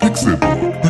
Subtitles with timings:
[0.00, 0.89] Pixelburg.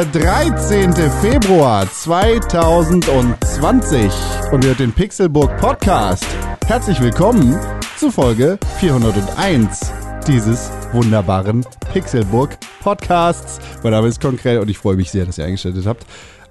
[0.00, 0.94] Der 13.
[1.20, 4.10] Februar 2020
[4.50, 6.24] und ihr hört den Pixelburg Podcast.
[6.64, 7.54] Herzlich willkommen
[7.98, 9.92] zu Folge 401
[10.26, 13.58] dieses wunderbaren Pixelburg Podcasts.
[13.82, 16.06] Mein Name ist Konkret und ich freue mich sehr, dass ihr eingeschaltet habt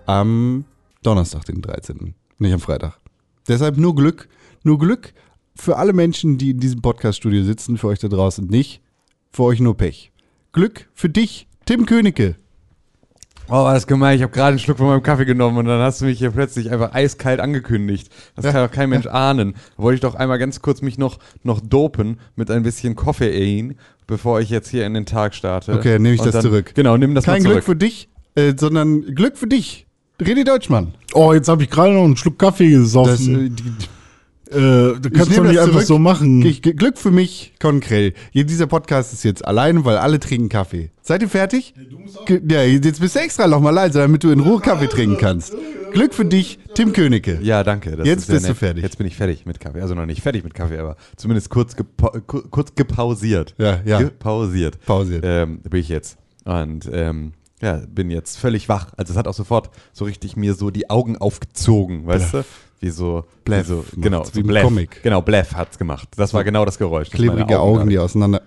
[0.06, 0.66] am
[1.02, 3.00] Donnerstag, den 13., nicht am Freitag.
[3.48, 4.30] Deshalb nur Glück,
[4.64, 5.12] nur Glück
[5.56, 8.84] für alle Menschen, die in diesem Podcast-Studio sitzen, für euch da draußen nicht.
[9.32, 10.12] Für euch nur Pech.
[10.52, 12.36] Glück für dich, Tim Königke.
[13.50, 14.16] Oh, war das gemein.
[14.16, 16.30] Ich habe gerade einen Schluck von meinem Kaffee genommen und dann hast du mich hier
[16.32, 18.10] plötzlich einfach eiskalt angekündigt.
[18.36, 19.56] Das kann doch kein Mensch ahnen.
[19.76, 23.76] Da wollte ich doch einmal ganz kurz mich noch, noch dopen mit ein bisschen Koffein,
[24.08, 25.74] bevor ich jetzt hier in den Tag starte.
[25.74, 26.74] Okay, nehme ich Und das dann, zurück.
[26.76, 27.66] Genau, nimm das Kein mal Glück zurück.
[27.66, 29.88] für dich, äh, sondern Glück für dich.
[30.22, 30.94] René Deutschmann.
[31.14, 33.46] Oh, jetzt habe ich gerade noch einen Schluck Kaffee Das, gesoffen.
[33.48, 33.64] äh, die,
[34.52, 36.42] äh, du kannst doch nicht einfach so machen.
[36.42, 38.14] Glück für mich, Konkrell.
[38.34, 40.90] Dieser Podcast ist jetzt allein, weil alle trinken Kaffee.
[41.02, 41.74] Seid ihr fertig?
[42.26, 45.18] Ge- Ja, jetzt bist du extra noch mal leise, damit du in Ruhe Kaffee trinken
[45.18, 45.56] kannst.
[45.92, 47.40] Glück für dich, Tim Königke.
[47.42, 47.96] Ja, danke.
[47.96, 48.84] Das Jetzt bist du fertig.
[48.84, 49.82] Jetzt bin ich fertig mit Kaffee.
[49.82, 53.56] Also noch nicht fertig mit Kaffee, aber zumindest kurz, gepa ku- kurz gepausiert.
[53.58, 54.00] Ja, ja.
[54.00, 54.80] Gepausiert.
[54.86, 55.24] Pausiert.
[55.26, 56.18] Ähm, bin ich jetzt.
[56.46, 58.94] Und ähm, ja, bin jetzt völlig wach.
[58.98, 62.44] Also es hat auch sofort so richtig mir so die Augen aufgezogen, weißt du?
[62.80, 64.64] Wie so, Bläff wie so genau, wie so im Bläff.
[64.64, 65.04] Comic.
[65.04, 66.08] Genau, Bläff hat's gemacht.
[66.16, 67.10] Das war genau das Geräusch.
[67.10, 68.42] Klebrige Augen, die auseinander.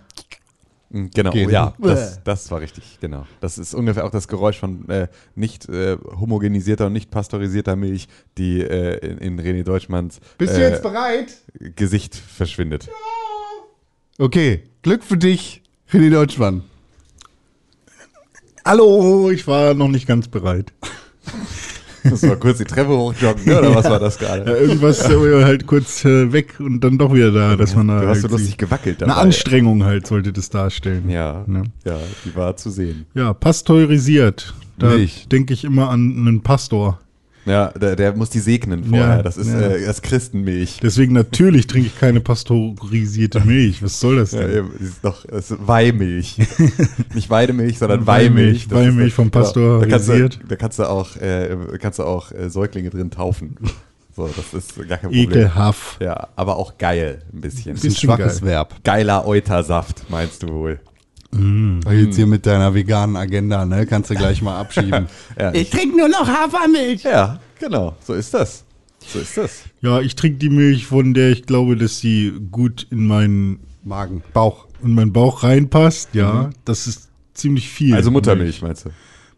[0.90, 1.50] Mm, Genau, gehen.
[1.50, 3.26] ja, das, das war richtig, genau.
[3.40, 8.08] Das ist ungefähr auch das Geräusch von äh, nicht äh, homogenisierter und nicht pasteurisierter Milch,
[8.38, 11.34] die äh, in, in René Deutschmanns Bist du äh, jetzt bereit?
[11.76, 12.88] Gesicht verschwindet.
[14.18, 16.64] Okay, Glück für dich, René Deutschmann.
[18.64, 20.72] Hallo, ich war noch nicht ganz bereit.
[22.04, 23.58] Das war kurz die Treppe hochjoggen, ne?
[23.58, 24.50] oder was war das Ja, gerade?
[24.56, 28.08] irgendwas äh, halt kurz äh, weg und dann doch wieder da, dass man da Du
[28.08, 29.22] hast so lustig gewackelt eine dabei.
[29.22, 31.08] Anstrengung halt sollte das darstellen.
[31.08, 31.64] Ja, Ne?
[31.84, 33.06] ja, die war zu sehen.
[33.14, 34.54] Ja, pasteurisiert.
[34.78, 34.92] Da
[35.30, 36.98] denke ich immer an einen Pastor.
[37.44, 39.16] Ja, der, der muss die segnen vorher.
[39.16, 39.60] Ja, das ist ja.
[39.60, 40.78] äh, das Christenmilch.
[40.82, 43.82] Deswegen natürlich trinke ich keine pasteurisierte Milch.
[43.82, 44.58] Was soll das Ja, denn?
[44.58, 46.36] eben, das ist doch das ist Weihmilch.
[47.14, 48.70] Nicht Weidemilch, sondern Weihmilch.
[48.70, 48.88] Weihmilch.
[48.88, 49.80] Weihmilch vom genau.
[49.80, 53.56] Da kannst du, da kannst du auch, äh, kannst du auch äh, Säuglinge drin taufen.
[54.14, 55.30] So, das ist gar kein Problem.
[55.30, 56.00] Ekelhaft.
[56.02, 57.70] Ja, aber auch geil, ein bisschen.
[57.72, 58.50] Ein Bisschen schwaches geil.
[58.50, 58.74] Verb.
[58.84, 60.80] Geiler Eutersaft, meinst du wohl?
[61.34, 63.86] Jetzt hier mit deiner veganen Agenda, ne?
[63.86, 65.06] Kannst du gleich mal abschieben.
[65.38, 67.04] Ja, ich trinke nur noch Hafermilch.
[67.04, 68.64] ja genau, so ist das.
[69.00, 69.64] So ist das.
[69.80, 74.22] Ja, ich trinke die Milch, von der ich glaube, dass sie gut in meinen, Magen,
[74.32, 74.66] Bauch.
[74.82, 76.14] in meinen Bauch reinpasst.
[76.14, 77.94] Ja, das ist ziemlich viel.
[77.94, 78.90] Also Muttermilch, meinst du?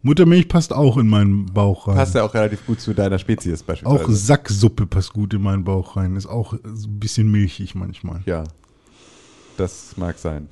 [0.02, 1.96] Muttermilch passt auch in meinen Bauch rein.
[1.96, 4.04] Passt ja auch relativ gut zu deiner Spezies beispielsweise.
[4.04, 6.16] auch Sacksuppe passt gut in meinen Bauch rein.
[6.16, 8.20] Ist auch so ein bisschen milchig manchmal.
[8.26, 8.44] Ja,
[9.56, 10.48] das mag sein.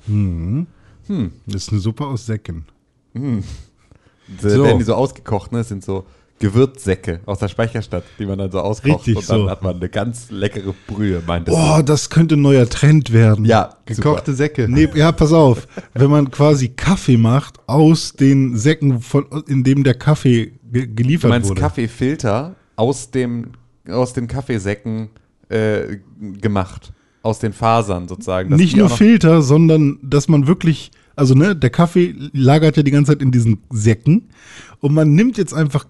[1.07, 2.65] Das ist eine Suppe aus Säcken.
[3.13, 4.63] Da So.
[4.63, 5.59] werden die so ausgekocht, ne?
[5.59, 6.05] Das sind so
[6.39, 9.49] Gewürzsäcke aus der Speicherstadt, die man dann so auskocht Richtig und dann so.
[9.49, 11.53] hat man eine ganz leckere Brühe, meint es.
[11.55, 13.45] Oh, das könnte ein neuer Trend werden.
[13.45, 14.37] Ja, Gekochte super.
[14.37, 14.67] Säcke.
[14.69, 15.67] Nee, ja, pass auf.
[15.93, 20.95] Wenn man quasi Kaffee macht aus den Säcken, von, in dem der Kaffee ge Du
[20.95, 21.61] geliefert meinst wurde.
[21.61, 23.51] Kaffeefilter aus dem
[23.87, 25.09] aus den Kaffeesäcken
[25.49, 25.97] äh,
[26.41, 26.93] gemacht,
[27.23, 28.51] aus den Fasern sozusagen.
[28.51, 32.91] dass Nicht nur Filter, sondern dass man wirklich, also ne, der Kaffee lagert ja die
[32.91, 34.29] ganze Zeit in diesen Säcken
[34.81, 35.85] und man nimmt jetzt einfach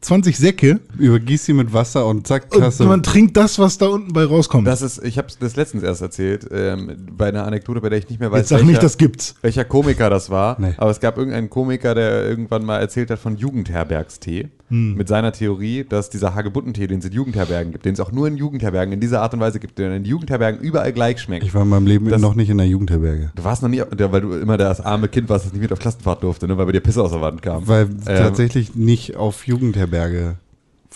[0.00, 2.84] 20 Säcke Übergieß sie mit Wasser und zack, und hast du.
[2.84, 4.64] man trinkt das, was da unten bei rauskommt.
[4.66, 8.08] Das ist, ich habe das letztens erst erzählt, ähm, bei einer Anekdote, bei der ich
[8.08, 9.34] nicht mehr weiß, jetzt sag nicht, das gibt's.
[9.42, 10.74] welcher Komiker das war, Nee.
[10.76, 14.48] aber es gab irgendeinen Komiker, der irgendwann mal erzählt hat von Jugendherbergstee.
[14.70, 14.94] Hm.
[14.96, 18.28] Mit seiner Theorie, dass dieser Hagebuttentee, den es in Jugendherbergen gibt, den es auch nur
[18.28, 21.44] in Jugendherbergen in dieser Art und Weise gibt, der in Jugendherbergen überall gleich schmeckt.
[21.44, 23.30] ich war in meinem Leben Das- noch nicht in der Jugendherberge.
[23.34, 25.78] du warst noch nie, weil du immer das arme Kind warst, das nicht mit auf
[25.78, 27.66] Klassenfahrt durfte, ne, weil bei dir Pisse aus der Wand kam.
[27.66, 30.34] Weil Ähm, tatsächlich nicht auf Jugendherberge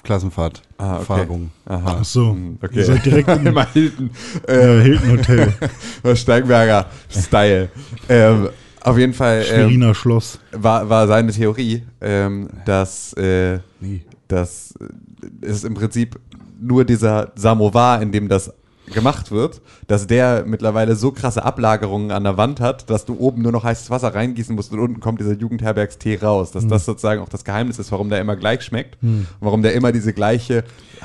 [0.02, 0.98] Klassenfahrt Ah, okay.
[0.98, 1.50] Erfahrung.
[1.64, 1.98] Aha.
[2.00, 2.32] Ach so.
[2.32, 2.78] Hm, Okay.
[2.80, 4.10] Ihr seid direkt im Hilton.
[4.48, 5.52] äh, Hilton Hotel,
[6.16, 7.68] Steinberger Style.
[8.08, 8.48] ähm,
[8.84, 10.38] auf jeden Fall ähm, Schweriner Schloss.
[10.52, 14.02] war, war seine Theorie, ähm, dass, äh, Nee.
[14.28, 16.18] dass äh, es im Prinzip
[16.60, 18.52] nur dieser Samovar, in dem das
[18.92, 23.40] gemacht wird, dass der mittlerweile so krasse Ablagerungen an der Wand hat, dass du oben
[23.40, 26.50] nur noch heißes Wasser reingießen musst und unten kommt dieser Jugendherbergstee raus.
[26.50, 28.98] Dass das sozusagen auch das Geheimnis ist, warum der immer gleich schmeckt.
[29.02, 30.64] Und warum der immer diese gleiche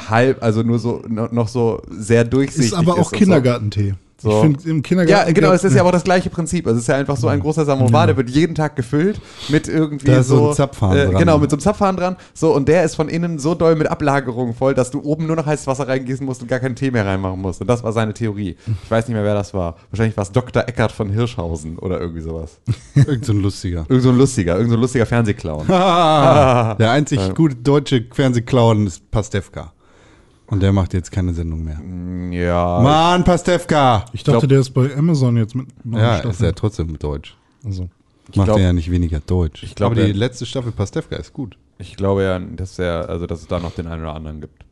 [0.10, 3.12] halb, also nur so no- noch so sehr durchsichtig Ist aber auch.
[3.12, 3.92] Kindergartentee.
[3.92, 3.96] So.
[4.24, 5.28] Ich finde im Kindergarten.
[5.28, 6.66] Ja, genau, es ist ja aber auch das gleiche Prinzip.
[6.66, 9.68] Also es ist ja einfach so ein großer Samovar, der wird jeden Tag gefüllt mit
[9.68, 11.16] irgendwie Da ist so so, ein Zapfhahn äh, dran.
[11.16, 12.16] Genau, mit so einem Zapfhahn dran.
[12.34, 15.36] So, und der ist von innen so doll mit Ablagerungen voll, dass du oben nur
[15.36, 17.62] noch heißes Wasser reingießen musst und gar keinen Tee mehr reinmachen musst.
[17.62, 18.56] Und das war seine Theorie.
[18.84, 19.76] Ich weiß nicht mehr, wer das war.
[19.92, 20.68] Wahrscheinlich war es Dr.
[20.68, 22.60] Eckart von Hirschhausen oder irgendwie sowas.
[22.96, 23.86] Irgend so ein lustiger.
[23.88, 25.68] Irgend so ein lustiger, irgend so ein lustiger Fernsehclown.
[25.68, 29.74] Der einzig gute deutsche Fernsehclown ist Pastewka.
[30.48, 31.80] Und der macht jetzt keine Sendung mehr.
[32.38, 32.80] Ja.
[32.82, 34.06] Mann, Pastewka!
[34.14, 36.46] Ich dachte, glaub- der ist bei Amazon jetzt mit Ja, ist Staffeln.
[36.46, 37.36] ja trotzdem deutsch.
[37.66, 37.90] Also.
[38.36, 39.64] Macht glaub- er ja nicht weniger deutsch.
[39.64, 41.58] Ich glaub, Aber die der- letzte Staffel Pastewka ist gut.
[41.80, 44.64] Ich glaube ja, dass, er, also, dass es da noch den einen oder anderen gibt.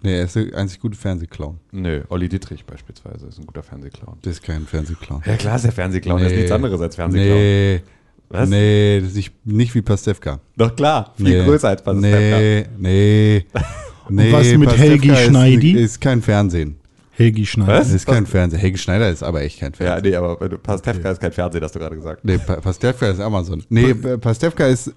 [0.00, 1.58] Nee, er ist der einzig gute Fernsehclown.
[1.72, 4.18] Nö, Olli Dietrich beispielsweise ist ein guter Fernsehclown.
[4.22, 5.22] Das ist kein Fernsehclown.
[5.26, 7.36] Ja klar ist der Fernsehclown, das ist nichts anderes als Fernsehclown.
[7.36, 7.82] Nee.
[8.30, 8.48] Was?
[8.48, 10.38] Nee, das ist nicht, nicht wie Pastewka.
[10.56, 11.44] Doch klar, viel nee.
[11.44, 12.18] größer als Pastewka.
[12.38, 13.44] Nee, nee.
[14.10, 15.72] nee was mit Pastewka Helgi ist- Schneidi?
[15.72, 16.76] Ist kein Fernsehen.
[17.12, 17.72] Helgi Schneider.
[17.72, 17.86] Was?
[17.88, 18.60] Das ist kein Fernsehen.
[18.60, 20.10] Helgi Schneider ist aber echt kein Ja, Fernsehen.
[20.10, 22.24] nee, aber Pastewka ist kein Fernsehen, hast du gerade gesagt.
[22.24, 23.62] Nee, Pa- Pastewka ist Amazon.
[23.68, 24.92] Nee, Pa- Pastewka ist,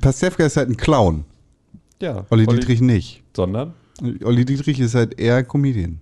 [0.00, 1.24] Pastewka ist halt ein Clown.
[2.00, 2.26] Ja.
[2.30, 3.22] Olli Dietrich nicht.
[3.34, 3.72] Sondern?
[4.24, 5.98] Olli Dietrich ist halt eher Comedian.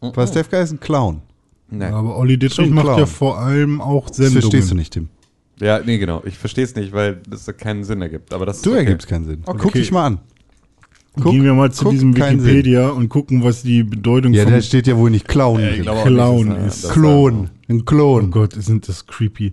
[0.00, 1.22] Pastewka ist ein Clown.
[1.70, 1.84] Nee.
[1.84, 2.98] Aber Olli Dittrich Schon macht klar.
[3.00, 4.40] ja vor allem auch Das Sendungen.
[4.42, 5.08] verstehst du nicht, Tim.
[5.60, 6.22] Ja, nee, genau.
[6.24, 8.32] Ich verstehe es nicht, weil das keinen Sinn ergibt.
[8.32, 8.78] Aber das Du okay.
[8.80, 9.42] ergibst keinen Sinn.
[9.44, 9.78] Guck Okay.
[9.80, 10.18] dich mal an.
[11.20, 14.86] Guck, Gehen wir mal zu diesem Wikipedia und gucken, was die Bedeutung Ja, da steht
[14.86, 15.60] ja wohl nicht Clown.
[15.60, 16.84] Äh, Clown ist.
[16.84, 17.50] ist Klon.
[17.68, 18.26] Ein Klon.
[18.26, 19.52] Oh Gott, sind das creepy.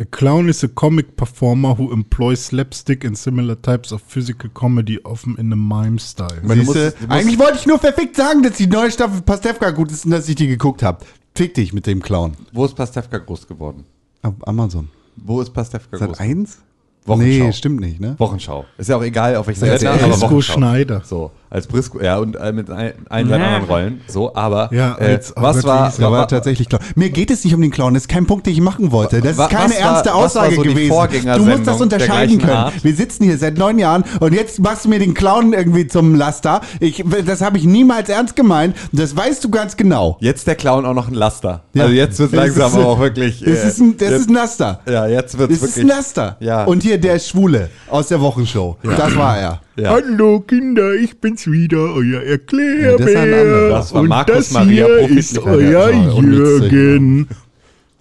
[0.00, 5.00] A clown is a comic performer who employs slapstick and similar types of physical comedy,
[5.02, 6.40] often in a mime style.
[6.44, 10.04] Siehste, du eigentlich wollte ich nur verfickt sagen, dass die neue Staffel Pastewka gut ist
[10.04, 11.04] und dass ich die geguckt habe.
[11.34, 12.36] Fick dich mit dem Clown.
[12.52, 13.86] Wo ist Pastewka groß geworden?
[14.22, 14.88] Auf Amazon.
[15.16, 16.18] Wo ist Pastewka Sat groß?
[16.18, 16.58] Seit 1?
[17.06, 17.44] Wochenschau.
[17.44, 18.14] Nee, stimmt nicht, ne?
[18.18, 18.64] Wochenschau.
[18.76, 20.54] Ist ja auch egal, auf welchen Sender, der aber Wochenschau.
[20.54, 21.02] Schneider.
[21.04, 24.00] So, als Brisco, ja, und äh, mit ein, ein seinen anderen Rollen.
[24.06, 26.82] So, aber Ja, äh, als- oh was Gott, war, war wa- tatsächlich Clown.
[26.94, 29.20] Mir geht es nicht um den Clown, das ist kein Punkt, den ich machen wollte.
[29.20, 30.94] Das ist keine war- ernste war Aussage so gewesen.
[31.36, 32.50] Du musst das unterscheiden können.
[32.52, 32.84] Art?
[32.84, 36.14] Wir sitzen hier seit neun Jahren und jetzt machst du mir den Clown irgendwie zum
[36.14, 36.60] Laster.
[36.80, 38.76] Ich, das habe ich niemals ernst gemeint.
[38.92, 40.18] Das weißt du ganz genau.
[40.20, 41.62] Jetzt der Clown auch noch ein Laster.
[41.74, 41.84] Ja.
[41.84, 43.40] Also jetzt wird Das langsam ist- aber auch wirklich.
[43.40, 44.80] Das, äh, ist, ein, das jetzt, ist ein Laster.
[44.86, 45.84] Ja, jetzt wird Das es ist wirklich.
[45.92, 46.36] ein Laster.
[46.40, 46.64] Ja.
[46.64, 48.76] Und hier der Schwule aus der Wochenshow.
[48.82, 49.60] Das war er.
[49.78, 49.90] Ja.
[49.90, 53.26] Hallo Kinder, ich bin's wieder, euer Erklärbär.
[53.26, 53.84] Ja, das.
[53.86, 57.28] Das war Und Markus das Maria hier Profit ist euer Jürgen.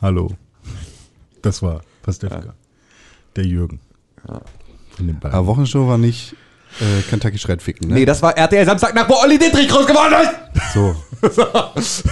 [0.01, 0.31] Hallo.
[1.43, 2.55] Das war Pastewka.
[3.35, 3.79] Der Jürgen.
[4.95, 5.37] Von den beiden.
[5.37, 6.35] Aber Wochenshow war nicht
[6.79, 7.93] äh, Kentucky Schreit ficken, ne?
[7.93, 10.73] Nee, das war RTL Samstagnacht, wo Olli Dietrich groß geworden ist.
[10.73, 10.95] so.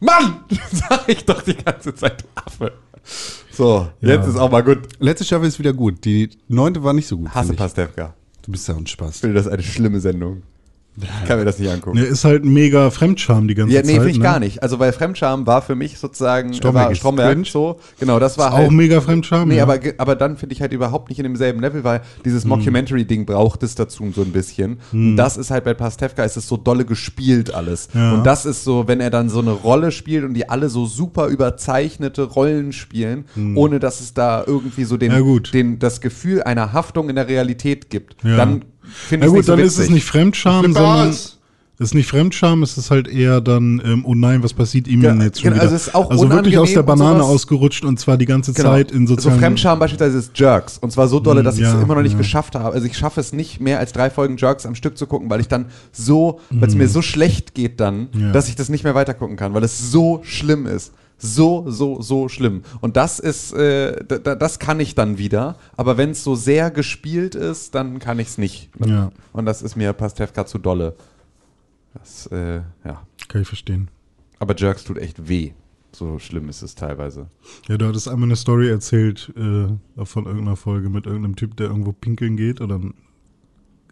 [0.00, 0.36] Mann!
[0.72, 2.72] Sag ich doch die ganze Zeit, Affe.
[3.50, 4.28] So, jetzt Ja.
[4.30, 4.78] ist auch mal gut.
[5.00, 6.04] Letzte Staffel ist wieder gut.
[6.04, 7.34] Die neunte war nicht so gut.
[7.34, 7.54] Hasse.
[7.54, 8.14] Pastewka.
[8.44, 9.16] Du bist ja ein Spaß.
[9.16, 10.42] Ich finde das eine schlimme Sendung.
[10.96, 11.96] Ich kann mir das nicht angucken.
[11.96, 13.94] Der ist halt mega Fremdscham die ganze Ja, nee, Zeit.
[13.96, 14.22] finde ich ne?
[14.22, 14.62] gar nicht.
[14.62, 17.80] Also, weil Fremdscham war für mich sozusagen Stromberg war ist Stromberg so.
[17.98, 18.70] Genau, das war Auch halt.
[18.70, 19.48] mega Fremdscham.
[19.48, 19.64] Nee, ja.
[19.64, 23.62] aber, aber dann finde ich halt überhaupt nicht in demselben Level, weil dieses Mockumentary-Ding braucht
[23.62, 24.78] es dazu so ein bisschen.
[24.92, 27.88] Und das ist halt bei Pastewka, ist es so dolle gespielt alles.
[27.92, 28.14] Ja.
[28.14, 30.86] Und das ist so, wenn er dann so eine Rolle spielt und die alle so
[30.86, 33.24] super überzeichnete Rollen spielen,
[33.56, 35.12] ohne dass es da irgendwie so den,
[35.52, 38.64] den, das Gefühl einer Haftung in der Realität gibt, dann
[38.94, 41.38] finde Ja ich gut, nicht so dann ist es nicht Fremdscham, sondern es
[41.78, 45.10] ist nicht Fremdscham, es ist halt eher dann, ähm, oh nein, was passiert ihm Ja,
[45.10, 45.62] denn jetzt schon genau, wieder?
[45.64, 48.70] also es ist auch also wirklich aus der Banane ausgerutscht und zwar die ganze Genau.
[48.70, 49.40] Zeit in so sozialen...
[49.40, 50.78] Fremdscham beispielsweise ist Jerks.
[50.78, 52.18] Und zwar so dolle, dass ich es ja, immer noch nicht ja.
[52.18, 52.74] geschafft habe.
[52.74, 55.40] Also ich schaffe es nicht mehr als drei Folgen Jerks am Stück zu gucken, weil
[55.40, 58.30] ich dann so, weil es mir so schlecht geht dann, Ja.
[58.30, 60.92] dass ich das nicht mehr weitergucken kann, weil es so schlimm ist.
[61.24, 62.64] So, so, so schlimm.
[62.82, 65.56] Und das ist, äh, das kann ich dann wieder.
[65.74, 68.68] Aber wenn es so sehr gespielt ist, dann kann ich es nicht.
[68.84, 69.10] Ja.
[69.32, 70.94] Und das ist mir Pastewka zu dolle.
[71.94, 73.06] Das, äh, ja.
[73.28, 73.88] Kann ich verstehen.
[74.38, 75.52] Aber Jerks tut echt weh.
[75.92, 77.28] So schlimm ist es teilweise.
[77.68, 81.68] Ja, du hattest einmal eine Story erzählt äh, von irgendeiner Folge mit irgendeinem Typ, der
[81.68, 82.80] irgendwo pinkeln geht oder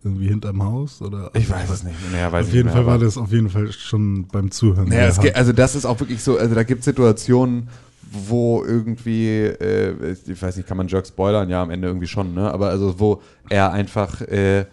[0.04, 1.30] irgendwie hinterm Haus oder...
[1.34, 2.30] Ich weiß es nicht mehr.
[2.32, 4.88] Weiß Auf jeden nicht Fall mehr, war das auf jeden Fall schon beim Zuhören.
[4.88, 7.68] Naja, geht, also das ist auch wirklich so, also da gibt es Situationen,
[8.12, 11.48] wo irgendwie, äh, ich weiß nicht, kann man Jerk spoilern?
[11.48, 12.52] Ja, am Ende irgendwie schon, ne?
[12.52, 14.66] Aber also wo er einfach, äh,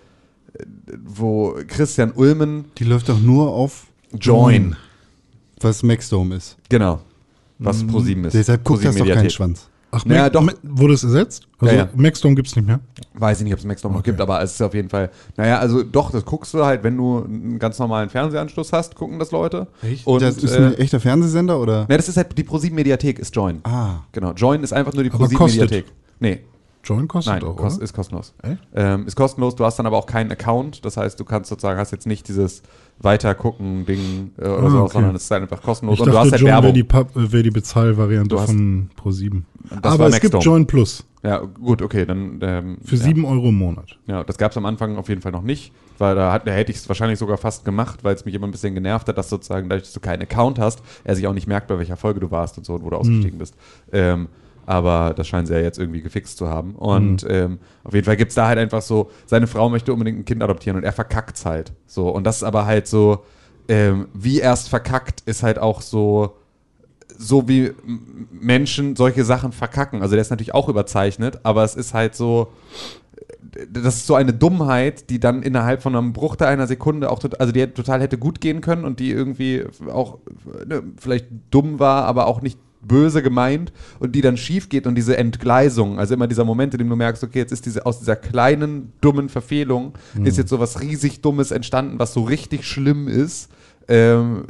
[1.05, 3.87] wo Christian Ulmen Die läuft doch nur auf,
[4.19, 4.75] Join,
[5.61, 6.57] was Maxdome ist.
[6.67, 7.01] genau,
[7.59, 8.33] was ProSieben ist.
[8.33, 9.29] Deshalb guckt das doch kein.
[9.29, 9.69] Schwanz.
[9.91, 10.53] Ach, Naja, Mac- doch.
[10.63, 11.47] Wurde es ersetzt?
[11.59, 11.89] Also Ja, ja.
[11.95, 12.79] Maxstorm gibt's nicht mehr.
[13.15, 15.09] Weiß ich nicht, ob es Maxstorm noch gibt, aber es ist auf jeden Fall.
[15.35, 19.17] Naja, also doch, das guckst du halt, wenn du einen ganz normalen Fernsehanschluss hast, gucken
[19.19, 19.67] das Leute.
[20.05, 21.87] Und, das ist äh, ein echter Fernsehsender oder?
[21.89, 23.61] Ne, das ist halt die ProSieben Mediathek ist Join.
[23.63, 24.01] Ah.
[24.11, 25.61] Genau, Join ist einfach nur die Aber ProSieben kostet?
[25.71, 25.91] Mediathek.
[26.19, 26.41] Nee,
[26.83, 27.83] Join kostet nein, auch, kost, oder?
[27.83, 28.33] ist kostenlos.
[28.41, 28.57] Echt?
[28.75, 31.77] Ähm, ist kostenlos, du hast dann aber auch keinen Account, das heißt, du kannst sozusagen,
[31.79, 32.61] hast jetzt nicht dieses
[33.01, 34.93] Weitergucken-Ding äh, oder Ah, so, okay.
[34.93, 36.73] sondern es ist halt einfach kostenlos Ich und du hast dachte, halt Join wäre Werbung.
[36.73, 39.41] die, Pub- äh, wär die Bezahlvariante von Pro7.
[39.81, 40.33] Das Aber es gibt.
[40.43, 42.39] Join Plus Ja, gut, okay, dann.
[42.41, 43.03] Ähm, für ja.
[43.03, 43.97] 7 Euro im Monat.
[44.07, 46.51] Ja, das gab es am Anfang auf jeden Fall noch nicht, weil da, hat, da
[46.51, 49.17] hätte ich es wahrscheinlich sogar fast gemacht, weil es mich immer ein bisschen genervt hat,
[49.17, 51.97] dass sozusagen, dadurch, dass du keinen Account hast, er sich auch nicht merkt, bei welcher
[51.97, 53.55] Folge du warst und so und wo du ausgestiegen bist.
[53.91, 54.27] Ähm,
[54.69, 56.75] aber das scheinen sie ja jetzt irgendwie gefixt zu haben.
[56.75, 60.19] Und ähm, auf jeden Fall gibt es da halt einfach so, seine Frau möchte unbedingt
[60.19, 61.73] ein Kind adoptieren und er verkackt halt.
[61.87, 63.25] So, und das ist aber halt so,
[63.67, 66.35] ähm, wie er es verkackt, ist halt auch so,
[67.17, 67.71] so wie
[68.31, 70.03] Menschen solche Sachen verkacken.
[70.03, 72.49] Also der ist natürlich auch überzeichnet, aber es ist halt so,
[73.71, 77.51] das ist so eine Dummheit, die dann innerhalb von einem Bruchteil einer Sekunde auch, also
[77.51, 80.19] die total hätte gut gehen können und die irgendwie auch
[80.67, 84.95] ne, vielleicht dumm war, aber auch nicht böse gemeint und die dann schief geht und
[84.95, 87.99] diese Entgleisung, also immer dieser Moment, in dem du merkst, okay, jetzt ist diese aus
[87.99, 89.93] dieser kleinen dummen Verfehlung
[90.23, 93.49] ist jetzt so was riesig dummes entstanden, was so richtig schlimm ist,
[93.87, 94.45] ähm,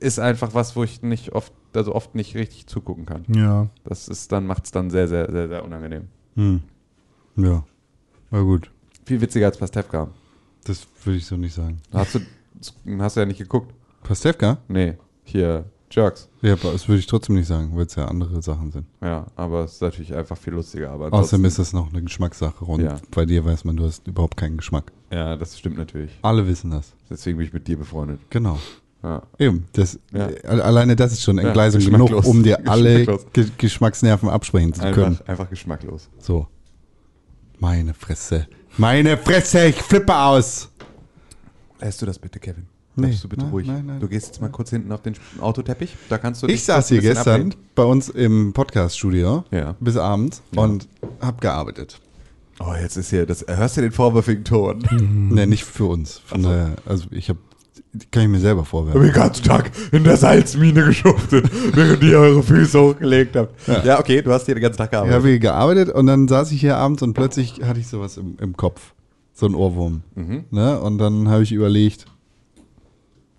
[0.00, 3.24] ist einfach was, wo ich nicht oft, also oft nicht richtig zugucken kann.
[3.28, 3.68] Ja.
[3.84, 6.08] Das ist dann macht es dann sehr, sehr, sehr, sehr unangenehm.
[6.34, 6.62] Hm.
[7.36, 7.64] Ja.
[8.30, 8.70] Na gut.
[9.04, 10.08] Viel witziger als Pastewka.
[10.64, 11.80] Das würde ich so nicht sagen.
[11.92, 12.20] Hast du,
[12.98, 13.74] hast du ja nicht geguckt?
[14.02, 14.58] Pastewka?
[14.68, 16.28] Nee, hier, Jerks.
[16.42, 18.86] Ja, aber das würde ich trotzdem nicht sagen, weil es ja andere Sachen sind.
[19.02, 20.90] Ja, aber es ist natürlich einfach viel lustiger.
[20.92, 22.96] Aber Außerdem ist das noch eine Geschmackssache und Ja.
[23.10, 24.92] bei dir weiß man, du hast überhaupt keinen Geschmack.
[25.10, 26.12] Ja, das stimmt natürlich.
[26.22, 26.92] Alle wissen das.
[27.10, 28.20] Deswegen bin ich mit dir befreundet.
[28.30, 28.58] Genau.
[29.02, 29.22] Ja.
[29.38, 30.28] Eben, das, Ja.
[30.28, 33.18] äh, alleine das ist schon Entgleisung genug, um dir alle
[33.58, 35.04] Geschmacksnerven absprechen zu können.
[35.16, 36.08] Einfach, einfach geschmacklos.
[36.18, 36.46] So.
[37.58, 38.46] Meine Fresse.
[38.78, 40.70] Meine Fresse, ich flippe aus.
[41.80, 42.66] Lässt du das bitte, Kevin?
[42.96, 43.66] Nee, Bleibst du bitte nein, ruhig?
[43.68, 44.00] nein, nein.
[44.00, 45.96] Du gehst jetzt mal kurz hinten auf den Autoteppich.
[46.08, 47.54] Da kannst du Ich saß hier gestern ablehnen.
[47.74, 49.76] bei uns im Podcast-Studio Ja.
[49.80, 50.88] bis abends und
[51.20, 52.00] hab gearbeitet.
[52.58, 54.82] Oh, jetzt ist hier, das, hörst du den vorwürfigen Ton?
[55.30, 56.20] Ne, nicht für uns.
[56.26, 57.38] Von daher, also ich habe,
[58.10, 59.02] kann ich mir selber Ich habe vorwerfen.
[59.02, 63.54] den ganzen Tag in der Salzmine geschuftet, während ihr eure Füße hochgelegt habt.
[63.86, 65.14] Ja, okay, du hast hier den ganzen Tag Ich gearbeitet.
[65.16, 68.36] habe hier gearbeitet und dann saß ich hier abends und plötzlich hatte ich sowas im,
[68.40, 68.92] im Kopf.
[69.32, 70.02] So ein Ohrwurm.
[70.16, 70.44] Mhm.
[70.50, 70.78] Ne?
[70.80, 72.04] Und dann habe ich überlegt,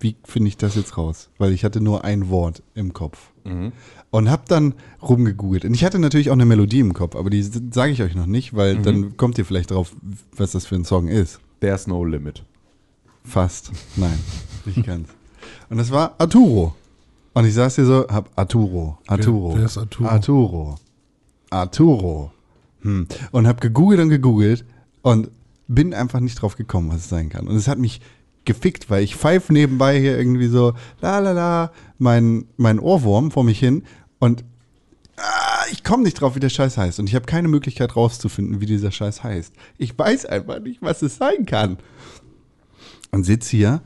[0.02, 1.30] wie finde ich das jetzt raus?
[1.38, 3.30] Weil ich hatte nur ein Wort im Kopf.
[3.44, 3.72] Mhm.
[4.10, 5.64] Und habe dann rumgegoogelt.
[5.64, 8.26] Und ich hatte natürlich auch eine Melodie im Kopf, aber die sage ich euch noch
[8.26, 8.82] nicht, weil Mhm.
[8.82, 9.94] dann kommt ihr vielleicht drauf,
[10.36, 11.40] was das für ein Song ist.
[11.60, 12.44] There's no limit.
[13.24, 13.70] Fast.
[13.96, 14.18] Nein,
[14.66, 15.08] nicht ganz.
[15.70, 16.74] Und das war Arturo.
[17.34, 19.54] Und ich saß hier so, hab Arturo, Arturo.
[19.56, 20.08] wer ist Arturo?
[20.08, 20.74] Arturo.
[21.50, 22.32] Arturo.
[22.82, 23.06] Hm.
[23.30, 24.64] Und hab gegoogelt und gegoogelt
[25.02, 25.30] und
[25.68, 27.46] bin einfach nicht drauf gekommen, was es sein kann.
[27.46, 28.00] Und es hat mich
[28.44, 33.44] gefickt, weil ich pfeif nebenbei hier irgendwie so, la la la, mein, mein Ohrwurm vor
[33.44, 33.84] mich hin
[34.18, 34.44] und
[35.16, 36.98] ah, ich komme nicht drauf, wie der Scheiß heißt.
[36.98, 39.54] Und ich habe keine Möglichkeit rauszufinden, wie dieser Scheiß heißt.
[39.78, 41.78] Ich weiß einfach nicht, was es sein kann
[43.10, 43.82] und sitz hier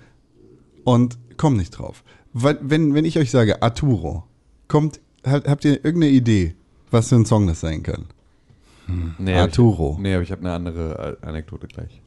[0.85, 2.03] und komm nicht drauf.
[2.33, 4.25] Wenn, wenn ich euch sage Arturo,
[4.69, 6.55] kommt, habt, ihr irgendeine Idee,
[6.91, 8.07] was für ein Song das sein kann?
[9.19, 9.91] Nee, Arturo.
[9.91, 12.01] Aber ich, nee, aber ich habe eine andere Anekdote gleich.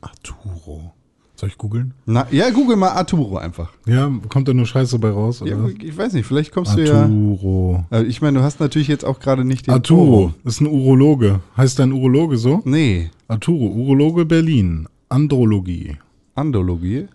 [0.00, 0.92] Arturo.
[1.38, 1.94] Soll ich googeln?
[2.04, 3.70] Na, ja, google mal Arturo einfach.
[3.86, 5.40] Ja, kommt da nur Scheiße bei raus?
[5.44, 5.68] Ja, Oder?
[5.80, 7.02] ich weiß nicht, vielleicht kommst du ja.
[7.02, 7.84] Arturo.
[7.92, 9.74] Äh, Ich meine, du hast natürlich jetzt auch gerade nicht den.
[9.74, 11.38] Arturo ist ein Urologe.
[11.56, 12.60] Heißt ein Urologe so?
[12.64, 14.88] Nee, Arturo, Urologe Berlin.
[15.08, 15.96] Andrologie.
[16.34, 17.06] Andologie?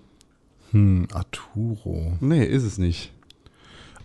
[0.72, 2.14] Hm, Arturo.
[2.22, 3.12] Nee, ist es nicht.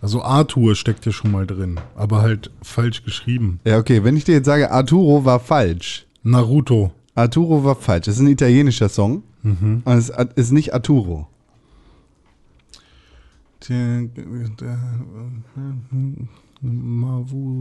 [0.01, 3.61] Also Arthur steckt ja schon mal drin, aber halt falsch geschrieben.
[3.63, 6.05] Ja, okay, wenn ich dir jetzt sage, Arturo war falsch.
[6.23, 6.91] Naruto.
[7.15, 8.05] Arturo war falsch.
[8.07, 9.23] Das ist ein italienischer Song.
[9.43, 11.27] Und es ist nicht Arturo.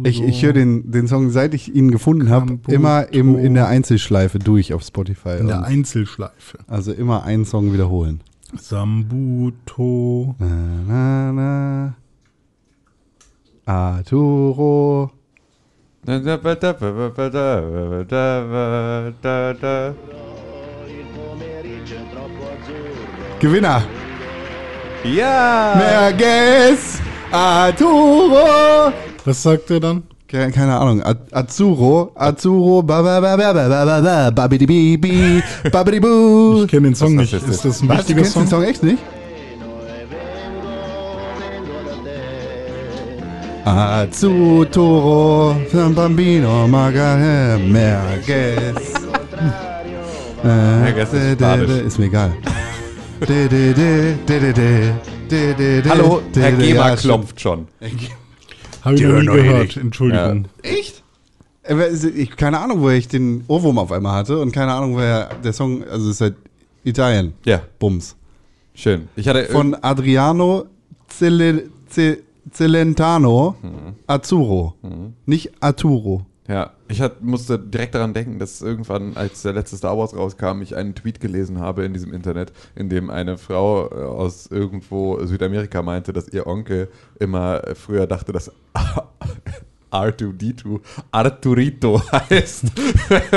[0.05, 3.69] Ich, ich höre den, den Song, seit ich ihn gefunden habe, immer im, in der
[3.69, 5.37] Einzelschleife durch auf Spotify.
[5.41, 6.59] in der Einzelschleife.
[6.67, 8.21] also immer einen Song wiederholen.
[8.57, 10.35] Sambuto.
[10.39, 11.95] Na, na, na.
[13.67, 15.13] Arturo.
[23.41, 23.83] Gewinner.
[25.05, 25.75] Ja.
[25.77, 26.99] Merges
[27.31, 28.93] Arturo.
[29.25, 30.03] Was sagt er dann?
[30.27, 31.03] Keine Ahnung.
[31.31, 34.33] Azuro, Azuro, babidibibi,
[35.73, 36.65] babidibu.
[36.65, 37.33] Ich kenne den Song nicht.
[37.33, 38.99] Ist das ein Was, du kennst den Song echt nicht?
[43.65, 45.57] Azutoro,
[45.95, 48.93] Bambino, Margarete, Merges.
[50.43, 52.33] Merges ist, äh, ist mir egal.
[55.89, 57.67] Hallo, Herr Geber klopft schon.
[58.83, 60.47] Habe ich noch nie gehört, Entschuldigung.
[60.63, 61.03] Echt?
[61.65, 65.31] Äh, ich, keine Ahnung, wo ich den Ohrwurm auf einmal hatte und keine Ahnung, woher
[65.43, 66.37] der Song, also es ist halt
[66.85, 67.35] Italien.
[67.45, 67.61] Ja.
[67.79, 68.17] Bums.
[68.75, 69.09] Schön.
[69.17, 70.67] Ich hatte Von Adriano
[71.09, 71.65] Cele,
[72.53, 73.97] Celentano mhm.
[74.07, 74.75] Azzurro.
[74.83, 75.15] Mhm.
[75.27, 76.25] Nicht Arturo.
[76.49, 80.63] Ja, ich hat, musste direkt daran denken, dass irgendwann, als der letzte Star Wars rauskam,
[80.63, 85.23] ich einen Tweet gelesen habe in diesem Internet, in dem eine Frau äh, aus irgendwo
[85.27, 86.89] Südamerika meinte, dass ihr Onkel
[87.21, 88.51] immer früher dachte, dass
[89.93, 92.65] R2D2 Arturito heißt.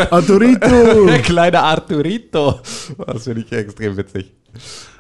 [0.10, 1.06] Arturito!
[1.08, 2.62] Der kleine Arturito.
[3.06, 4.34] Das finde ich extrem witzig.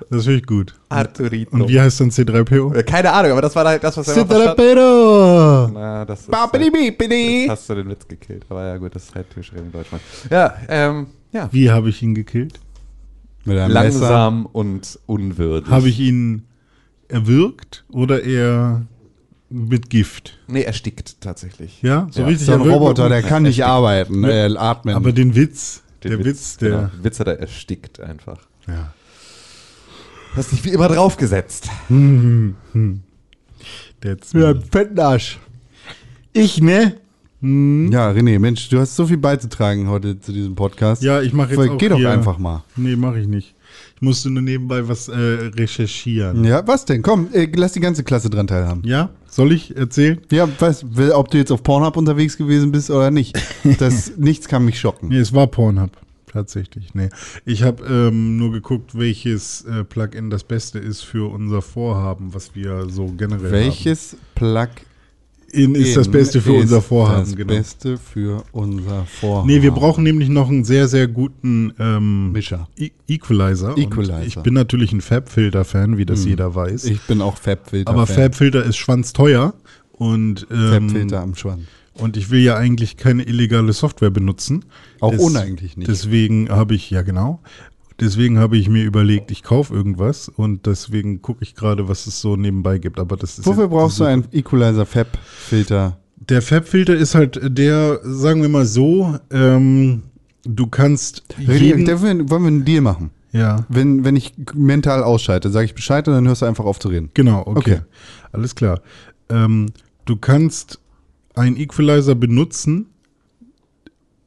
[0.09, 0.75] Das finde ich gut.
[0.89, 1.51] Arturito.
[1.55, 2.75] Und wie heißt dann C3PO?
[2.75, 5.71] Äh, Keine Ahnung, aber das war das, was er immer verstanden C3PO!
[5.73, 8.45] Na, das ist halt, hast du den Witz gekillt.
[8.49, 10.01] Aber ja gut, das ist halt typisch im Deutschmann.
[10.29, 11.49] Ja, ähm, ja.
[11.51, 12.59] Wie habe ich ihn gekillt?
[13.45, 13.99] Mit einem Messer.
[14.01, 15.69] Langsam und unwürdig.
[15.69, 16.45] Habe ich ihn
[17.07, 18.83] erwürgt oder eher
[19.49, 20.37] mit Gift?
[20.47, 21.81] Nee, erstickt tatsächlich.
[21.81, 22.61] Ja, so Ja, richtig So ein.
[22.61, 23.67] Roboter, der kann nicht Erstickt.
[23.69, 24.95] arbeiten, äh, atmen.
[24.95, 26.69] Aber den Witz, Den der Witz, der.
[26.69, 28.39] Genau, Witz hat er erstickt einfach.
[28.67, 28.93] Ja.
[30.35, 31.69] Hast dich wie immer draufgesetzt.
[31.89, 32.55] Der
[34.03, 35.39] jetzt ja, fetten Arsch.
[36.33, 36.95] ich, ne?
[37.43, 41.01] Ja, René, Mensch, du hast so viel beizutragen heute zu diesem Podcast.
[41.01, 42.63] Ja, ich mache jetzt Voll, auch Geh doch hier- einfach mal.
[42.75, 43.55] Nee, mache ich nicht.
[43.95, 46.43] Ich musste nur nebenbei was äh, recherchieren.
[46.43, 47.01] Ja, was denn?
[47.01, 48.83] Komm, äh, lass die ganze Klasse dran teilhaben.
[48.85, 49.09] Ja?
[49.27, 50.19] Soll ich erzählen?
[50.31, 53.37] Ja, was, ob du jetzt auf Pornhub unterwegs gewesen bist oder nicht.
[53.79, 55.09] Das, nichts kann mich schocken.
[55.09, 55.91] Nee, es war Pornhub.
[56.31, 57.09] Tatsächlich, nee.
[57.45, 62.55] Ich habe ähm, nur geguckt, welches äh, Plugin das Beste ist für unser Vorhaben, was
[62.55, 64.69] wir so generell Welches haben.
[65.53, 67.53] In ist das Beste für unser Vorhaben, Das genau.
[67.53, 69.47] Beste für unser Vorhaben.
[69.47, 72.69] Nee, wir brauchen nämlich noch einen sehr, sehr guten ähm, Mischer.
[72.77, 73.75] E Equalizer.
[73.75, 74.25] Und Equalizer.
[74.25, 76.85] Ich bin natürlich ein Fabfilter-Fan, wie das jeder weiß.
[76.85, 77.91] Ich bin auch Fabfilter.
[77.91, 79.53] Aber Fabfilter ist schwanzteuer
[79.91, 81.63] und, ähm, Fabfilter am Schwanz.
[81.93, 84.65] Und ich will ja eigentlich keine illegale Software benutzen.
[84.99, 85.89] Auch Des- ohne eigentlich nicht.
[85.89, 87.41] Deswegen habe ich, ja genau,
[87.99, 92.19] deswegen habe ich mir überlegt, ich kaufe irgendwas und deswegen gucke ich gerade, was es
[92.21, 92.99] so nebenbei gibt.
[92.99, 95.97] Aber das ist Wofür brauchst du einen Equalizer Fab-Filter?
[96.29, 100.03] Der Fabfilter ist halt der, sagen wir mal so, ähm,
[100.43, 103.09] du kannst jeden, wollen wir einen Deal machen.
[103.31, 106.79] ja, Wenn, wenn ich mental ausschalte, sage ich Bescheid und dann hörst du einfach auf
[106.79, 107.09] zu reden.
[107.15, 107.79] genau, okay, Okay.
[108.31, 108.81] alles klar.
[109.29, 109.67] Ähm,
[110.05, 110.79] du kannst
[111.35, 112.87] einen Equalizer benutzen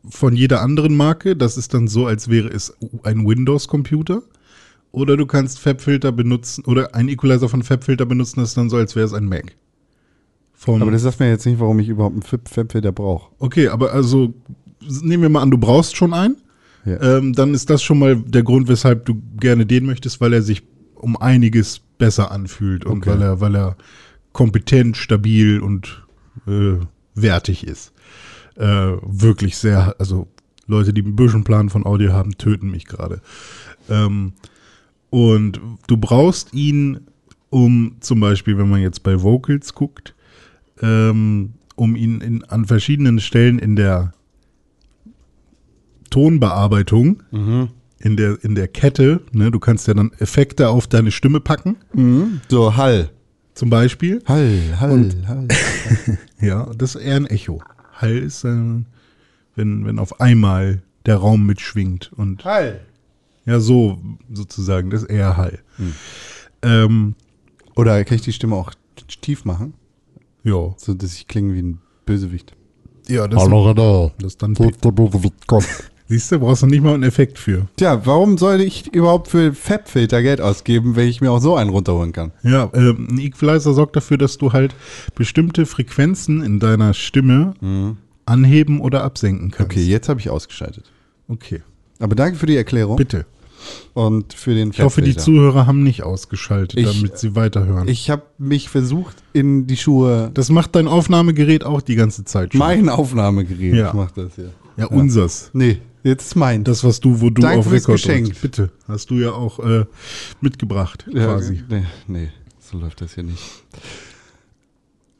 [0.09, 1.37] von jeder anderen Marke.
[1.37, 4.23] Das ist dann so, als wäre es ein Windows-Computer.
[4.93, 8.77] Oder du kannst Fabfilter benutzen oder einen Equalizer von Fabfilter benutzen, das ist dann so,
[8.77, 9.57] als wäre es ein Mac.
[10.53, 13.33] Vom, Aber das sagt mir jetzt nicht, warum ich überhaupt einen Fab- Fab-Filter brauche.
[13.41, 14.33] okay, aber also
[15.03, 16.37] nehmen wir mal an, du brauchst schon einen.
[16.85, 17.01] Ja.
[17.19, 20.43] Ähm, dann ist das schon mal der Grund, weshalb du gerne den möchtest, weil er
[20.43, 20.63] sich
[20.95, 23.11] um einiges besser anfühlt und Okay.
[23.11, 23.77] weil er, weil er
[24.33, 26.07] kompetent, stabil und
[26.47, 26.75] äh,
[27.15, 27.93] wertig ist.
[28.57, 30.29] Äh, wirklich sehr, also
[30.67, 33.21] Leute, die ein bisschen Plan von Audio haben, töten mich gerade.
[33.89, 34.33] Ähm,
[35.11, 37.01] und du brauchst ihn,
[37.51, 40.15] um zum Beispiel, wenn man jetzt bei Vocals guckt,
[40.81, 44.13] ähm, um ihn in, an verschiedenen Stellen in der
[46.11, 47.23] Tonbearbeitung,
[47.99, 51.77] in, der, in der Kette, ne, du kannst ja dann Effekte auf deine Stimme packen,
[52.49, 53.11] So, Hall.
[53.55, 54.23] Zum Beispiel.
[54.27, 55.49] Hall, Hall, Hall.
[56.41, 57.63] Ja, das ist eher ein Echo.
[57.95, 58.49] Hall ist, äh,
[59.57, 62.81] wenn, wenn auf einmal der Raum mitschwingt und Hall.
[63.47, 63.99] ja, so
[64.33, 65.59] sozusagen, das ist eher Hall.
[66.63, 67.15] Ähm,
[67.77, 68.73] Oder kann ich die Stimme auch
[69.21, 69.75] tief machen,
[70.43, 72.55] ja, so dass ich klinge wie ein Bösewicht?
[73.09, 74.13] ja, das, Hallo René.
[74.19, 74.55] das ist dann
[76.07, 77.67] Siehst du, brauchst du nicht mal einen Effekt für.
[77.77, 81.71] Tja, warum sollte ich überhaupt für Fab-Filter Geld ausgeben, wenn ich mir auch so einen
[81.71, 82.33] runterholen kann?
[82.43, 84.75] Ja, ähm, ein Equalizer sorgt dafür, dass du halt
[85.15, 87.55] bestimmte Frequenzen in deiner Stimme
[88.27, 89.73] anheben oder absenken kannst.
[89.73, 90.85] Okay, jetzt habe ich ausgeschaltet.
[91.29, 91.63] Okay,
[92.01, 93.25] Aber danke für die Erklärung bitte.
[93.95, 95.17] und für den Ich hoffe, die.
[95.17, 97.89] Zuhörer haben nicht ausgeschaltet, Ich- damit sie weiterhören.
[97.89, 100.31] Ich habe mich versucht, in die Schuhe.
[100.35, 102.59] das macht dein Aufnahmegerät auch die ganze Zeit schon.
[102.59, 103.93] Mein Aufnahmegerät Ja.
[103.95, 104.51] macht das hier.
[104.77, 105.49] ja, unsers.
[105.55, 106.63] Nee, jetzt ist mein.
[106.63, 108.41] Das, was du, wo du Danke auf Rekord Geschenk.
[108.41, 108.71] Bitte.
[108.87, 109.85] Hast du ja auch äh,
[110.41, 111.63] mitgebracht, Ja, quasi.
[111.69, 112.29] Nee, nee,
[112.61, 113.43] so läuft das hier nicht.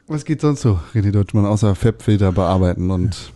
[0.07, 3.33] Was geht sonst so, René Deutschmann, außer Fab-Filter bearbeiten und.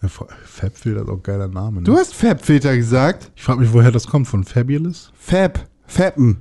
[0.00, 1.76] Ja, Fa- Fabfilter ist auch ein geiler Name.
[1.78, 1.84] Ne?
[1.84, 3.30] Du hast Fab-Filter gesagt?
[3.36, 4.26] ich frage mich, woher das kommt.
[4.26, 5.12] Von Fabulous?
[5.14, 5.64] Fab.
[5.86, 6.38] Fappen.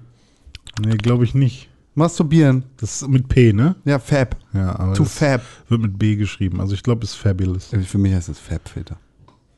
[0.84, 1.70] Nee, glaube ich nicht.
[1.94, 2.64] Masturbieren.
[2.78, 3.76] Das ist mit P, ne?
[3.86, 4.36] Ja, Fab.
[4.54, 5.42] Ja, aber To Fab.
[5.68, 6.60] wird mit B geschrieben.
[6.60, 7.70] Also ich glaube, es ist fabulous.
[7.86, 8.68] Für mich heißt es Fab,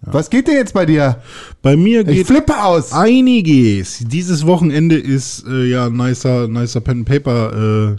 [0.05, 1.21] Was geht denn jetzt bei dir?
[1.61, 2.91] Bei mir Ich geht flippe aus.
[2.93, 3.99] einiges.
[4.07, 7.95] Dieses Wochenende ist äh, ja nicer, nicer Pen and Paper äh,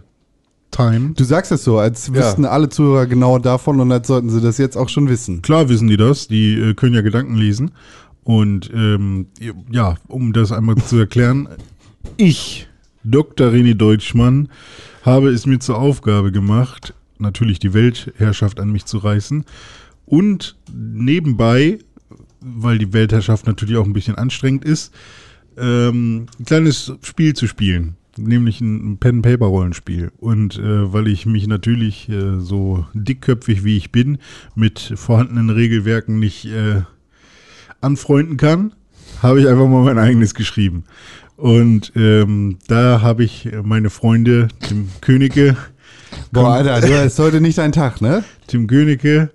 [0.70, 1.12] Time.
[1.16, 2.14] Du sagst es so, als Ja.
[2.14, 5.40] wüssten alle Zuhörer genau davon und als sollten sie das jetzt auch schon wissen.
[5.42, 7.70] Klar wissen die das, die äh, können ja Gedanken lesen.
[8.24, 9.26] Und ähm,
[9.70, 11.48] ja, um das einmal zu erklären,
[12.16, 12.66] ich,
[13.04, 13.48] Dr.
[13.48, 14.48] René Deutschmann,
[15.02, 19.44] habe es mir zur Aufgabe gemacht, natürlich die Weltherrschaft an mich zu reißen
[20.06, 21.78] und nebenbei,
[22.44, 24.94] weil die Weltherrschaft natürlich auch ein bisschen anstrengend ist,
[25.56, 27.96] ähm, ein kleines Spiel zu spielen.
[28.16, 30.12] Nämlich ein Pen-Paper-Rollenspiel.
[30.18, 34.18] Und äh, weil ich mich natürlich äh, so dickköpfig wie ich bin
[34.54, 36.82] mit vorhandenen Regelwerken nicht äh,
[37.80, 38.72] anfreunden kann,
[39.20, 40.84] habe ich einfach mal mein eigenes geschrieben.
[41.36, 45.56] Und ähm, da habe ich meine Freunde, Tim Königke,
[46.32, 48.24] Boah, Alter, du ist heute nicht dein Tag, ne?
[48.46, 49.30] Tim Königke,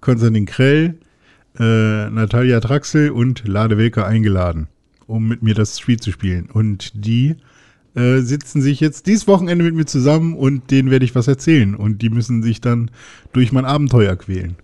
[0.00, 0.98] Konstantin Krell,
[1.58, 4.68] äh, Natalia Traxel und Lade Welker eingeladen,
[5.06, 6.48] um mit mir das Spiel zu spielen.
[6.52, 7.36] Und die
[7.94, 11.74] äh, sitzen sich jetzt dieses Wochenende mit mir zusammen und denen werde ich was erzählen.
[11.74, 12.90] Und die müssen sich dann
[13.32, 14.56] durch mein Abenteuer quälen.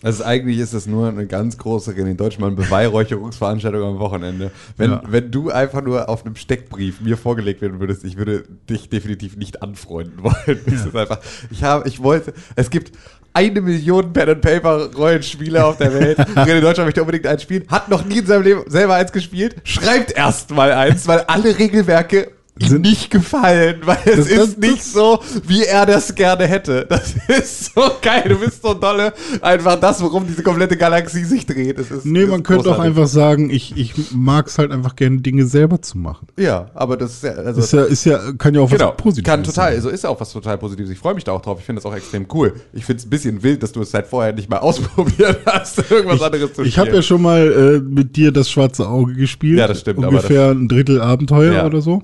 [0.00, 4.52] Also eigentlich ist das nur eine ganz große René Deutschmann Beweihräucherungsveranstaltung am Wochenende.
[4.76, 5.02] Wenn, Ja.
[5.08, 9.36] wenn du einfach nur auf einem Steckbrief mir vorgelegt werden würdest, ich würde dich definitiv
[9.36, 10.60] nicht anfreunden wollen.
[10.66, 11.18] Ist einfach,
[11.50, 12.92] ich habe, ich wollte, es gibt
[13.32, 16.18] eine Million Pen and Paper Rollenspiele auf der Welt.
[16.36, 19.56] René Deutschmann möchte unbedingt eins spielen, hat noch nie in seinem Leben selber eins gespielt,
[19.64, 24.56] schreibt erst mal eins, weil alle Regelwerke ihm nicht gefallen, weil es Das- ist das-
[24.58, 26.86] nicht so, wie er das gerne hätte.
[26.88, 28.24] Das ist so geil.
[28.28, 29.12] Du bist so dolle.
[29.40, 31.78] Einfach das, worum diese komplette Galaxie sich dreht.
[31.78, 34.96] Das ist, Nee, ist man könnte auch einfach sagen, ich, ich mag es halt einfach
[34.96, 36.26] gerne, Dinge selber zu machen.
[36.36, 37.30] Ja, aber das ist ja.
[37.32, 39.74] Also, Das ist ja, ist ja, kann ja auch Genau, was Positives kann total, sein.
[39.76, 40.90] also ist ja auch was total Positives.
[40.90, 41.58] Ich freue mich da auch drauf.
[41.60, 42.54] Ich finde das auch extrem cool.
[42.72, 45.90] Ich finde es ein bisschen wild, dass du es seit vorher nicht mal ausprobiert hast,
[45.90, 47.02] irgendwas anderes zu Ich habe ja spielen.
[47.02, 49.58] schon mal äh, mit dir das schwarze Auge gespielt.
[49.58, 51.66] Ja, das stimmt, aber Ungefähr ein Drittel Abenteuer Ja.
[51.66, 52.02] oder so.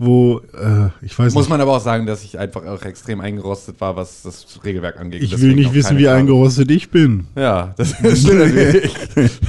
[0.00, 3.20] Wo, äh, ich weiß Muss nicht, man aber auch sagen, dass ich einfach auch extrem
[3.20, 5.20] eingerostet war, was das Regelwerk angeht.
[5.24, 6.18] ich will nicht wissen, wie Frage.
[6.18, 7.26] eingerostet ich bin.
[7.34, 8.92] Ja, das, das stimmt natürlich.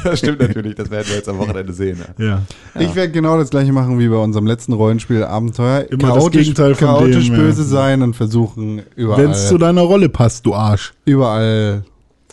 [0.04, 0.74] Das stimmt natürlich.
[0.74, 2.00] Das werden wir jetzt am Wochenende sehen.
[2.18, 2.26] Ja.
[2.26, 2.42] Ja.
[2.82, 5.86] Ich werde genau das gleiche machen wie bei unserem letzten Rollenspiel Abenteuer.
[5.92, 7.42] Immer das Gegenteil von chaotisch dem, ja.
[7.42, 10.94] böse sein und versuchen überall, Wenn es zu deiner Rolle passt, du Arsch.
[11.06, 11.84] überall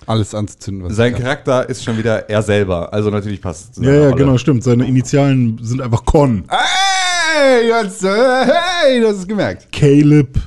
[0.07, 0.85] alles anzuzünden.
[0.89, 1.15] Was Sein.
[1.15, 2.93] Charakter ist schon wieder er selber.
[2.93, 4.15] Also natürlich passt es Ja, ja, Rolle.
[4.17, 4.63] genau, stimmt.
[4.63, 6.45] Seine Initialen sind einfach Con.
[7.39, 9.71] Hey, jetzt, hey, du hast es gemerkt.
[9.71, 10.39] Caleb,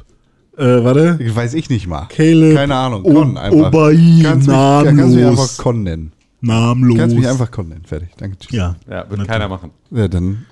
[0.58, 1.20] äh, warte.
[1.36, 2.08] Weiß ich nicht mal.
[2.08, 2.56] Caleb.
[2.56, 3.04] Keine Ahnung.
[3.04, 3.68] Con einfach.
[3.68, 5.40] Obai, kannst mich, kannst mich namenlos.
[5.40, 6.12] einfach Con nennen.
[6.42, 6.98] Namenlos.
[6.98, 7.84] Kannst mich einfach Con nennen.
[7.86, 8.10] Fertig.
[8.18, 8.40] Danke.
[8.40, 8.56] Tschüss.
[8.56, 8.76] Ja.
[8.90, 9.70] Ja, wird keiner machen.
[9.92, 10.48] Ja, dann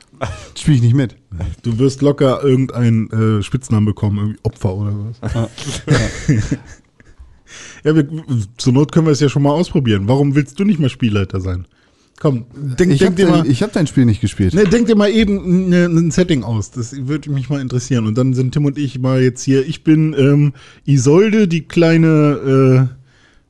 [0.55, 1.15] spiele ich nicht mit.
[1.63, 5.19] Du wirst locker irgendeinen äh, Spitznamen bekommen, irgendwie Opfer oder was.
[7.83, 8.07] ja, wir,
[8.57, 10.07] zur Not können wir es ja schon mal ausprobieren.
[10.07, 11.65] Warum willst du nicht mal Spielleiter sein?
[12.19, 14.55] Komm, denk, Ich denk, habe dir mal, dein, ich hab dein Spiel nicht gespielt.
[14.55, 16.71] ne, denk dir mal eben ne, ein Setting aus.
[16.71, 18.07] Das würde mich mal interessieren.
[18.07, 19.65] Und dann sind Tim und ich mal jetzt hier.
[19.67, 20.53] Ich bin ähm,
[20.85, 22.89] Isolde, die kleine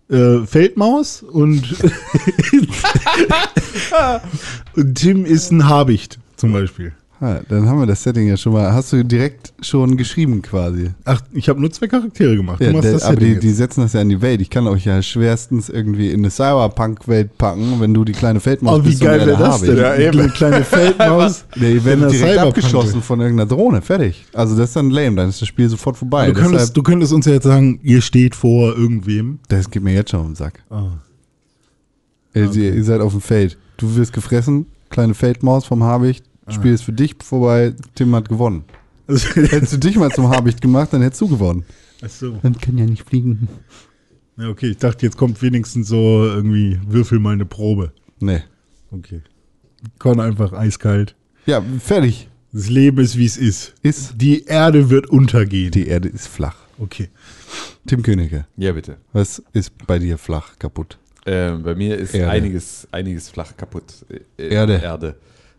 [0.10, 1.63] äh, äh, Feldmaus und,
[4.75, 6.93] und Tim ist ein Habicht zum Beispiel.
[7.19, 8.71] Ah, dann haben wir das Setting ja schon mal.
[8.73, 10.91] Hast du direkt schon geschrieben quasi?
[11.03, 12.62] Ach, ich habe nur zwei Charaktere gemacht.
[12.62, 14.39] Ja, du machst der, das aber die, die setzen das ja in die Welt.
[14.39, 18.80] Ich kann euch ja schwerstens irgendwie in eine Cyberpunk-Welt packen, wenn du die kleine Feldmaus
[18.82, 19.01] Oh, wie bist.
[19.01, 19.77] und geil wäre der das denn?
[19.77, 20.19] Ja, eben.
[20.19, 21.45] Eine kleine Feldmaus.
[21.56, 23.82] Nee, werdet der direkt abgeschossen von irgendeiner Drohne.
[23.82, 24.25] Fertig.
[24.34, 25.15] Also das ist dann lame.
[25.15, 26.27] Dann ist das Spiel sofort vorbei.
[26.27, 29.39] Du könntest, du könntest uns ja jetzt sagen, ihr steht vor irgendwem.
[29.47, 30.62] das geht mir jetzt schon auf den Sack.
[30.69, 30.89] Ah.
[32.36, 33.58] Ihr, ihr, ihr seid auf dem Feld.
[33.77, 36.23] Du wirst gefressen, kleine Feldmaus vom Habicht.
[36.49, 37.73] Spiel ist für dich vorbei.
[37.95, 38.63] Tim hat gewonnen.
[39.07, 41.65] Hättest du dich mal zum Habicht gemacht, dann hättest du gewonnen.
[42.01, 42.38] Achso.
[42.43, 43.47] Dann kann ja nicht fliegen.
[44.38, 47.91] Ja, okay, ich dachte, jetzt kommt wenigstens so irgendwie, würfel mal eine Probe.
[48.19, 48.43] Nee.
[48.91, 49.21] Okay.
[49.99, 51.15] Con einfach eiskalt.
[51.45, 52.29] Ja, fertig.
[52.53, 53.73] Das Leben ist, wie es ist.
[53.81, 55.71] Ist Die Erde wird untergehen.
[55.71, 56.57] die Erde ist flach.
[56.79, 57.10] Okay.
[57.88, 58.97] Tim Königke, Ja, bitte.
[59.13, 60.97] was ist bei dir flach kaputt?
[61.25, 62.31] Ähm, bei mir ist Erde.
[62.31, 64.05] einiges, einiges flach kaputt.
[64.38, 64.79] Äh, Erde.
[64.81, 65.15] Erde.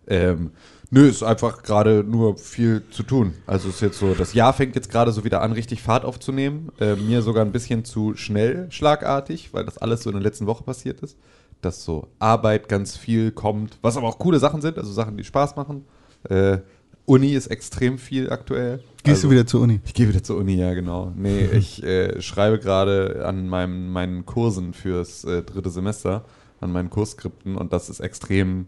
[0.07, 0.51] Ähm,
[0.91, 3.35] nö, ist einfach gerade nur viel zu tun.
[3.47, 6.71] Also ist jetzt so, das Jahr fängt jetzt gerade so wieder an, richtig Fahrt aufzunehmen.
[6.81, 10.47] Äh, mir sogar ein bisschen zu schnell, schlagartig, weil das alles so in der letzten
[10.47, 11.17] Woche passiert ist.
[11.61, 15.25] Dass so Arbeit ganz viel kommt, was aber auch coole Sachen sind, also Sachen, die
[15.25, 15.85] Spaß machen.
[16.29, 16.59] Äh,
[17.05, 18.79] Uni ist extrem viel aktuell.
[19.03, 19.81] Gehst Also- du wieder zur Uni?
[19.85, 21.13] ich gehe wieder zur Uni, ja, genau.
[21.17, 26.25] Nee, ich äh, schreibe gerade an meinem, meinen Kursen fürs äh, dritte Semester,
[26.61, 28.67] an meinen Kursskripten und das ist extrem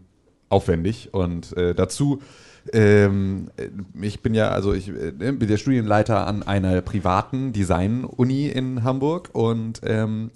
[0.51, 1.13] aufwendig.
[1.13, 2.21] Und äh, dazu
[2.73, 3.49] ähm,
[3.99, 9.29] ich bin ja, also ich äh, bin der Studienleiter an einer privaten Design-Uni in Hamburg
[9.33, 10.31] und ähm,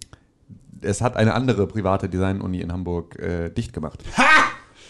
[0.82, 4.04] es hat eine andere private Design-Uni in Hamburg äh, dicht gemacht.
[4.18, 4.24] Ha!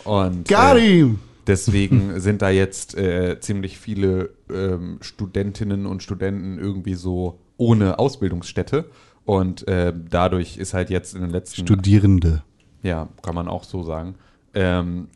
[0.09, 1.19] Und, Got äh, him!
[1.45, 8.85] Deswegen sind da jetzt äh, ziemlich viele ähm, Studentinnen und Studenten irgendwie so ohne Ausbildungsstätte.
[9.25, 12.43] Und äh, dadurch ist halt jetzt in den letzten Studierende.
[12.83, 14.15] ja, kann man auch so sagen.
[14.53, 15.09] Ähm,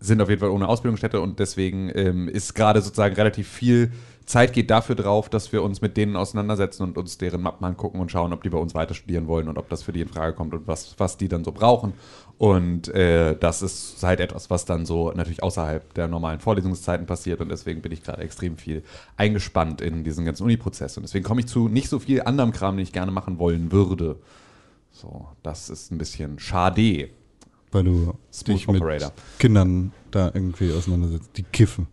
[0.00, 3.92] sind auf jeden Fall ohne Ausbildungsstätte und deswegen ähm, ist gerade sozusagen relativ viel
[4.26, 8.00] Zeit geht dafür drauf, dass wir uns mit denen auseinandersetzen und uns deren Mappen angucken
[8.00, 10.08] und schauen, ob die bei uns weiter studieren wollen und ob das für die in
[10.08, 11.92] Frage kommt und was, was die dann so brauchen.
[12.38, 17.40] Und äh, das ist halt etwas, was dann so natürlich außerhalb der normalen Vorlesungszeiten passiert
[17.40, 18.82] und deswegen bin ich gerade extrem viel
[19.16, 22.76] eingespannt in diesen ganzen Uni-Prozess und deswegen komme ich zu nicht so viel anderem Kram,
[22.76, 24.16] den ich gerne machen wollen würde.
[24.90, 27.10] So, das ist ein bisschen schade.
[27.74, 29.12] Weil du Smooth dich mit Operator.
[29.40, 31.30] Kindern da irgendwie auseinandersetzt.
[31.36, 31.88] Die kiffen.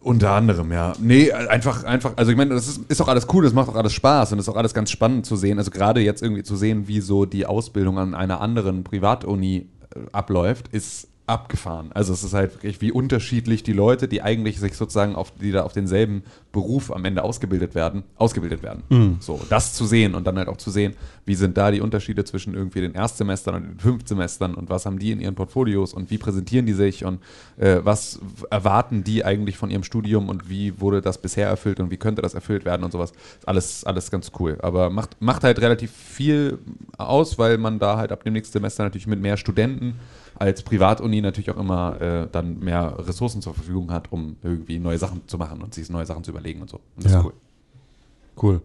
[0.00, 0.94] Unter anderem, ja.
[0.98, 3.74] Nee, einfach, einfach, also ich meine, das ist, ist auch alles cool, das macht auch
[3.74, 5.58] alles Spaß und ist auch alles ganz spannend zu sehen.
[5.58, 9.98] Also gerade jetzt irgendwie zu sehen, wie so die Ausbildung an einer anderen Privatuni äh,
[10.10, 11.90] abläuft, ist abgefahren.
[11.94, 15.52] Also es ist halt wirklich, wie unterschiedlich die Leute, die eigentlich sich sozusagen auf, die
[15.52, 18.82] da auf denselben Beruf am Ende ausgebildet werden, ausgebildet werden.
[19.20, 22.24] So, das zu sehen und dann halt auch zu sehen, wie sind da die Unterschiede
[22.24, 26.10] zwischen irgendwie den Erstsemestern und den Fünftsemestern und was haben die in ihren Portfolios und
[26.10, 27.20] wie präsentieren die sich und
[27.56, 28.18] äh, was
[28.50, 32.22] erwarten die eigentlich von ihrem Studium und wie wurde das bisher erfüllt und wie könnte
[32.22, 33.12] das erfüllt werden und sowas.
[33.46, 34.58] Alles, alles ganz cool.
[34.62, 36.58] Aber macht, macht halt relativ viel
[36.98, 39.94] aus, weil man da halt ab dem nächsten Semester natürlich mit mehr Studenten
[40.40, 44.98] als Privatuni natürlich auch immer äh, dann mehr Ressourcen zur Verfügung hat, um irgendwie neue
[44.98, 46.80] Sachen zu machen und sich neue Sachen zu überlegen und so.
[46.96, 47.20] Und das Ja.
[47.20, 47.32] ist cool.
[48.42, 48.62] Cool.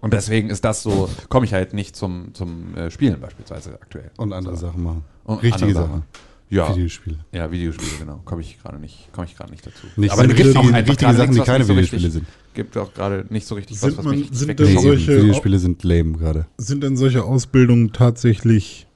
[0.00, 4.10] Und deswegen ist das so, komme ich halt nicht zum, zum äh, Spielen beispielsweise aktuell.
[4.16, 5.04] Und andere Sachen machen.
[5.24, 6.02] Und Richtige andere Sachen.
[6.48, 7.18] Ja, Videospiele.
[7.32, 8.20] ja, Videospiele, genau.
[8.24, 9.86] Komme ich gerade nicht, komme ich gerade nicht dazu.
[9.96, 11.72] Nicht Aber so es gibt richtige- auch einfach richtige Sachen, nichts, die was keine so
[11.74, 12.26] Videospiele richtig, sind.
[12.54, 15.58] Gibt auch gerade nicht so richtig Sind was, was man- mich sind denn solche- Videospiele
[15.60, 16.46] sind lame gerade.
[16.58, 18.86] Sind denn solche Ausbildungen tatsächlich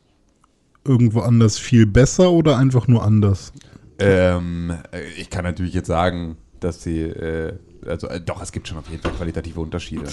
[0.84, 3.52] irgendwo anders viel besser oder einfach nur anders?
[3.98, 7.54] Ähm, äh, ich kann natürlich jetzt sagen, dass sie, äh,
[7.86, 10.04] also äh, doch, es gibt schon auf jeden Fall qualitative Unterschiede.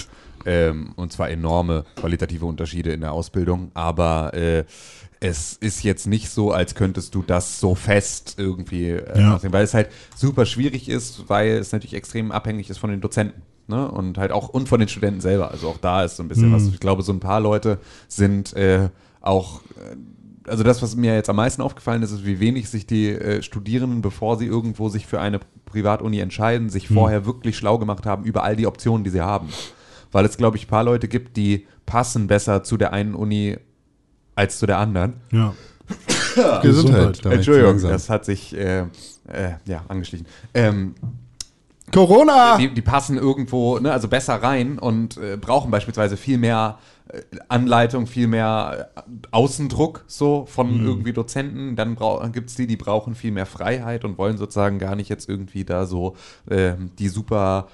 [0.46, 4.66] Ähm, und zwar enorme qualitative Unterschiede in der Ausbildung, aber äh,
[5.20, 9.30] es ist jetzt nicht so, als könntest du das so fest irgendwie äh, Ja.
[9.32, 13.02] nachsehen, weil es halt super schwierig ist, weil es natürlich extrem abhängig ist von den
[13.02, 13.42] Dozenten.
[13.68, 13.90] Ne?
[13.90, 15.52] Und halt auch und von den Studenten selber.
[15.52, 16.66] Also auch da ist so ein bisschen was.
[16.68, 18.90] Ich glaube, so ein paar Leute sind äh,
[19.22, 19.96] auch äh,
[20.52, 23.42] also das, was mir jetzt am meisten aufgefallen ist, ist, wie wenig sich die äh,
[23.42, 28.26] Studierenden, bevor sie irgendwo sich für eine Privatuni entscheiden, sich vorher wirklich schlau gemacht haben
[28.26, 29.48] über all die Optionen, die sie haben.
[30.12, 33.58] Weil es, glaube ich, ein paar Leute gibt, die passen besser zu der einen Uni
[34.36, 35.14] als zu der anderen.
[35.32, 35.54] Ja.
[36.62, 37.24] Gesundheit.
[37.24, 40.28] damit Entschuldigung, das hat sich äh, äh, ja, angeschlichen.
[40.54, 40.96] Ähm,
[41.92, 42.58] Corona!
[42.58, 47.22] die, die passen irgendwo, ne, also besser rein und äh, brauchen beispielsweise viel mehr äh,
[47.48, 49.02] Anleitung, viel mehr äh,
[49.32, 51.76] Außendruck so von irgendwie Dozenten.
[51.76, 51.98] Dann
[52.32, 55.66] gibt es die, die brauchen viel mehr Freiheit und wollen sozusagen gar nicht jetzt irgendwie
[55.66, 56.16] da so
[56.50, 57.68] ähm, die super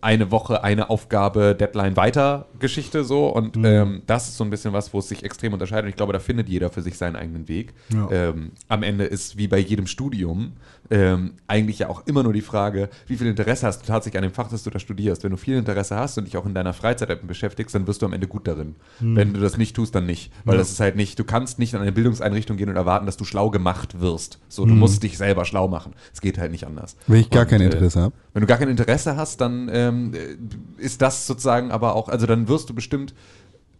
[0.00, 3.26] eine Woche, eine Aufgabe, Deadline weiter Geschichte so.
[3.28, 5.84] Und ähm, das ist so ein bisschen was, wo es sich extrem unterscheidet.
[5.84, 7.74] Und ich glaube, da findet jeder für sich seinen eigenen Weg.
[7.92, 8.10] Ja.
[8.10, 10.52] Ähm, am Ende ist wie bei jedem Studium
[10.88, 14.22] ähm, eigentlich ja auch immer nur die Frage, wie viel Interesse hast du tatsächlich an
[14.22, 15.24] dem Fach, das du da studierst.
[15.24, 18.02] Wenn du viel Interesse hast und dich auch in deiner Freizeit damit beschäftigst, dann wirst
[18.02, 18.76] du am Ende gut darin.
[19.00, 20.30] Wenn du das nicht tust, dann nicht.
[20.44, 20.58] Weil Ja.
[20.60, 23.24] das ist halt nicht, du kannst nicht an eine Bildungseinrichtung gehen und erwarten, dass du
[23.24, 24.38] schlau gemacht wirst.
[24.48, 25.92] So, du musst dich selber schlau machen.
[26.14, 26.96] Es geht halt nicht anders.
[27.08, 28.14] Wenn ich gar Und, kein äh, Interesse habe.
[28.32, 32.26] wenn du gar kein Interesse hast, dann ähm, äh, ist das sozusagen aber auch, also
[32.26, 33.14] dann wirst du bestimmt,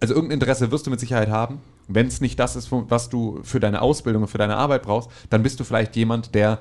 [0.00, 1.60] also irgendein Interesse wirst du mit Sicherheit haben.
[1.88, 5.10] Wenn es nicht das ist, was du für deine Ausbildung und für deine Arbeit brauchst,
[5.30, 6.58] dann bist du vielleicht jemand, der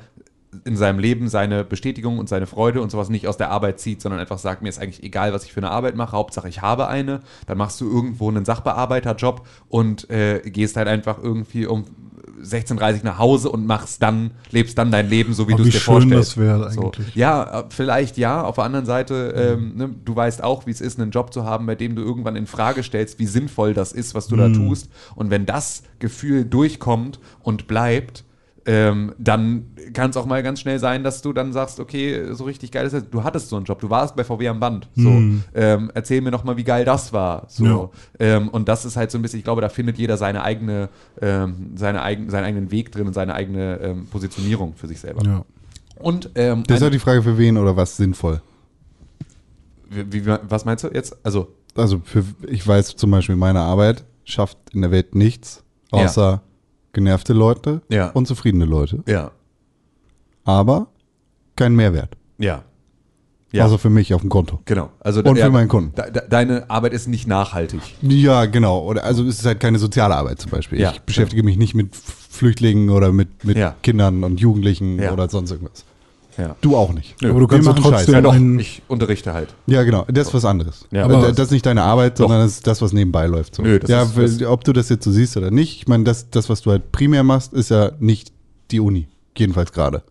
[0.63, 4.01] in seinem Leben seine Bestätigung und seine Freude und sowas nicht aus der Arbeit zieht,
[4.01, 6.61] sondern einfach sagt, mir ist eigentlich egal, was ich für eine Arbeit mache, Hauptsache ich
[6.61, 7.21] habe eine.
[7.47, 11.85] Dann machst du irgendwo einen Sachbearbeiterjob und äh, gehst halt einfach irgendwie um
[12.43, 15.67] 16.30 nach Hause und machst dann, lebst dann dein Leben so, wie Oh, du es
[15.69, 16.31] wie dir schön vorstellst.
[16.31, 16.81] das wäre So.
[16.87, 17.15] eigentlich.
[17.15, 18.43] Ja, äh, vielleicht ja.
[18.43, 21.45] Auf der anderen Seite, ähm, ne, du weißt auch, wie es ist, einen Job zu
[21.45, 24.49] haben, bei dem du irgendwann in Frage stellst, wie sinnvoll das ist, was du da
[24.49, 24.89] tust.
[25.15, 28.24] Und wenn das Gefühl durchkommt und bleibt,
[28.67, 32.45] ähm, dann kann es auch mal ganz schnell sein, dass du dann sagst, okay, so
[32.45, 33.09] richtig geil ist das.
[33.09, 34.87] Du hattest so einen Job, du warst bei VW am Band.
[34.95, 35.09] So,
[35.53, 37.45] ähm, erzähl mir noch mal, wie geil das war.
[37.47, 37.89] So, Ja.
[38.19, 40.89] ähm, und das ist halt so ein bisschen, ich glaube, da findet jeder seine eigene,
[41.21, 45.23] ähm, seine eigen, seinen eigenen Weg drin und seine eigene ähm, Positionierung für sich selber.
[45.23, 45.45] Ja.
[45.97, 48.41] Und ähm, Das ist auch die Frage, für wen oder was sinnvoll.
[49.89, 51.15] wie, wie, was meinst du jetzt?
[51.23, 55.99] Also, Also für, ich weiß zum Beispiel, meine Arbeit schafft in der Welt nichts, Ja.
[56.95, 58.09] Genervte Leute Ja.
[58.09, 59.03] und zufriedene Leute.
[59.07, 59.29] ja.
[60.43, 60.87] Aber
[61.55, 62.17] keinen Mehrwert.
[62.37, 62.63] Ja.
[63.51, 63.65] Ja.
[63.65, 64.59] Außer für mich auf dem Konto.
[64.65, 64.89] Genau.
[64.99, 65.95] Also Und für meinen Kunden.
[65.95, 67.79] de- de- deine Arbeit ist nicht nachhaltig.
[68.01, 68.79] Ja, genau.
[68.83, 70.79] Oder also es ist halt keine soziale Arbeit zum Beispiel.
[70.79, 73.75] Ja, ich beschäftige mich nicht mit Flüchtlingen oder mit, mit Ja.
[73.81, 75.13] Kindern und Jugendlichen Ja.
[75.13, 75.85] oder sonst irgendwas.
[76.37, 76.55] Ja.
[76.61, 77.21] Du auch nicht.
[77.21, 77.29] Nö.
[77.29, 79.55] Aber du kannst trotzdem Ja, doch, einen, ich unterrichte halt.
[79.67, 80.05] Ja, genau.
[80.07, 80.85] Das ist was anderes.
[80.91, 81.05] Ja.
[81.05, 83.55] Aber das ist nicht deine Arbeit, sondern das ist das, was nebenbei läuft.
[83.55, 83.63] So.
[83.63, 85.77] Nö, das ja, ist- ob du das jetzt so siehst oder nicht.
[85.77, 88.31] Ich meine, das, das, was du halt primär machst, ist ja nicht
[88.71, 89.07] die Uni.
[89.37, 90.03] Jedenfalls gerade.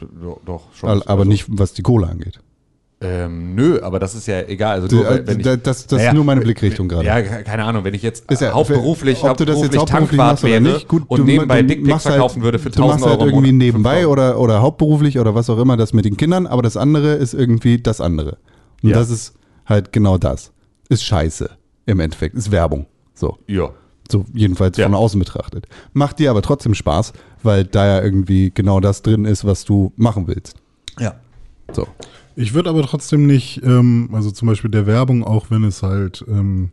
[0.00, 0.88] Do- Doch, schon.
[0.88, 2.40] Aber Also, nicht, was die Kohle angeht.
[3.06, 4.80] Ähm, nö, aber das ist ja egal.
[4.80, 7.04] Also nur, Du, wenn äh, ich, das- das ist nur meine Blickrichtung gerade.
[7.06, 7.84] Ja, ke- keine Ahnung.
[7.84, 10.60] Wenn ich jetzt Ist ja- hauptberuflich, ob du das jetzt hauptberuflich Tankwart machst oder wäre
[10.62, 13.20] nicht, gut, und du, nebenbei du Dickpics halt- verkaufen würde für Du 1000 machst halt
[13.20, 14.12] Euro irgendwie nebenbei 5000.
[14.12, 17.34] oder, oder hauptberuflich oder was auch immer das mit den Kindern, aber das andere ist
[17.34, 18.38] irgendwie das andere.
[18.82, 18.96] Und Ja.
[18.96, 19.34] das ist
[19.66, 20.52] halt genau das.
[20.88, 21.50] Ist scheiße
[21.86, 22.34] im Endeffekt.
[22.34, 22.86] Ist Werbung.
[23.14, 23.36] So.
[23.46, 23.68] Ja.
[24.10, 24.84] So jedenfalls Ja.
[24.86, 25.66] von außen betrachtet.
[25.92, 27.12] Macht dir aber trotzdem Spaß,
[27.42, 30.56] weil da ja irgendwie genau das drin ist, was du machen willst.
[30.98, 31.14] Ja.
[31.72, 31.86] So.
[32.36, 36.24] Ich würde aber trotzdem nicht, ähm, also zum Beispiel der Werbung, auch wenn es halt
[36.28, 36.70] ähm,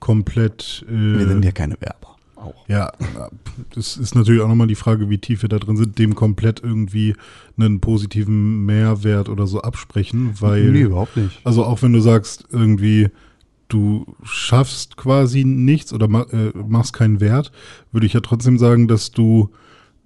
[0.00, 0.84] komplett.
[0.88, 2.14] Äh, keine Werber.
[2.36, 2.68] Auch.
[2.68, 2.92] ja,
[3.74, 6.62] das ist natürlich auch nochmal die Frage, wie tief wir da drin sind, dem komplett
[6.62, 7.14] irgendwie
[7.56, 10.70] einen positiven Mehrwert oder so absprechen, weil.
[10.70, 11.40] Nee, überhaupt nicht.
[11.44, 13.08] Also auch wenn du sagst, irgendwie,
[13.68, 17.50] du schaffst quasi nichts oder äh, machst keinen Wert,
[17.92, 19.50] würde ich ja trotzdem sagen, dass du,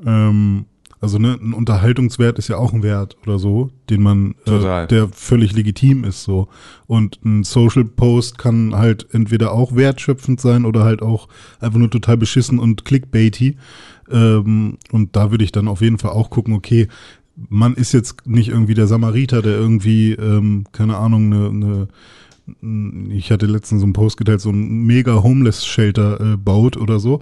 [0.07, 0.67] ähm,
[1.01, 5.09] also ne, ein Unterhaltungswert ist ja auch ein Wert oder so, den man, äh, der
[5.09, 6.49] völlig legitim ist so.
[6.87, 11.29] Und ein Social Post kann halt entweder auch wertschöpfend sein oder halt auch
[11.61, 13.57] einfach nur total beschissen und clickbaity.
[14.11, 16.89] Ähm, und da würde ich dann auf jeden Fall auch gucken, okay,
[17.49, 21.89] man ist jetzt nicht irgendwie der Samariter, der irgendwie, ähm, keine Ahnung, eine, eine
[23.11, 27.21] ich hatte letztens so einen Post geteilt, so ein mega Homeless-Shelter äh, baut oder so.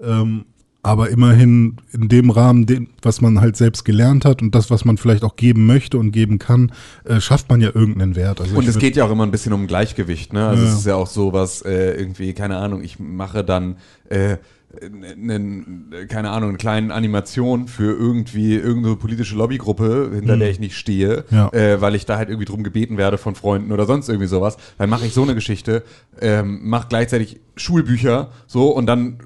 [0.00, 0.44] Ähm,
[0.88, 4.84] aber immerhin in dem Rahmen, den, was man halt selbst gelernt hat und das, was
[4.86, 6.72] man vielleicht auch geben möchte und geben kann,
[7.04, 8.40] äh, schafft man ja irgendeinen Wert.
[8.40, 10.48] Also Und es geht ja auch immer ein bisschen um Gleichgewicht, ne?
[10.48, 10.70] Also Ja.
[10.72, 13.76] es ist ja auch so was, äh, irgendwie, keine Ahnung, ich mache dann
[14.08, 14.38] äh,
[14.82, 20.76] einen, keine Ahnung, eine kleine Animation für irgendwie irgendeine politische Lobbygruppe, hinter der ich nicht
[20.76, 21.36] stehe, Mhm.
[21.36, 21.52] Ja.
[21.52, 24.56] äh, weil ich da halt irgendwie drum gebeten werde von Freunden oder sonst irgendwie sowas.
[24.78, 25.82] Dann mache ich so eine Geschichte,
[26.20, 29.18] ähm, mache gleichzeitig Schulbücher, so und dann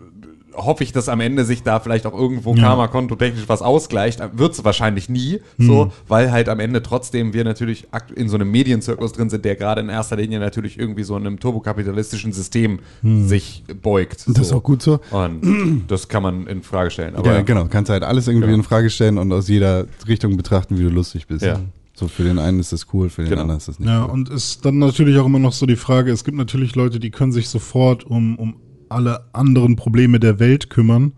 [0.55, 2.63] hoffe ich, dass am Ende sich da vielleicht auch irgendwo Ja.
[2.63, 4.21] Karma-Konto technisch was ausgleicht.
[4.35, 8.51] Wird es wahrscheinlich nie, so, weil halt am Ende trotzdem wir natürlich in so einem
[8.51, 12.81] Medienzirkus drin sind, der gerade in erster Linie natürlich irgendwie so in einem turbokapitalistischen System
[13.03, 14.25] sich beugt.
[14.29, 15.01] Das ist auch gut so.
[15.11, 17.15] Und das kann man in Frage stellen.
[17.17, 17.67] Aber ja, genau.
[17.67, 18.59] Kannst halt alles irgendwie Genau.
[18.59, 21.45] in Frage stellen und aus jeder Richtung betrachten, wie du lustig bist.
[21.45, 21.61] Ja.
[21.95, 23.43] So für den einen ist das cool, für den Genau.
[23.43, 24.11] anderen ist das nicht Ja, cool.
[24.11, 27.11] und ist dann natürlich auch immer noch so die Frage, es gibt natürlich Leute, die
[27.11, 28.55] können sich sofort um, um
[28.93, 31.13] alle anderen Probleme der Welt kümmern.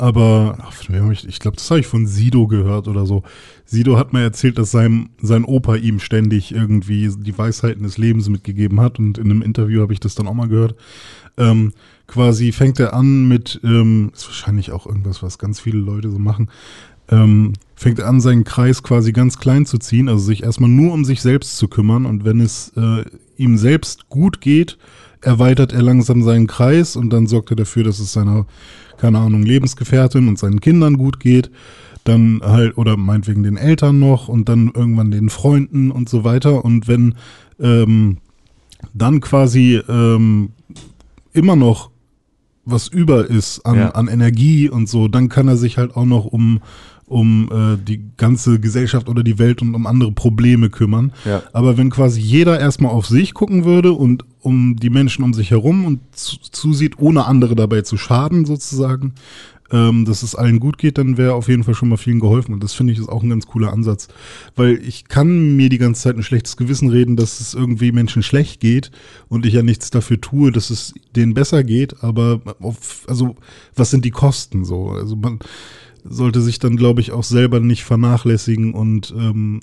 [0.00, 0.56] Aber
[1.10, 3.24] ich, glaube, das habe ich von Sido gehört oder so.
[3.64, 8.28] Sido hat mir erzählt, dass sein, sein Opa ihm ständig irgendwie die Weisheiten des Lebens
[8.28, 9.00] mitgegeben hat.
[9.00, 10.76] Und in einem Interview habe ich das dann auch mal gehört.
[11.36, 11.72] Ähm,
[12.06, 16.18] quasi fängt er an mit, ähm, ist wahrscheinlich auch irgendwas, was ganz viele Leute so
[16.18, 16.48] machen,
[17.10, 20.92] ähm, fängt er an, seinen Kreis quasi ganz klein zu ziehen, also sich erstmal nur
[20.92, 22.06] um sich selbst zu kümmern.
[22.06, 23.04] Und wenn es äh,
[23.36, 24.78] ihm selbst gut geht,
[25.22, 28.46] erweitert er langsam seinen Kreis und dann sorgt er dafür, dass es seiner,
[28.96, 31.50] keine Ahnung, Lebensgefährtin und seinen Kindern gut geht.
[32.04, 36.64] Dann halt, oder meinetwegen den Eltern noch und dann irgendwann den Freunden und so weiter.
[36.64, 37.14] Und wenn
[37.60, 38.18] ähm,
[38.94, 40.50] dann quasi ähm,
[41.32, 41.90] immer noch
[42.64, 43.90] was über ist an, Ja.
[43.90, 46.60] an Energie und so, dann kann er sich halt auch noch um,
[47.08, 51.12] um äh, die ganze Gesellschaft oder die Welt und um andere Probleme kümmern.
[51.24, 51.42] Ja.
[51.52, 55.50] Aber wenn quasi jeder erstmal auf sich gucken würde und um die Menschen um sich
[55.50, 59.14] herum und zu, zusieht, ohne andere dabei zu schaden sozusagen,
[59.70, 62.54] ähm, dass es allen gut geht, dann wäre auf jeden Fall schon mal vielen geholfen.
[62.54, 64.08] Und das finde ich ist auch ein ganz cooler Ansatz.
[64.56, 68.22] Weil ich kann mir die ganze Zeit ein schlechtes Gewissen reden, dass es irgendwie Menschen
[68.22, 68.90] schlecht geht
[69.28, 72.02] und ich ja nichts dafür tue, dass es denen besser geht.
[72.02, 73.36] Aber auf, also,
[73.74, 74.90] was sind die Kosten so?
[74.90, 75.38] Also man
[76.04, 79.60] sollte sich dann, glaube ich, auch selber nicht vernachlässigen und ähm,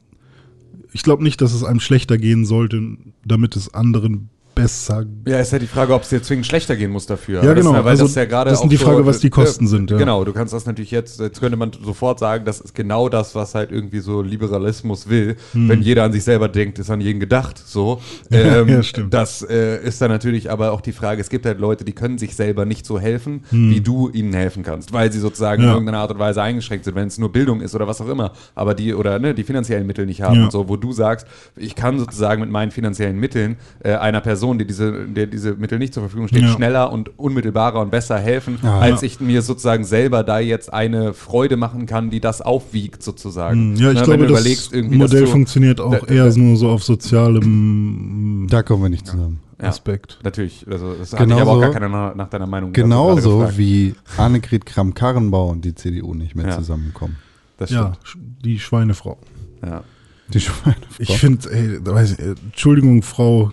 [0.91, 5.51] ich glaube nicht, dass es einem schlechter gehen sollte, damit es anderen besser Ja, ist
[5.51, 7.43] ja die Frage, ob es dir zwingend schlechter gehen muss dafür.
[7.43, 7.77] Ja, das genau.
[7.77, 9.65] ist weil Also, das, ist ja gerade das ist die Frage, so, was die Kosten
[9.65, 9.97] äh, sind, ja.
[9.97, 13.35] Genau, du kannst das natürlich jetzt, jetzt könnte man sofort sagen, das ist genau das,
[13.35, 15.35] was halt irgendwie so Liberalismus will.
[15.53, 18.01] Wenn jeder an sich selber denkt, ist an jeden gedacht, so.
[18.31, 18.73] Ähm, Hm.
[18.75, 19.13] Ja, stimmt.
[19.13, 22.17] Das äh, ist dann natürlich aber auch die Frage, es gibt halt Leute, die können
[22.17, 25.69] sich selber nicht so helfen, wie du ihnen helfen kannst, weil sie sozusagen in Hm.
[25.69, 25.73] Ja.
[25.75, 28.31] irgendeiner Art und Weise eingeschränkt sind, wenn es nur Bildung ist oder was auch immer,
[28.55, 30.43] aber die oder ne, die finanziellen Mittel nicht haben Ja.
[30.45, 34.44] und so, wo du sagst, ich kann sozusagen mit meinen finanziellen Mitteln äh, einer Person
[34.45, 36.49] Person, die diese, der diese Mittel nicht zur Verfügung steht, Ja.
[36.49, 38.79] schneller und unmittelbarer und besser helfen, Ja.
[38.79, 43.75] als ich mir sozusagen selber da jetzt eine Freude machen kann, die das aufwiegt sozusagen.
[43.75, 46.83] Hm, Ja, ich Ne, glaube, das Modell du- funktioniert auch Da- eher nur so auf
[46.83, 49.39] sozialem Da kommen wir nicht zusammen.
[49.61, 49.69] Ja.
[49.69, 50.19] Aspekt.
[50.23, 53.49] Natürlich, also das hatte ich Genauso- aber auch gar keiner nach, nach deiner Meinung Genauso
[53.57, 56.57] wie Annegret Kramp-Karrenbauer und die CDU nicht mehr Ja.
[56.57, 57.15] zusammenkommen.
[57.57, 58.43] Das Ja, stimmt.
[58.43, 59.17] die Schweinefrau.
[59.65, 59.83] Ja.
[60.33, 60.83] Die Schweinefrau.
[60.99, 63.51] Ich finde, da äh, Entschuldigung, Frau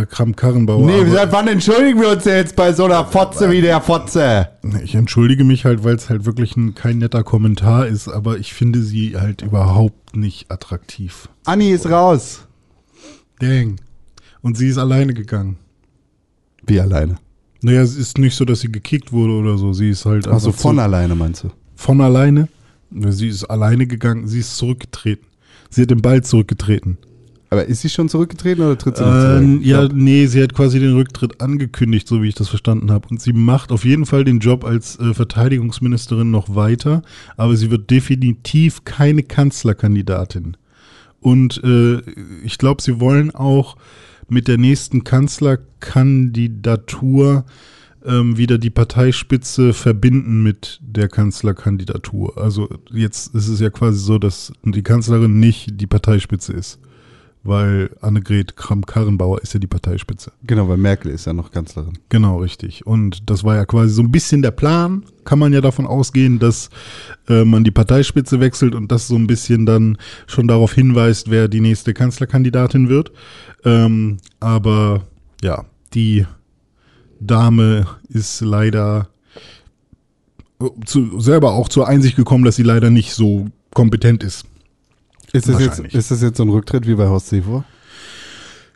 [0.00, 0.86] äh, Kramp-Karrenbauer.
[0.86, 4.48] Nee, seit wann entschuldigen wir uns jetzt bei so einer Fotze wie der Fotze?
[4.84, 8.54] Ich entschuldige mich halt, weil es halt wirklich ein, kein netter Kommentar ist, aber ich
[8.54, 11.28] finde sie halt überhaupt nicht attraktiv.
[11.44, 12.46] Anni ist raus.
[13.40, 13.76] Dang.
[14.40, 15.56] Und sie ist alleine gegangen.
[16.66, 17.16] Wie alleine?
[17.60, 19.72] Naja, es ist nicht so, dass sie gekickt wurde oder so.
[19.72, 21.50] Sie ist halt Also von zu- alleine meinst du?
[21.76, 22.48] von alleine.
[22.90, 25.26] Sie ist alleine gegangen, sie ist zurückgetreten.
[25.70, 26.98] Sie hat den Ball zurückgetreten.
[27.52, 29.66] Aber ist sie schon zurückgetreten oder tritt sie noch Ähm, zurück?
[29.66, 33.08] ja, nee, sie hat quasi den Rücktritt angekündigt, so wie ich das verstanden habe.
[33.10, 37.02] Und sie macht auf jeden Fall den Job als äh, Verteidigungsministerin noch weiter,
[37.36, 40.56] aber sie wird definitiv keine Kanzlerkandidatin.
[41.20, 41.98] Und äh,
[42.42, 43.76] ich glaube, sie wollen auch
[44.30, 47.44] mit der nächsten Kanzlerkandidatur
[48.06, 52.38] ähm, wieder die Parteispitze verbinden mit der Kanzlerkandidatur.
[52.38, 56.78] Also jetzt ist es ja quasi so, dass die Kanzlerin nicht die Parteispitze ist
[57.44, 60.32] weil Annegret Kramp-Karrenbauer ist ja die Parteispitze.
[60.44, 61.98] Genau, weil Merkel ist ja noch Kanzlerin.
[62.08, 62.86] Genau, richtig.
[62.86, 65.04] Und das war ja quasi so ein bisschen der Plan.
[65.24, 66.70] Kann man ja davon ausgehen, dass
[67.28, 71.48] äh, man die Parteispitze wechselt und das so ein bisschen dann schon darauf hinweist, wer
[71.48, 73.12] die nächste Kanzlerkandidatin wird.
[73.64, 75.02] Ähm, aber
[75.42, 75.64] ja,
[75.94, 76.26] die
[77.18, 79.08] Dame ist leider
[80.60, 84.44] äh, zu, selber auch zur Einsicht gekommen, dass sie leider nicht so kompetent ist.
[85.32, 87.64] Ist das, jetzt, ist das jetzt so ein Rücktritt wie bei Horst Seehofer?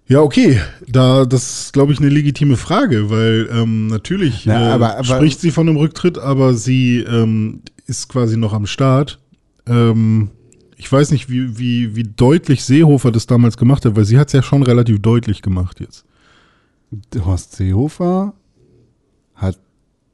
[0.09, 0.61] Ja, okay.
[0.87, 5.05] Da, das ist, glaube ich, eine legitime Frage, weil ähm, natürlich Na, äh, aber- aber-
[5.05, 9.19] spricht sie von einem Rücktritt, aber sie ähm, ist quasi noch am Start.
[9.67, 10.31] Ähm,
[10.77, 14.29] ich weiß nicht, wie, wie, wie deutlich Seehofer das damals gemacht hat, weil sie hat
[14.29, 16.05] es ja schon relativ deutlich gemacht jetzt.
[17.25, 18.33] Horst Seehofer
[19.35, 19.59] hat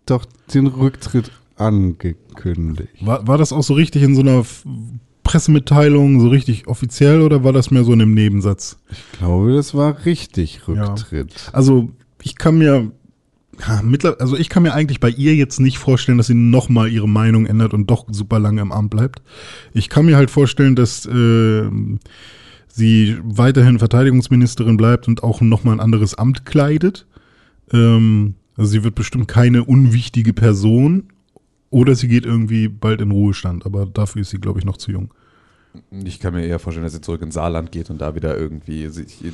[0.06, 0.24] doch
[0.54, 2.94] den Rücktritt angekündigt.
[3.04, 4.44] War, war das auch so richtig in so einer
[5.32, 8.78] Pressemitteilung, so richtig offiziell oder war das mehr so in einem Nebensatz?
[8.90, 11.32] Ich glaube, das war richtig Rücktritt.
[11.54, 11.88] Also
[12.22, 12.92] ich kann mir,
[13.66, 13.82] ja,
[14.18, 17.46] also ich kann mir eigentlich bei ihr jetzt nicht vorstellen, dass sie nochmal ihre Meinung
[17.46, 19.22] ändert und doch super lange im Amt bleibt.
[19.72, 21.62] Ich kann mir halt vorstellen, dass äh,
[22.68, 27.06] sie weiterhin Verteidigungsministerin bleibt und auch nochmal ein anderes Amt kleidet.
[27.72, 31.04] Ähm, also sie wird bestimmt keine unwichtige Person.
[31.70, 34.92] Oder sie geht irgendwie bald in Ruhestand, aber dafür ist sie, glaube ich, noch zu
[34.92, 35.08] jung.
[36.04, 38.88] Ich kann mir eher vorstellen, dass sie zurück ins Saarland geht und da wieder irgendwie
[38.88, 39.32] sich in,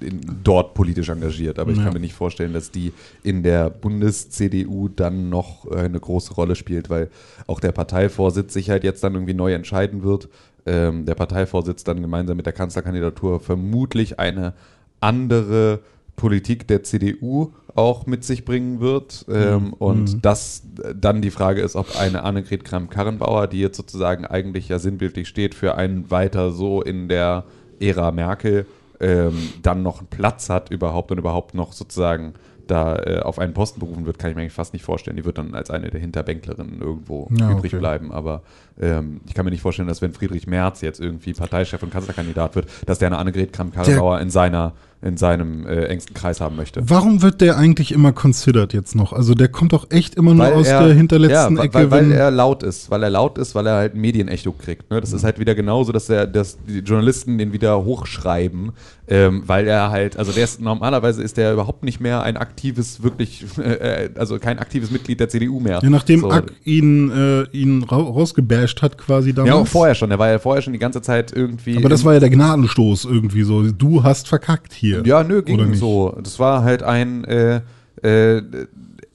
[0.00, 1.58] in, dort politisch engagiert.
[1.58, 1.84] Aber ich Ja.
[1.84, 2.92] kann mir nicht vorstellen, dass die
[3.24, 7.10] in der Bundes-CDU dann noch eine große Rolle spielt, weil
[7.46, 10.28] auch der Parteivorsitz sich halt jetzt dann irgendwie neu entscheiden wird.
[10.64, 14.54] Ähm, der Parteivorsitz dann gemeinsam mit der Kanzlerkandidatur vermutlich eine
[15.00, 15.80] andere
[16.16, 19.24] Politik der CDU auch mit sich bringen wird.
[19.30, 20.62] Ähm, und das
[20.96, 25.54] dann die Frage ist, ob eine Annegret Kramp-Karrenbauer, die jetzt sozusagen eigentlich ja sinnbildlich steht
[25.54, 27.44] für einen weiter so in der
[27.78, 28.66] Ära Merkel,
[29.00, 32.34] ähm, dann noch einen Platz hat überhaupt und überhaupt noch sozusagen
[32.66, 35.16] da äh, auf einen Posten berufen wird, kann ich mir eigentlich fast nicht vorstellen.
[35.16, 37.78] Die wird dann als eine der Hinterbänklerinnen irgendwo Ja, übrig okay.
[37.78, 38.12] bleiben.
[38.12, 38.42] Aber
[38.78, 42.56] ähm, ich kann mir nicht vorstellen, dass wenn Friedrich Merz jetzt irgendwie Parteichef und Kanzlerkandidat
[42.56, 46.82] wird, dass der eine Annegret Kramp-Karrenbauer in seiner in seinem äh, engsten Kreis haben möchte.
[46.84, 49.12] Warum wird der eigentlich immer considered jetzt noch?
[49.12, 51.74] Also der kommt doch echt immer nur aus der hinterletzten ja, Ecke.
[51.74, 54.90] Weil, weil er laut ist, weil er laut ist, weil er halt ein Medienecho kriegt.
[54.90, 55.00] Ne?
[55.00, 58.72] Das ist halt wieder genauso, dass, er, dass die Journalisten den wieder hochschreiben,
[59.06, 63.00] ähm, weil er halt, also der ist normalerweise ist der überhaupt nicht mehr ein aktives,
[63.02, 65.78] wirklich, äh, also kein aktives Mitglied der CDU mehr.
[65.80, 66.30] Ja, nachdem so.
[66.30, 69.54] Ack ihn, äh, ihn ra rausgebasht hat quasi damals.
[69.54, 70.10] Ja, auch vorher schon.
[70.10, 71.76] Der war ja vorher schon die ganze Zeit irgendwie.
[71.76, 73.62] Aber das war ja der Gnadenstoß irgendwie so.
[73.70, 74.87] Du hast verkackt hier.
[75.04, 76.16] Ja, nö, ging so.
[76.22, 77.60] Das war halt ein, äh,
[78.02, 78.42] äh,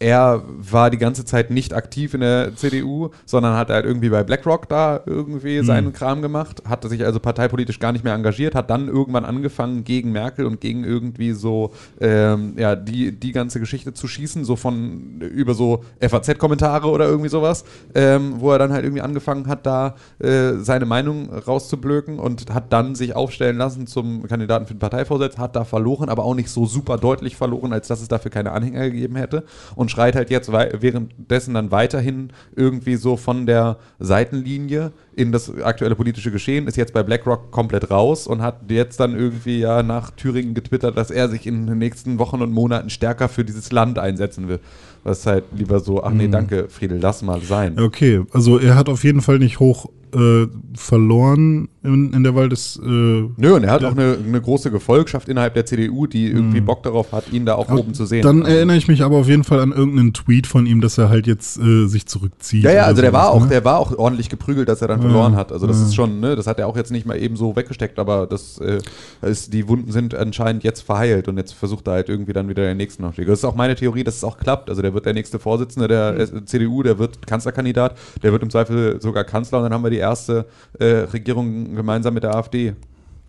[0.04, 4.24] er war die ganze Zeit nicht aktiv in der CDU, sondern hat halt irgendwie bei
[4.24, 5.66] BlackRock da irgendwie Hm.
[5.66, 9.84] seinen Kram gemacht, hatte sich also parteipolitisch gar nicht mehr engagiert, hat dann irgendwann angefangen
[9.84, 14.56] gegen Merkel und gegen irgendwie so, ähm, ja, die, die ganze Geschichte zu schießen, so
[14.56, 17.64] von über so FAZ-Kommentare oder irgendwie sowas,
[17.96, 22.74] ähm, wo er dann halt irgendwie angefangen hat, da äh, seine Meinung rauszublöken und hat
[22.74, 26.50] dann sich aufstellen lassen zum Kandidaten für den Parteivorsitz, hat da verloren, aber auch nicht
[26.50, 29.44] so super deutlich verloren, als dass es dafür keine Anhänger Anhänger gegeben hätte
[29.76, 35.96] und schreit halt jetzt währenddessen dann weiterhin irgendwie so von der Seitenlinie in das aktuelle
[35.96, 40.10] politische Geschehen, ist jetzt bei BlackRock komplett raus und hat jetzt dann irgendwie ja nach
[40.10, 44.00] Thüringen getwittert, dass er sich in den nächsten Wochen und Monaten stärker für dieses Land
[44.00, 44.60] einsetzen will.
[45.04, 47.80] Das ist halt lieber so, ach nee, danke, Friedel, lass mal sein.
[47.80, 52.50] Okay, also er hat auf jeden Fall nicht hoch äh, verloren in, in der Wahl
[52.50, 52.78] des.
[52.78, 56.62] Äh, Nö, und er hat auch eine, eine große Gefolgschaft innerhalb der CDU, die irgendwie
[56.62, 58.22] Bock darauf hat, ihn da auch oben zu sehen.
[58.22, 61.10] Dann erinnere ich mich aber auf jeden Fall an irgendeinen Tweet von ihm, dass er
[61.10, 62.64] halt jetzt äh, sich zurückzieht.
[62.64, 63.48] ja, ja, also der sowas, war auch, ne?
[63.50, 65.52] der war auch ordentlich geprügelt, dass er dann Ja, verloren hat.
[65.52, 65.86] Also das ja.
[65.88, 68.60] ist schon, ne, das hat er auch jetzt nicht mal eben so weggesteckt, aber das
[68.60, 68.80] äh,
[69.22, 72.64] ist, die Wunden sind anscheinend jetzt verheilt und jetzt versucht er halt irgendwie dann wieder
[72.64, 73.28] den nächsten Aufstieg.
[73.28, 74.70] Das ist auch meine Theorie, dass es auch klappt.
[74.70, 78.50] Also der wird der nächste Vorsitzende der S- CDU, der wird Kanzlerkandidat, der wird im
[78.50, 80.48] Zweifel sogar Kanzler und dann haben wir die erste
[80.80, 82.76] äh, Regierung gemeinsam mit der AfD.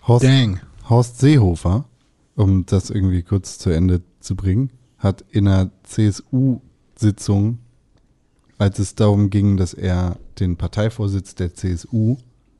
[0.06, 0.60] Horst, Dang.
[0.88, 1.86] Horst Seehofer,
[2.36, 7.58] um das irgendwie kurz zu Ende zu bringen, hat in einer CSU-Sitzung,
[8.58, 12.16] als es darum ging, dass er den Parteivorsitz der CSU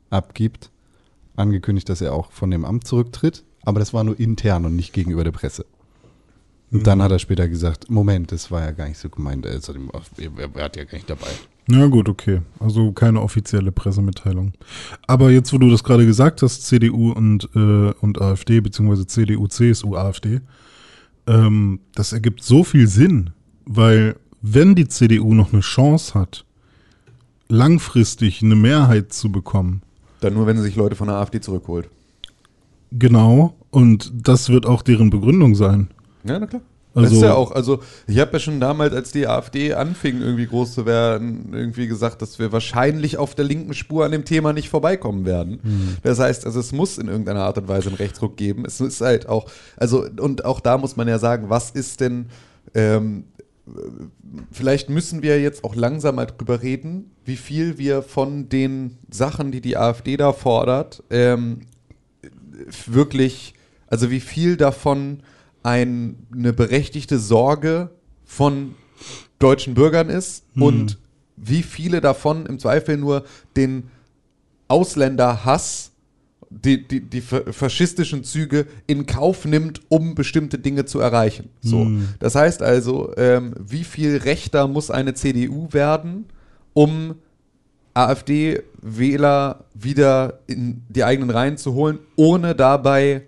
[0.09, 0.71] abgibt,
[1.35, 3.43] angekündigt, dass er auch von dem Amt zurücktritt.
[3.63, 5.65] Aber das war nur intern und nicht gegenüber der Presse.
[6.71, 9.45] Und dann hat er später gesagt, Moment, das war ja gar nicht so gemeint.
[9.47, 11.27] Also, er er hat ja gar nicht dabei.
[11.67, 12.41] Ja, gut, okay.
[12.59, 14.53] Also keine offizielle Pressemitteilung.
[15.07, 19.47] Aber jetzt, wo du das gerade gesagt hast, CDU und, äh, und AfD, beziehungsweise CDU,
[19.47, 20.41] CSU, AfD,
[21.27, 23.31] ähm, das ergibt so viel Sinn,
[23.65, 26.45] weil wenn die CDU noch eine Chance hat,
[27.49, 29.81] langfristig eine Mehrheit zu bekommen,
[30.21, 31.89] Dann nur, wenn sie sich Leute von der AfD zurückholt.
[32.91, 35.89] genau, und das wird auch deren Begründung sein.
[36.23, 36.61] Ja, na klar.
[36.95, 40.21] Also- das ist ja auch, also ich habe ja schon damals, als die AfD anfing,
[40.21, 44.23] irgendwie groß zu werden, irgendwie gesagt, dass wir wahrscheinlich auf der linken Spur an dem
[44.25, 45.97] Thema nicht vorbeikommen werden.
[46.03, 48.63] Das heißt, also es muss in irgendeiner Art und Weise einen Rechtsruck geben.
[48.65, 49.45] Es ist halt auch,
[49.77, 52.27] also und auch da muss man ja sagen, was ist denn,
[52.73, 53.25] ähm,
[54.51, 59.51] vielleicht müssen wir jetzt auch langsam mal drüber reden, wie viel wir von den Sachen,
[59.51, 61.61] die die AfD da fordert, ähm,
[62.85, 63.53] wirklich,
[63.87, 65.21] also wie viel davon
[65.65, 67.89] ein, eine berechtigte Sorge
[68.23, 68.75] von
[69.39, 70.99] deutschen Bürgern ist und
[71.35, 73.25] wie viele davon im Zweifel nur
[73.57, 73.89] den
[74.67, 75.91] Ausländerhass,
[76.49, 81.49] die, die, die fa- faschistischen Züge in Kauf nimmt, um bestimmte Dinge zu erreichen.
[81.61, 81.85] So.
[82.19, 86.25] Das heißt also, ähm, wie viel rechter muss eine CDU werden,
[86.73, 87.15] um
[87.93, 93.23] AfD-Wähler wieder in die eigenen Reihen zu holen, ohne dabei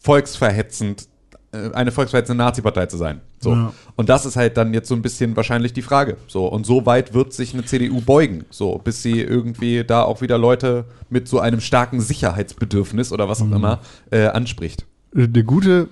[0.00, 1.08] volksverhetzend,
[1.54, 3.20] äh, eine volksverhetzende Nazi-Partei zu sein.
[3.40, 3.52] So.
[3.52, 3.72] Ja.
[3.96, 6.16] Und das ist halt dann jetzt so ein bisschen wahrscheinlich die Frage.
[6.26, 6.46] So.
[6.46, 10.38] Und so weit wird sich eine CDU beugen, so, bis sie irgendwie da auch wieder
[10.38, 13.80] Leute mit so einem starken Sicherheitsbedürfnis oder was auch immer
[14.10, 14.86] äh, anspricht.
[15.14, 15.88] Eine gute,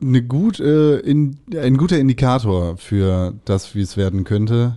[0.00, 4.76] eine gut, äh, in, ein guter Indikator für das, wie es werden könnte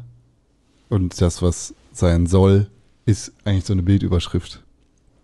[0.90, 2.68] und das, was sein soll,
[3.06, 4.64] ist eigentlich so eine Bildüberschrift.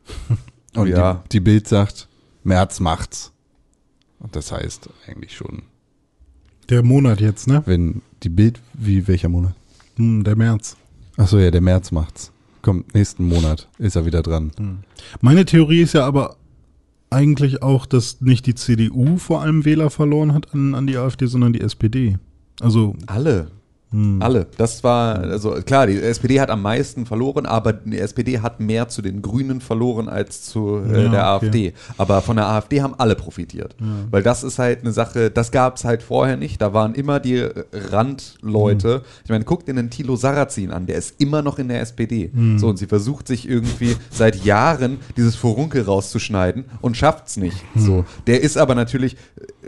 [0.76, 1.16] Und Ja.
[1.26, 2.08] die, die Bild sagt,
[2.44, 3.32] März macht's.
[4.22, 5.64] Und das heißt eigentlich schon,
[6.70, 7.64] Der Monat jetzt, ne?
[7.66, 9.54] wenn die Bild, wie welcher Monat?
[9.98, 10.78] Hm, der März.
[11.18, 12.32] Achso, ja, der März macht's.
[12.62, 14.52] Kommt nächsten Monat, ist er wieder dran.
[15.20, 16.38] Meine Theorie ist ja aber
[17.10, 21.26] eigentlich auch, dass nicht die CDU vor allem Wähler verloren hat an, an die AfD,
[21.26, 22.18] sondern die SPD.
[22.62, 23.52] Also, Alle.
[24.22, 24.48] Alle.
[24.58, 28.88] Das war, also klar, die SPD hat am meisten verloren, aber die SPD hat mehr
[28.88, 31.46] zu den Grünen verloren als zu äh, Ja, der okay.
[31.46, 31.74] AfD.
[31.98, 33.76] Aber von der AfD haben alle profitiert.
[34.10, 36.62] Weil das ist halt eine Sache, das gab es halt vorher nicht.
[36.62, 39.02] Da waren immer die Randleute.
[39.24, 42.32] Ich meine, guckt in den Thilo Sarrazin an, der ist immer noch in der SPD.
[42.58, 47.58] So, und sie versucht sich irgendwie seit Jahren dieses Furunkel rauszuschneiden und schafft es nicht.
[47.76, 48.06] So.
[48.28, 49.18] Der ist aber natürlich, äh,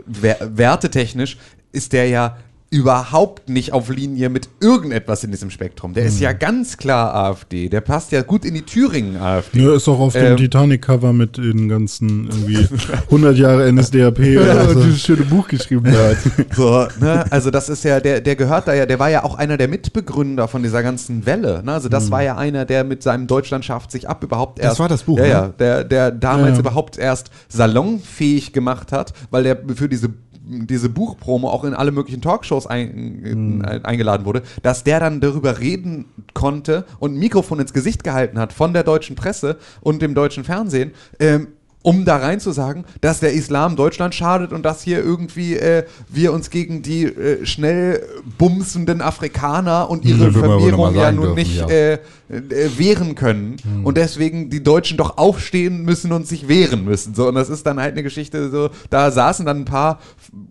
[0.06, 1.38] wer wertetechnisch,
[1.72, 2.36] ist der ja
[2.74, 5.94] überhaupt nicht auf Linie mit irgendetwas in diesem Spektrum.
[5.94, 7.68] Der ist ja ganz klar AfD.
[7.68, 9.62] Der passt ja gut in die Thüringen-AfD.
[9.62, 10.36] ja, ist auch auf dem Ähm.
[10.36, 12.66] Titanic-Cover mit den ganzen irgendwie
[13.06, 14.18] 100 Jahre NSDAP.
[14.18, 14.90] oder so.
[14.92, 16.16] schöne Buch geschrieben hat.
[16.56, 17.24] So, ne?
[17.30, 19.68] Also das ist ja, der, der gehört da ja, der war ja auch einer der
[19.68, 21.62] Mitbegründer von dieser ganzen Welle.
[21.64, 21.72] Ne?
[21.72, 24.80] Also das war ja einer, der mit seinem Deutschland schafft sich ab überhaupt erst.
[24.80, 25.30] war das Buch, Ja, ne?
[25.30, 26.60] ja, der, der damals Ja.
[26.60, 30.08] überhaupt erst salonfähig gemacht hat, weil der für diese
[30.46, 35.58] diese Buchpromo auch in alle möglichen Talkshows ein, ein, eingeladen wurde, dass der dann darüber
[35.58, 40.14] reden konnte und ein Mikrofon ins Gesicht gehalten hat von der deutschen Presse und dem
[40.14, 41.48] deutschen Fernsehen, ähm,
[41.84, 45.84] um da rein zu sagen, dass der Islam Deutschland schadet und dass hier irgendwie äh,
[46.08, 48.02] wir uns gegen die äh, schnell
[48.38, 51.68] bumsenden Afrikaner und ihre man wohl noch Vermehrung ja nun dürfen, nicht ja.
[51.68, 51.92] Äh,
[52.30, 57.14] äh, wehren können und deswegen die Deutschen doch aufstehen müssen und sich wehren müssen.
[57.14, 60.00] So, und das ist dann halt eine Geschichte, so, da saßen dann ein paar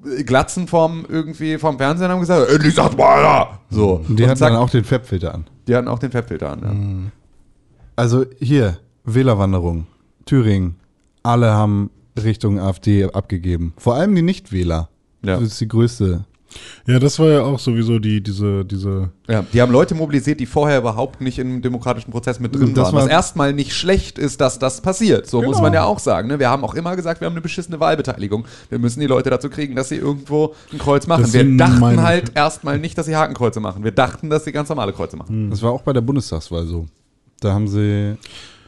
[0.06, 3.60] äh, Glatzen vom irgendwie vom Fernsehen und haben gesagt, endlich sagt mal einer!
[3.72, 4.04] So.
[4.08, 5.48] Und die und hatten zack, dann auch den Fettfilter an.
[5.68, 6.62] die hatten auch den Fettfilter an.
[6.62, 7.12] Ja.
[7.96, 9.88] Also hier, Wählerwanderung,
[10.26, 10.76] Thüringen,
[11.24, 11.90] alle haben
[12.22, 13.74] Richtung AfD abgegeben.
[13.78, 14.90] Vor allem die Nichtwähler.
[15.24, 15.36] Ja.
[15.40, 16.26] Das ist die größte.
[16.86, 19.10] Ja, das war ja auch sowieso die, diese, diese.
[19.28, 22.88] Ja, die haben Leute mobilisiert, die vorher überhaupt nicht im demokratischen Prozess mit drin Das
[22.90, 22.96] waren.
[22.96, 25.26] war- Was erstmal nicht schlecht ist, dass das passiert.
[25.26, 25.62] So muss Genau.
[25.64, 26.28] man ja auch sagen.
[26.28, 26.38] Ne?
[26.38, 28.46] Wir haben auch immer gesagt, wir haben eine beschissene Wahlbeteiligung.
[28.70, 31.24] Wir müssen die Leute dazu kriegen, dass sie irgendwo ein Kreuz machen.
[31.24, 33.84] Das Wir dachten halt erstmal nicht, dass sie Hakenkreuze machen.
[33.84, 35.50] Wir dachten, dass sie ganz normale Kreuze machen.
[35.50, 36.86] Das war auch bei der Bundestagswahl so.
[37.40, 38.16] Da haben sie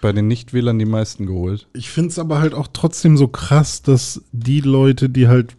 [0.06, 1.68] bei den Nichtwählern die meisten geholt.
[1.74, 5.58] Ich finde es aber halt auch trotzdem so krass, dass die Leute, die halt,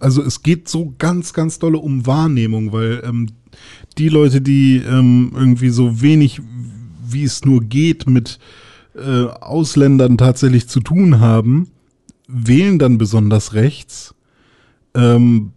[0.00, 3.28] also es geht so ganz, ganz dolle um Wahrnehmung, weil ähm,
[3.96, 6.40] die Leute, die ähm, irgendwie so wenig,
[7.06, 8.40] wie es nur geht, mit
[8.96, 11.68] äh, Ausländern tatsächlich zu tun haben,
[12.26, 14.16] wählen dann besonders rechts.
[14.96, 15.52] Ähm,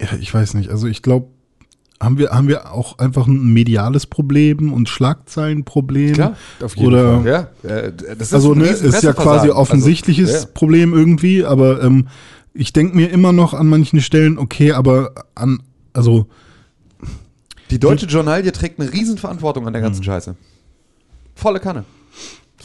[0.00, 1.26] ja, ich weiß nicht, also ich glaube,
[2.00, 6.14] haben wir, haben wir auch einfach ein mediales Problem und Schlagzeilenproblem?
[6.62, 7.22] auf Oder-
[7.64, 10.52] Ja, äh, das ist also ne, ist ja quasi offensichtliches Also, ja.
[10.52, 12.08] Problem irgendwie, aber ähm,
[12.52, 16.26] ich denke mir immer noch an manchen Stellen, okay, aber an, also
[17.70, 20.36] Die deutsche Journalie trägt eine Riesenverantwortung an der ganzen Scheiße.
[21.34, 21.84] Volle Kanne.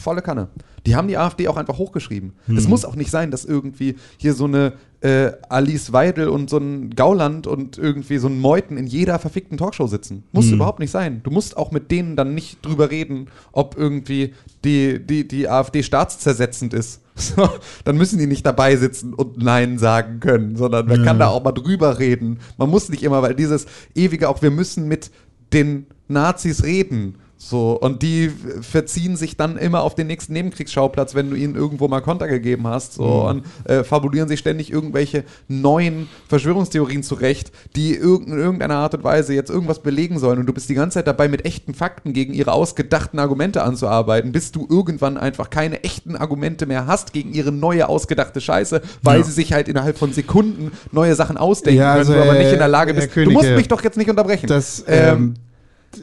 [0.02, 0.50] Volle Kanne.
[0.86, 2.34] Die haben die AfD auch einfach hochgeschrieben.
[2.56, 6.58] Es muss auch nicht sein, dass irgendwie hier so eine äh, Alice Weidel und so
[6.58, 10.24] ein Gauland und irgendwie so ein Meuten in jeder verfickten Talkshow sitzen.
[10.32, 11.22] Muss überhaupt nicht sein.
[11.24, 14.34] Du musst auch mit denen dann nicht drüber reden, ob irgendwie
[14.64, 17.02] die, die, die AfD staatszersetzend ist.
[17.14, 17.50] So,
[17.84, 21.44] dann müssen die nicht dabei sitzen und Nein sagen können, sondern man kann da auch
[21.44, 22.40] mal drüber reden.
[22.58, 25.12] Man muss nicht immer, weil dieses ewige auch, wir müssen mit
[25.54, 27.18] den Nazis reden.
[27.44, 28.32] So, und die
[28.62, 32.68] verziehen sich dann immer auf den nächsten Nebenkriegsschauplatz, wenn du ihnen irgendwo mal Konter gegeben
[32.68, 32.94] hast.
[32.94, 38.94] So, und äh, fabulieren sich ständig irgendwelche neuen Verschwörungstheorien zurecht, die irg in irgendeiner Art
[38.94, 40.38] und Weise jetzt irgendwas belegen sollen.
[40.38, 44.32] Und du bist die ganze Zeit dabei, mit echten Fakten gegen ihre ausgedachten Argumente anzuarbeiten,
[44.32, 49.18] bis du irgendwann einfach keine echten Argumente mehr hast gegen ihre neue ausgedachte Scheiße, weil
[49.20, 49.26] Ja.
[49.26, 52.44] sie sich halt innerhalb von Sekunden neue Sachen ausdenken Ja, also, können, du aber äh,
[52.44, 53.14] nicht in der Lage Herr bist.
[53.14, 54.46] König, du musst äh, mich doch jetzt nicht unterbrechen.
[54.46, 55.34] Das, Ähm, ähm,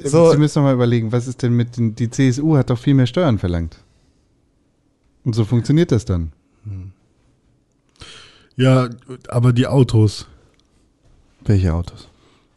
[0.05, 2.95] so- Sie müssen mal überlegen, was ist denn mit den, die CSU hat doch viel
[2.95, 3.79] mehr Steuern verlangt.
[5.25, 6.33] Und so funktioniert das dann.
[8.57, 8.89] ja,
[9.29, 10.27] aber die Autos,
[11.45, 12.09] Welche Autos?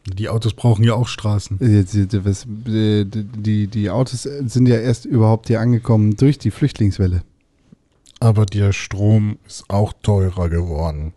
[0.06, 1.58] die Autos brauchen ja auch Straßen.
[1.60, 7.22] Was, äh, die, die Autos sind ja erst überhaupt hier angekommen durch die Flüchtlingswelle.
[8.18, 11.12] Aber der Strom ist auch teurer geworden.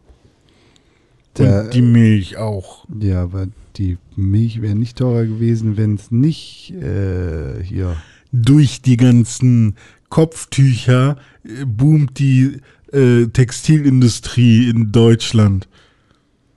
[1.38, 2.86] Der- Und die Milch auch.
[3.00, 3.48] Ja, aber
[3.78, 7.96] die Milch wäre nicht teurer gewesen, wenn es nicht äh, hier.
[8.32, 9.76] Durch die ganzen
[10.10, 12.60] Kopftücher äh, boomt die
[12.92, 15.68] äh, Textilindustrie in Deutschland.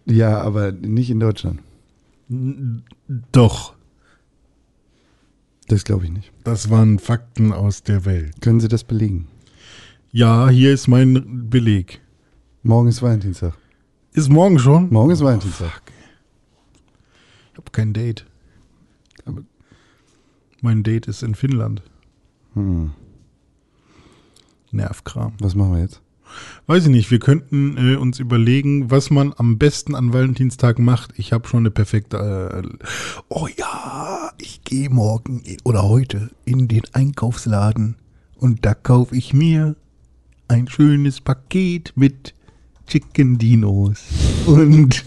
[0.06, 1.60] Ja, aber nicht in Deutschland.
[3.32, 3.74] Doch,
[5.66, 6.32] Das glaube ich nicht.
[6.44, 8.40] das waren Fakten aus der Welt.
[8.40, 9.26] Können Sie das belegen?
[10.10, 12.00] Ja, hier ist mein Beleg.
[12.62, 13.54] Morgen ist Valentinstag.
[14.12, 14.90] Ist morgen schon?
[14.90, 15.82] Morgen ist Valentinstag.
[17.58, 18.24] Ich habe kein Date.
[19.24, 19.42] Aber-
[20.60, 21.82] Mein Date ist in Finnland.
[22.54, 22.92] Hm.
[24.70, 25.32] Nervkram.
[25.40, 26.00] Was machen wir jetzt?
[26.68, 31.14] Weiß ich nicht, wir könnten äh, uns überlegen, was man am besten an Valentinstag macht.
[31.18, 32.62] Ich habe schon eine perfekte.
[32.62, 32.84] Äh,
[33.28, 37.96] oh ja, ich gehe morgen oder heute in den Einkaufsladen
[38.36, 39.74] und da kaufe ich mir
[40.46, 42.34] ein schönes Paket mit
[42.86, 44.04] Chicken Dinos
[44.46, 45.04] und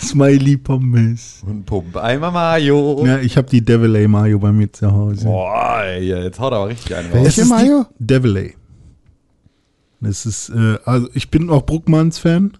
[0.00, 1.42] Smiley Pommes.
[1.46, 3.04] Und Pumpe-Eimer Mayo.
[3.06, 5.24] Ja, ich habe die Devilay Mayo bei mir zu Hause.
[5.24, 7.26] Boah, ey, jetzt haut aber richtig einen Welche?
[7.26, 7.38] raus.
[7.38, 7.86] Ist Mayo?
[7.98, 8.54] Die Devilay.
[10.00, 12.52] Das ist, äh, also ich bin auch Bruckmanns Fan,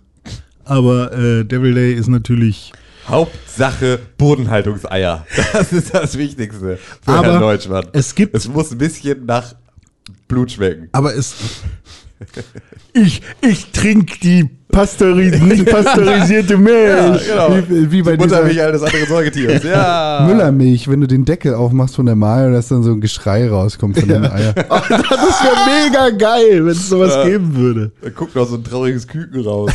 [0.64, 2.72] aber äh, Devilay ist natürlich.
[3.06, 5.24] Hauptsache Bodenhaltungseier.
[5.52, 7.86] Das ist das Wichtigste für Aber Herrn Deutschmann.
[7.92, 9.54] es gibt- Es muss ein bisschen nach
[10.26, 10.88] Blut schmecken.
[10.92, 11.34] Aber es.
[12.92, 17.26] ich ich trinke die Pasteuris nicht pasteurisierte Milch.
[17.26, 17.56] genau.
[17.68, 19.62] Wie, wie bei dieser Muttermilch eines anderen Säugetiers.
[19.68, 20.24] Ja.
[20.28, 23.98] Müllermilch, wenn du den Deckel aufmachst von der Mayo, dass dann so ein Geschrei rauskommt
[23.98, 24.54] von den Eiern.
[24.70, 27.90] Oh, das wäre mega geil, wenn es sowas geben würde.
[28.02, 29.72] Da guckt noch so ein trauriges Küken raus.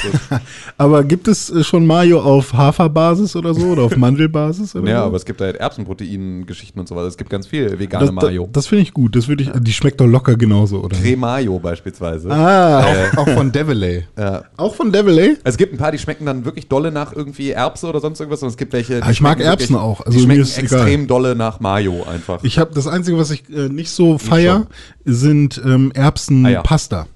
[0.77, 4.75] Aber gibt es äh, schon Mayo auf Haferbasis oder so oder auf Mandelbasis?
[4.75, 5.05] Oder ja, so?
[5.07, 7.07] aber es gibt halt Erbsenprotein-Geschichten und so weiter.
[7.07, 8.43] Es gibt ganz viel vegane das, Mayo.
[8.45, 9.15] das, das finde ich gut.
[9.15, 10.97] Das würde ich, die schmeckt doch locker genauso, oder?
[10.97, 12.29] Cremayo beispielsweise.
[12.31, 14.05] Ah, Äh, Auch von Devilay.
[14.17, 14.43] ja.
[14.57, 15.37] auch von Devil, ey?
[15.43, 18.41] Es gibt ein paar, die schmecken dann wirklich dolle nach irgendwie Erbse oder sonst irgendwas.
[18.43, 20.01] Und es gibt welche, die Ah, ich mag schmecken Erbsen wirklich- auch.
[20.05, 20.79] Also die schmecken ist egal.
[20.79, 22.43] extrem dolle nach Mayo einfach.
[22.43, 24.67] Ich habe das Einzige, was ich äh, nicht so feier,
[25.03, 27.01] sind ähm, Erbsenpasta.
[27.01, 27.07] Äh,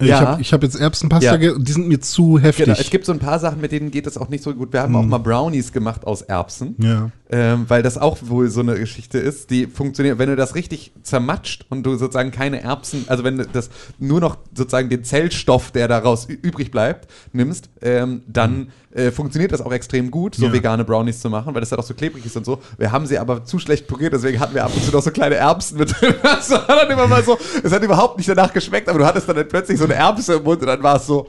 [0.00, 0.20] Ich Ja.
[0.20, 1.54] habe hab jetzt Erbsenpasta, Ja.
[1.58, 2.66] die sind mir zu heftig.
[2.66, 4.72] Genau, es gibt so ein paar Sachen, mit denen geht es auch nicht so gut.
[4.72, 6.76] Wir haben auch mal Brownies gemacht aus Erbsen.
[6.78, 7.10] ja.
[7.30, 10.92] Ähm, weil das auch wohl so eine Geschichte ist, die funktioniert, wenn du das richtig
[11.02, 13.68] zermatscht und du sozusagen keine Erbsen, also wenn du das
[13.98, 19.60] nur noch sozusagen den Zellstoff, der daraus übrig bleibt, nimmst, ähm, dann äh, funktioniert das
[19.60, 20.52] auch extrem gut, so Ja.
[20.54, 22.60] vegane Brownies zu machen, weil das halt auch so klebrig ist und so.
[22.78, 25.10] Wir haben sie aber zu schlecht puriert, deswegen hatten wir ab und zu noch so
[25.10, 26.14] kleine Erbsen mit drin.
[26.22, 29.28] Das war dann immer mal so, es hat überhaupt nicht danach geschmeckt, aber du hattest
[29.28, 31.26] dann halt plötzlich so eine Erbse im Mund und dann war es so,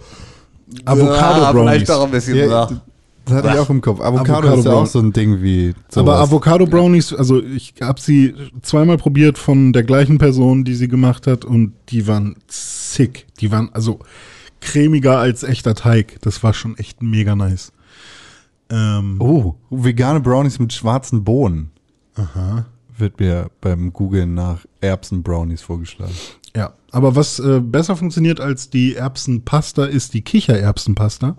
[0.86, 1.70] Avocado-Brownies.
[1.72, 2.70] vielleicht doch ein bisschen Ja, ja,
[3.26, 4.00] das hatte ich auch im Kopf.
[4.02, 6.20] Avocado, Avocado ist ja auch so ein Ding wie Aber sowas.
[6.20, 11.28] Avocado Brownies, also ich habe sie zweimal probiert von der gleichen Person, die sie gemacht
[11.28, 13.28] hat und die waren sick.
[13.40, 14.00] Die waren also
[14.62, 16.18] cremiger als echter Teig.
[16.22, 17.72] Das war schon echt mega nice.
[18.72, 21.72] Ähm, Oh, vegane Brownies mit schwarzen Bohnen.
[22.16, 22.66] Aha.
[22.98, 26.14] Wird mir beim Googlen nach Erbsen-Brownies vorgeschlagen.
[26.92, 31.38] Aber was äh, besser funktioniert als die Erbsenpasta ist die Kichererbsenpasta.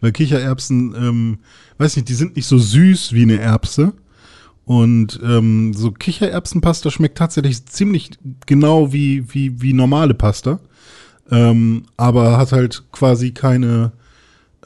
[0.00, 1.38] Weil Kichererbsen, ähm,
[1.78, 3.94] weiß nicht, die sind nicht so süß wie eine Erbse.
[4.64, 8.10] Und ähm, so Kichererbsenpasta schmeckt tatsächlich ziemlich
[8.46, 10.60] genau wie, wie, wie normale Pasta.
[11.30, 13.92] Ähm, aber hat halt quasi keine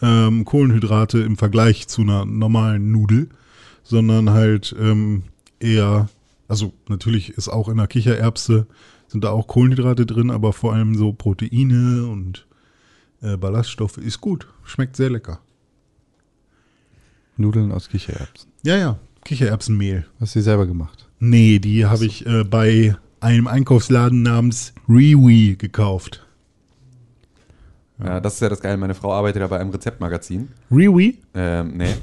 [0.02, 3.28] ähm, Kohlenhydrate im Vergleich zu einer normalen Nudel,
[3.82, 5.24] sondern halt ähm,
[5.60, 6.08] eher,
[6.48, 8.66] also natürlich ist auch in der Kichererbse
[9.14, 12.48] sind da auch Kohlenhydrate drin, aber vor allem so Proteine und
[13.22, 14.48] äh, Ballaststoffe ist gut.
[14.64, 15.38] Schmeckt sehr lecker.
[17.36, 18.50] Nudeln aus Kichererbsen.
[18.64, 18.98] Ja, ja.
[19.24, 20.04] Kichererbsenmehl.
[20.18, 21.08] Hast du die selber gemacht?
[21.20, 26.26] Nee, die habe ich äh, bei einem Einkaufsladen namens Rewe gekauft.
[28.04, 28.76] Ja, das ist ja das Geile.
[28.78, 30.48] Meine Frau arbeitet ja bei einem Rezeptmagazin.
[30.72, 31.14] Rewe?
[31.34, 31.94] Ähm, nee.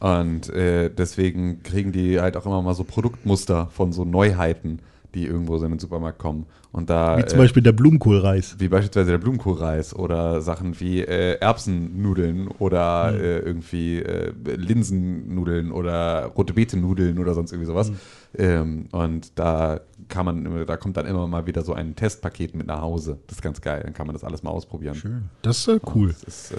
[0.00, 4.80] Und äh, deswegen kriegen die halt auch immer mal so Produktmuster von so Neuheiten,
[5.16, 6.46] die irgendwo so in den Supermarkt kommen.
[6.72, 8.56] Und da, Wie zum äh, Beispiel der Blumenkohlreis.
[8.58, 13.18] wie beispielsweise der Blumenkohlreis oder Sachen wie äh, Erbsennudeln oder Mhm.
[13.20, 17.90] äh, irgendwie äh, Linsennudeln oder rote Beete-Nudeln oder sonst irgendwie sowas.
[17.90, 17.96] Mhm.
[18.38, 22.66] Ähm, und da kann man, da kommt dann immer mal wieder so ein Testpaket mit
[22.66, 23.18] nach Hause.
[23.26, 23.80] Das ist ganz geil.
[23.84, 25.30] Dann kann man das alles mal ausprobieren.
[25.42, 26.08] Das ist äh, cool.
[26.08, 26.56] Das ist äh,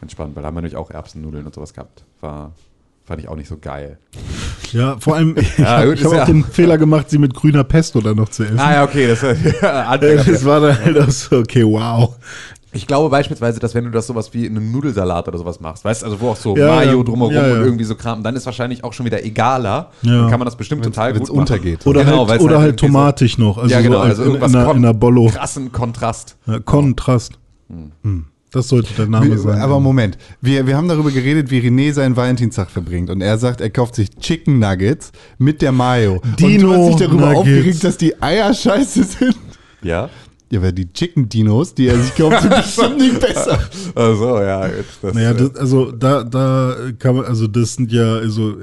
[0.00, 2.04] entspannt, weil da haben wir nämlich auch Erbsennudeln und sowas gehabt.
[2.20, 2.52] War,
[3.04, 3.98] fand ich auch nicht so geil.
[4.72, 7.64] Ja, vor allem, ich Ja, habe hab auch ja- den Fehler gemacht, sie mit grüner
[7.64, 8.58] Pesto dann noch zu essen.
[8.58, 9.22] Ah ja, okay, das,
[9.62, 12.16] ja, Das war dann halt auch so, okay, wow.
[12.76, 16.02] Ich glaube beispielsweise, dass wenn du das sowas wie einen Nudelsalat oder sowas machst, weißt
[16.02, 17.54] also wo auch so Ja, Mayo drumherum Ja, ja.
[17.54, 19.92] und irgendwie so Kram, dann ist wahrscheinlich auch schon wieder egaler.
[20.02, 21.86] Dann kann man das bestimmt total wenn's gut untergeht.
[21.86, 23.58] Oder Genau, halt, oder halt so- tomatig noch.
[23.58, 25.26] Also ja, genau, so als also in, irgendwas in, einer, kon- in einer Bollo.
[25.26, 26.36] krassen Kontrast.
[26.64, 27.38] Kontrast.
[28.02, 28.24] Hm.
[28.54, 29.58] Das sollte der Name sein.
[29.60, 33.10] Aber Moment, wir, wir haben darüber geredet, wie René seinen Valentinstag verbringt.
[33.10, 36.20] Und er sagt, er kauft sich Chicken Nuggets mit der Mayo.
[36.22, 37.38] und du Dino hast dich darüber Nuggets.
[37.40, 39.36] aufgeregt, dass die Eier scheiße sind.
[39.82, 40.08] Ja?
[40.50, 43.58] Ja, weil die Chicken Dinos, die er sich kauft, sind bestimmt nicht besser.
[43.94, 48.14] Also ja, jetzt das, Naja, das, also da, da kann man, also das sind ja,
[48.18, 48.58] also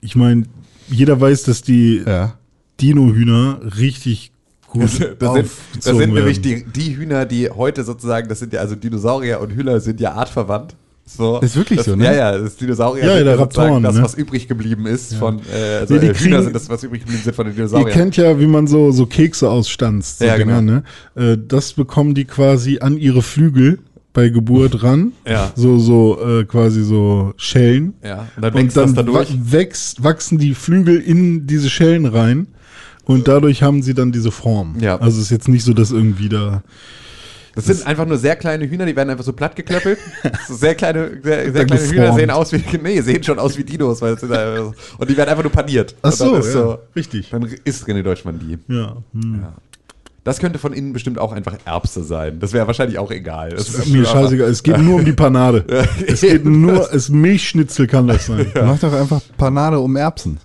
[0.00, 0.44] ich meine,
[0.88, 2.34] jeder weiß, dass die Ja.
[2.80, 4.32] Dino-Hühner richtig
[4.68, 5.50] gut das, das, sind,
[5.84, 9.50] das sind nämlich die, die Hühner, die heute sozusagen, das sind ja also Dinosaurier und
[9.52, 10.74] Hühner sind ja artverwandt.
[11.10, 12.04] So, Ist wirklich das, so, ne?
[12.04, 13.40] Ja, ja, das Dinosaurier Ja, der sozusagen
[13.72, 14.02] Raptoren, das, ne?
[14.02, 16.82] was übrig geblieben ist von, äh, also Nee, die äh, Hühner kriegen- sind das, was
[16.84, 17.90] übrig geblieben sind von den Ihr Dinosauriern.
[17.90, 20.18] kennt ja, wie man so, so Kekse ausstanzt.
[20.18, 20.82] So Ja, Dinger, genau.
[21.16, 21.32] ne?
[21.32, 23.78] Äh, Das bekommen die quasi an ihre Flügel
[24.12, 25.12] bei Geburt ran.
[25.26, 25.50] Ja.
[25.56, 27.94] So, so äh, quasi so Schellen.
[28.04, 29.30] Ja, und dann Und wächst dann das da durch.
[29.32, 32.48] wa- wächst, wachsen die Flügel in diese Schellen rein.
[33.08, 34.76] Und dadurch haben sie dann diese Form.
[34.80, 35.00] Ja.
[35.00, 36.62] Also es ist jetzt nicht so, dass irgendwie da.
[37.54, 39.98] Das sind einfach nur sehr kleine Hühner, die werden einfach so platt geklöppelt.
[40.46, 43.64] so sehr kleine, sehr, sehr kleine Hühner sehen aus wie, nee, sehen schon aus wie
[43.64, 44.26] Dinos, weil so-
[44.98, 45.96] und die werden einfach nur paniert.
[46.02, 47.30] Ach so, ist ja, richtig.
[47.30, 48.58] Dann isst René Deutschmann die.
[48.72, 48.98] Ja.
[49.14, 49.46] Hm.
[50.22, 52.40] Das könnte von innen bestimmt auch einfach Erbse sein.
[52.40, 53.48] Das wäre wahrscheinlich auch egal.
[53.48, 54.50] Das ist Mir scheißegal.
[54.50, 55.64] Es geht nur um die Panade.
[56.06, 58.52] es geht nur, es Milchschnitzel kann das sein.
[58.54, 60.38] Mach doch einfach Panade um Erbsen.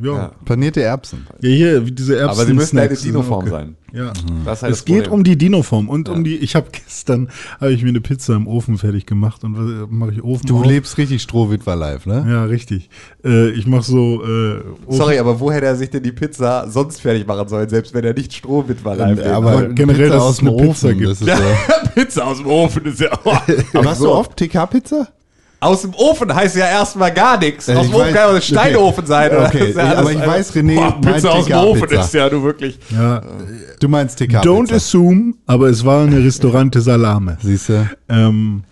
[0.00, 0.12] Ja.
[0.16, 0.32] Ja.
[0.44, 1.26] Panierte Erbsen.
[1.40, 2.38] Ja, hier, wie diese Erbsen.
[2.40, 3.50] Aber sie müssen halt in Snacks sind Dino-Form okay.
[3.50, 3.76] sein.
[3.92, 4.12] Ja.
[4.44, 6.22] Das ist halt Es das geht um die Dino-Form und um Ja.
[6.22, 7.28] die, ich habe gestern,
[7.60, 10.60] habe ich mir eine Pizza im Ofen fertig gemacht und was mache ich Ofen Du
[10.60, 10.64] auf?
[10.66, 12.24] lebst richtig Strohwitwer live, ne?
[12.26, 12.88] Ja, richtig.
[13.22, 17.02] Äh, ich mache so, äh, Sorry, aber wo hätte er sich denn die Pizza sonst
[17.02, 20.32] fertig machen sollen, selbst wenn er nicht Strohwitwer live aber aber generell, Pizza dass aus
[20.32, 21.10] es dem eine Pizza Ofen, gibt.
[21.10, 21.90] das ist so.
[21.94, 23.10] Pizza aus dem Ofen ist ja.
[23.82, 25.08] Machst du oft TK-Pizza?
[25.62, 27.68] Aus dem Ofen heißt ja erstmal gar nichts.
[27.68, 29.30] Äh, Aus ich dem Ofen weiß- kann ja auch ein Steinofen sein.
[29.30, 29.46] oder?
[29.46, 32.00] Okay, ja aber ich weiß, René Boah, Pizza aus dem Ofen TK-Pizza.
[32.04, 32.78] ist ja du wirklich.
[32.90, 33.22] Ja,
[33.80, 34.40] Du meinst TK-Pizza.
[34.42, 37.38] don't assume, aber es war eine Restaurante Salame.
[37.42, 37.88] Siehst du?
[38.08, 38.64] Ähm,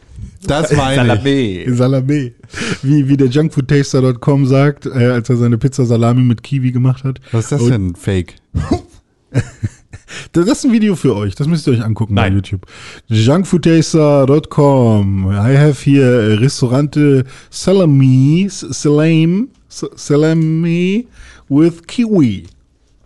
[0.47, 1.09] Das meine ich.
[1.09, 1.65] Salami.
[1.69, 2.35] Salami.
[2.83, 7.21] Wie, wie der Junkfoodtaster.com sagt, äh, als er seine Pizza Salami mit Kiwi gemacht hat.
[7.31, 7.95] Was ist das Und- denn?
[7.95, 8.35] Fake.
[10.33, 12.33] Das ist ein Video für euch, das müsst ihr euch angucken Nein.
[12.33, 12.67] bei YouTube.
[13.09, 15.31] Junkfoodtaster.com.
[15.33, 21.07] I have here äh, Restaurante Salami, S- Salam, S- Salami
[21.49, 22.47] with Kiwi.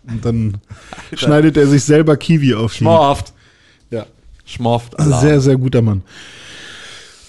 [0.09, 0.55] Und dann
[1.15, 2.75] schneidet er sich selber Kiwi auf.
[2.75, 3.33] Schmorft.
[3.91, 4.07] Ja.
[4.45, 4.99] Schmorft.
[4.99, 6.03] Also sehr, sehr guter Mann.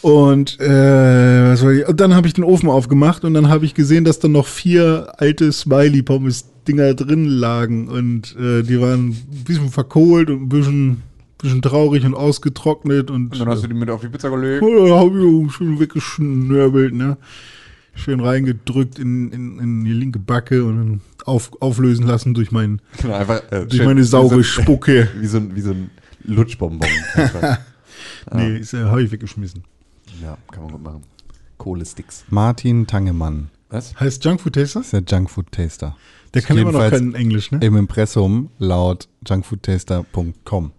[0.01, 1.55] Und, äh,
[1.88, 4.45] und dann habe ich den Ofen aufgemacht und dann habe ich gesehen, dass da noch
[4.45, 5.51] vier alte
[6.66, 7.88] Smiley-Pommes-Dinger drin lagen.
[7.88, 11.01] Und äh, die waren ein bisschen verkohlt und ein bisschen,
[11.38, 13.09] bisschen traurig und ausgetrocknet.
[13.11, 14.63] Und, Und dann hast du die mit auf die Pizza gelegt.
[14.63, 17.18] Oh, da habe ich schön weggeschnörbelt, ne?
[17.97, 22.82] Schön reingedrückt in, in, in die linke Backe und dann auf, auflösen lassen durch, mein,
[23.01, 25.07] Genau, einfach, äh, durch schön- meine saure wie so, Spucke.
[25.20, 25.89] Wie so, ein- wie so ein
[26.24, 26.89] Lutschbonbon.
[28.34, 29.63] Nee, ist, äh, habe ich weggeschmissen.
[30.22, 31.03] ja, kann man gut machen.
[31.59, 32.26] Kohlesticks.
[32.30, 33.97] Martin Tangemann Was?
[33.99, 34.82] Heißt Junkfood Taster?
[34.82, 35.95] ist der Junkfood-Taster.
[36.36, 37.59] Der kann immer noch Jedenfalls kein Englisch, ne?
[37.61, 40.71] Im Impressum laut junkfoodtaster.com.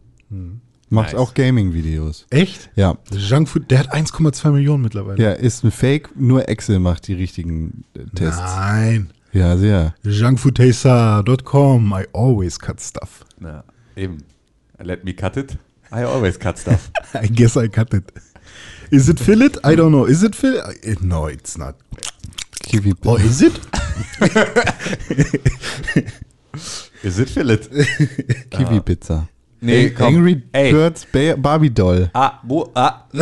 [0.89, 1.21] Macht Nice.
[1.21, 2.27] auch Gaming-Videos.
[2.31, 2.71] Echt?
[2.77, 2.97] Ja.
[3.11, 5.21] Junkfood, der hat 1,2 Millionen mittlerweile.
[5.21, 8.39] Ja, ist ein Fake, nur Excel macht die richtigen äh, Tests.
[8.41, 9.11] Nein.
[9.33, 9.95] Ja, sehr.
[10.05, 11.93] Junkfoodtaster.com.
[11.93, 13.25] I always cut stuff.
[13.41, 13.65] Na,
[13.97, 14.19] eben.
[14.79, 15.59] Let me cut it.
[15.91, 16.91] I always cut stuff.
[17.15, 18.05] I guess I cut it.
[18.91, 19.59] Is it fillet?
[19.65, 20.07] I don't know.
[20.07, 20.63] Is it fillet?
[21.01, 21.75] No, it's not.
[22.67, 23.61] Kiwi Oh, is it?
[27.03, 27.59] Is it fillet?
[28.51, 29.29] Kiwi-Pizza.
[29.61, 30.07] Nee, komm.
[30.17, 30.73] Angry Ey.
[30.73, 32.11] Birds ba Barbie Doll.
[32.15, 33.07] Ah, wo, ah.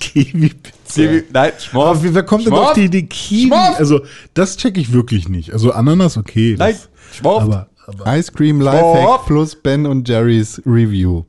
[0.00, 1.02] Kiwi-Pizza.
[1.02, 1.88] Kiwi, nein, Schmorf.
[1.90, 3.48] Aber wie, wer kommt denn auf die Idee Kiwi?
[3.48, 3.78] Schmorf.
[3.78, 4.00] Also,
[4.34, 5.52] das check ich wirklich nicht.
[5.52, 6.56] Also, Ananas, okay.
[6.58, 7.42] Nein, Das, Schmorf.
[7.44, 8.60] aber, aber, Ice Cream.
[8.60, 11.24] Lifehack plus Ben und Jerry's Review.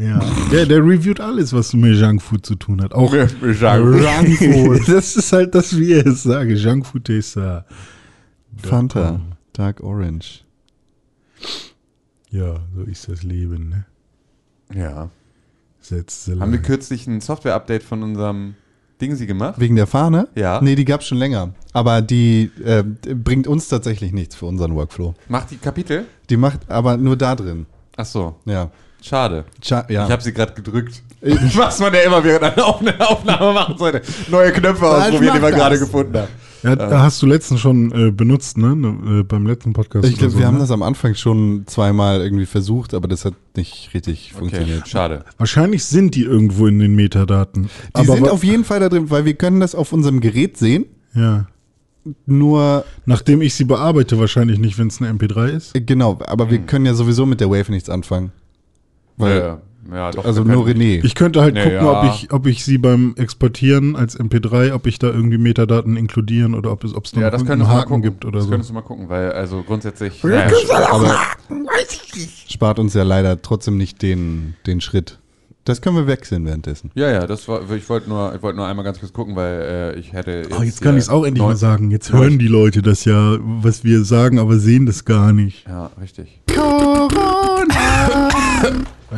[0.00, 0.20] Ja.
[0.50, 2.94] Der, der reviewt alles, was mit Junkfood zu tun hat.
[2.94, 4.88] Auch Junkfood.
[4.88, 6.54] das ist halt das, wie er es sage.
[6.54, 7.66] Junkfood Taster.
[8.56, 9.20] Fanta.
[9.52, 10.44] Dark Orange.
[12.30, 13.84] Ja, so ist das Leben, ne?
[14.72, 15.10] Ja.
[16.38, 18.54] Haben wir kürzlich ein Software-Update von unserem
[19.00, 19.58] Dingsi gemacht?
[19.58, 20.28] Wegen der Fahne?
[20.34, 20.60] Ja.
[20.60, 21.54] Nee, die gab's schon länger.
[21.72, 25.14] Aber die äh, bringt uns tatsächlich nichts für unseren Workflow.
[25.28, 26.04] Macht die Kapitel?
[26.28, 27.66] Die macht aber nur da drin.
[27.96, 28.70] Ach so, Ja.
[29.02, 29.44] Schade.
[29.60, 30.06] Tja, ja.
[30.06, 31.02] Ich habe sie gerade gedrückt.
[31.54, 34.00] Was man ja immer während einer Aufna- Aufnahme machen sollte.
[34.30, 36.28] Neue Knöpfe ausprobieren, die man gerade gefunden hat.
[36.62, 38.76] Ja, da hast du letztens schon äh, benutzt, ne?
[38.76, 39.20] ne?
[39.20, 40.06] Äh, beim letzten Podcast.
[40.06, 40.60] ich glaube, so, wir haben ne?
[40.60, 44.86] das am Anfang schon zweimal irgendwie versucht, aber das hat nicht richtig Okay, funktioniert.
[44.88, 45.24] schade.
[45.38, 47.64] Wahrscheinlich sind die irgendwo in den Metadaten.
[47.64, 50.56] Die Aber sind auf jeden Fall da drin, weil wir können das auf unserem Gerät
[50.58, 50.84] sehen.
[51.14, 51.46] ja.
[52.24, 55.76] Nur, Nachdem ich sie bearbeite, wahrscheinlich nicht, wenn es eine MP3 ist.
[55.76, 58.32] äh, genau, aber wir können ja sowieso mit der Wave nichts anfangen.
[59.20, 59.58] Weil, ja,
[59.92, 60.24] ja, doch.
[60.24, 61.04] also nur René.
[61.04, 62.02] Ich könnte halt Nee, gucken, ja.
[62.02, 66.54] ob, ich, ob ich sie beim Exportieren als MP3, ob ich da irgendwie Metadaten inkludieren
[66.54, 68.02] oder ob es, ob es noch Ja, das einen könntest du mal Haken gucken.
[68.02, 68.50] gibt oder das so.
[68.50, 70.22] könntest du mal gucken, weil also grundsätzlich.
[70.22, 70.46] Ja,
[70.90, 71.16] aber
[72.48, 75.18] spart uns ja leider trotzdem nicht den, den Schritt.
[75.64, 76.90] Das können wir wechseln währenddessen.
[76.94, 77.70] ja, ja, das war.
[77.72, 80.44] Ich wollte nur, ich wollte nur einmal ganz kurz gucken, weil äh, ich hätte.
[80.58, 81.90] Oh, jetzt kann ich es auch endlich mal sagen.
[81.90, 85.66] Jetzt hören die Leute das ja, was wir sagen, aber sehen das gar nicht.
[85.68, 86.40] Ja, richtig.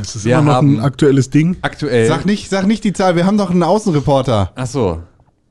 [0.01, 1.57] Ist das Wir immer noch ein aktuelles Ding?
[1.63, 2.07] Aktuell.
[2.07, 4.53] Sag nicht, sag nicht die Zahl, wir haben doch einen Außenreporter.
[4.55, 5.03] Ach so.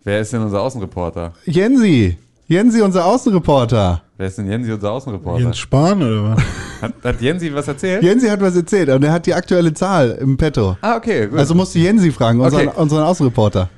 [0.03, 1.33] Wer ist denn unser Außenreporter?
[1.45, 2.17] Jensi.
[2.47, 4.01] Jensi, unser Außenreporter.
[4.17, 5.41] Wer ist denn Jensi, unser Außenreporter?
[5.43, 6.43] Jens Spahn oder was?
[6.81, 8.03] Hat, hat Jensi was erzählt?
[8.03, 10.75] Jensi hat was erzählt und er hat die aktuelle Zahl im Petto.
[10.81, 11.37] Ah, okay, gut.
[11.39, 12.81] Also musst du Jensi fragen, unseren, Okay.
[12.81, 13.69] unseren Außenreporter.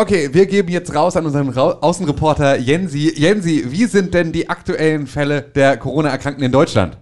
[0.00, 3.12] Okay, wir geben jetzt raus an unseren Ra Außenreporter Jensi.
[3.14, 6.96] Jensi, wie sind denn die aktuellen Fälle der Corona-Erkrankten in Deutschland?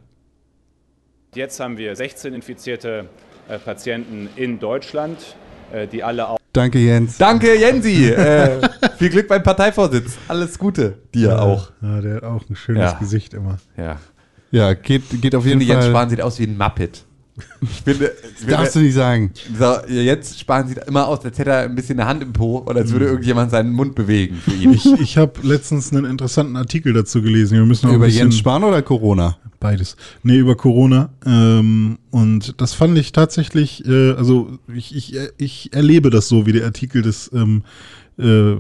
[1.34, 3.06] Jetzt haben wir 16 infizierte
[3.48, 5.34] äh, Patienten in Deutschland,
[5.72, 7.16] äh, die alle auch Danke, Jens.
[7.16, 8.08] Danke, Jensi.
[8.10, 8.60] äh,
[8.98, 10.18] viel Glück beim Parteivorsitz.
[10.28, 10.98] Alles Gute.
[11.14, 11.70] Dir auch.
[11.80, 12.98] Ja, der hat auch ein schönes Ja.
[12.98, 13.56] Gesicht immer.
[13.78, 13.98] Ja.
[14.50, 15.92] Ja, geht, geht auf jeden finde, Jens Fall.
[15.92, 17.06] Spahn sieht aus wie ein Muppet.
[17.62, 19.32] Ich finde, ich Darfst du nicht sagen.
[19.58, 22.32] so, jetzt sparen sie da immer aus, als hätte er ein bisschen eine Hand im
[22.32, 24.72] Po oder als würde irgendjemand seinen Mund bewegen für ihn.
[24.74, 27.54] Ich, ich habe letztens einen interessanten Artikel dazu gelesen.
[27.56, 29.38] Wir müssen noch Über ein bisschen Jens Spahn oder Corona?
[29.60, 29.96] beides.
[30.24, 31.10] Nee, über Corona.
[31.24, 36.52] Ähm, und das fand ich tatsächlich, äh, also ich, ich, ich erlebe das so, wie
[36.52, 37.62] der Artikel das ähm,
[38.18, 38.56] äh,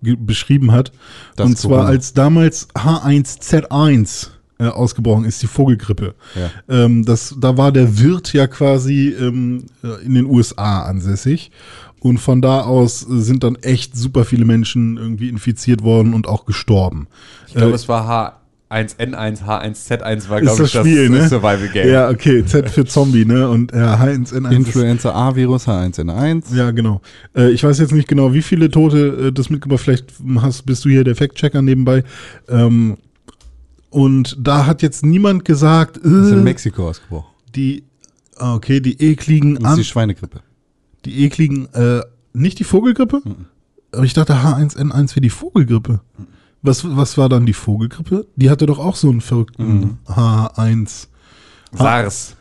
[0.00, 0.92] beschrieben hat.
[1.36, 1.88] Das und zwar Corona.
[1.90, 4.28] als damals H1Z1
[4.60, 6.14] äh, ausgebrochen ist, die Vogelgrippe.
[6.36, 6.50] Ja.
[6.84, 11.50] Ähm, das, da war der Wirt ja quasi ähm, äh, in den USA ansässig.
[12.02, 16.26] Und von da aus äh, sind dann echt super viele Menschen irgendwie infiziert worden und
[16.28, 17.08] auch gestorben.
[17.48, 18.40] Ich glaube, Äh, es war
[18.70, 21.28] H1N1, H1Z1 war, glaube das ich, Spiel, das ne?
[21.28, 21.88] Survival Game.
[21.90, 23.48] Ja, okay, Z für Zombie, ne?
[23.50, 24.46] Und ja, H1N1.
[24.50, 26.54] ist- Influenza A-Virus H1N1.
[26.54, 27.00] Ja, genau.
[27.36, 29.80] Äh, ich weiß jetzt nicht genau, wie viele Tote äh, das mitgebracht.
[29.80, 30.06] Vielleicht
[30.40, 32.04] hast, bist du hier der Fact-Checker nebenbei.
[32.48, 32.96] Ähm,
[33.90, 37.28] und da hat jetzt niemand gesagt, Das ist in äh, Mexiko ausgebrochen.
[37.54, 37.84] die,
[38.36, 40.40] ah, okay, die ekligen, Das ist die Schweinegrippe.
[41.04, 43.22] die ekligen, äh, nicht die Vogelgrippe?
[43.92, 46.00] Aber ich dachte, H1N1 wäre die Vogelgrippe.
[46.62, 48.26] Was, was war dann die Vogelgrippe?
[48.36, 51.08] Die hatte doch auch so einen verrückten H1.
[51.72, 52.36] SARS.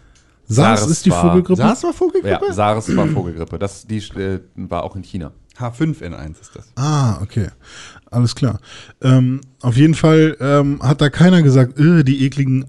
[0.52, 1.62] SARS SARS ist die war- Vogelgrippe?
[1.62, 2.45] SARS war Vogelgrippe?
[2.47, 3.58] Ja, SARS war Vogelgrippe.
[3.60, 5.32] Das, die äh, war auch in China.
[5.58, 6.68] H5N1 ist das.
[6.76, 7.47] Ah, okay.
[8.12, 8.60] Alles klar.
[9.01, 12.66] Ähm, auf jeden Fall ähm, hat da keiner gesagt, äh, die ekligen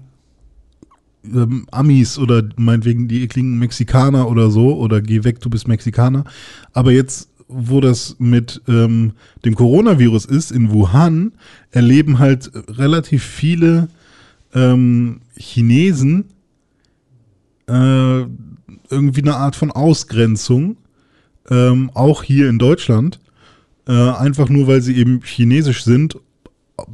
[1.23, 6.25] ähm, Amis oder meinetwegen die ekligen Mexikaner oder so oder geh weg, du bist Mexikaner.
[6.73, 9.13] Aber jetzt, wo das mit ähm,
[9.45, 11.33] dem Coronavirus ist in Wuhan,
[11.71, 13.87] erleben halt relativ viele
[14.53, 16.25] ähm, Chinesen
[17.67, 18.25] äh,
[18.89, 20.77] irgendwie eine Art von Ausgrenzung,
[21.49, 23.19] ähm, auch hier in Deutschland.
[23.87, 26.17] Äh, einfach nur, weil sie eben chinesisch sind.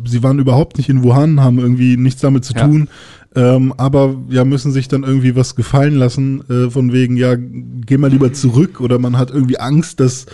[0.05, 2.65] Sie waren überhaupt nicht in Wuhan, haben irgendwie nichts damit zu Ja.
[2.67, 2.89] tun,
[3.35, 7.97] ähm, aber ja, müssen sich dann irgendwie was gefallen lassen, äh, von wegen, ja, geh
[7.97, 10.25] mal lieber zurück oder man hat irgendwie Angst, dass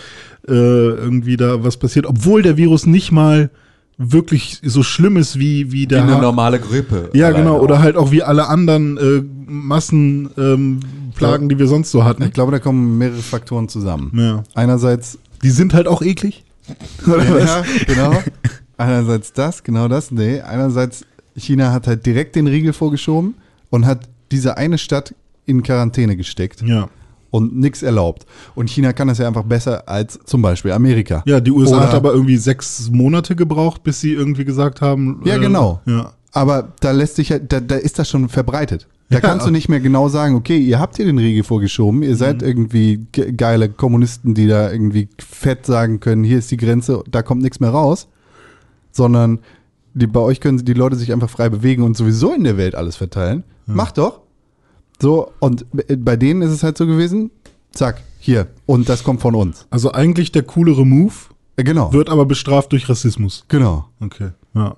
[0.48, 3.50] äh, irgendwie da was passiert, obwohl der Virus nicht mal
[3.96, 7.10] wirklich so schlimm ist wie, wie Wie der eine Ha- normale Grippe.
[7.14, 7.58] ja, genau.
[7.58, 7.62] auch.
[7.62, 10.80] Oder halt auch wie alle anderen äh, Massenplagen, ähm,
[11.14, 12.24] Plagen, die wir sonst so hatten.
[12.24, 14.10] Ich glaube, da kommen mehrere Faktoren zusammen.
[14.16, 14.42] Ja.
[14.54, 16.44] Einerseits, Die sind halt auch eklig.
[17.06, 17.44] Oder was?
[17.44, 18.22] ja, genau.
[18.76, 20.10] Einerseits das, genau das.
[20.10, 21.04] Nee, einerseits,
[21.36, 23.34] China hat halt direkt den Riegel vorgeschoben
[23.70, 25.14] und hat diese eine Stadt
[25.46, 26.88] in Quarantäne gesteckt Ja.
[27.30, 28.26] und nichts erlaubt.
[28.56, 31.22] Und China kann das ja einfach besser als zum Beispiel Amerika.
[31.26, 35.20] Ja, die USA Oder- hat aber irgendwie sechs Monate gebraucht, bis sie irgendwie gesagt haben.
[35.24, 35.80] Ja, genau.
[35.86, 36.12] Ja.
[36.32, 38.88] Aber da lässt sich halt, da, da ist das schon verbreitet.
[39.10, 42.16] Da kannst du nicht mehr genau sagen, okay, ihr habt hier den Riegel vorgeschoben, ihr
[42.16, 42.48] seid Mhm.
[42.48, 47.22] irgendwie ge geile Kommunisten, die da irgendwie fett sagen können, hier ist die Grenze, da
[47.22, 48.08] kommt nichts mehr raus,
[48.92, 49.40] sondern
[49.92, 52.74] die, bei euch können die Leute sich einfach frei bewegen und sowieso in der Welt
[52.74, 53.44] alles verteilen.
[53.66, 54.20] Macht doch.
[55.00, 57.30] So, und b- bei denen ist es halt so gewesen,
[57.72, 59.66] zack, hier, und das kommt von uns.
[59.70, 61.12] Also eigentlich der coolere Move,
[61.56, 61.92] Äh, genau.
[61.92, 63.44] wird aber bestraft durch Rassismus.
[63.48, 63.86] Genau.
[64.00, 64.30] Okay.
[64.54, 64.76] Ja.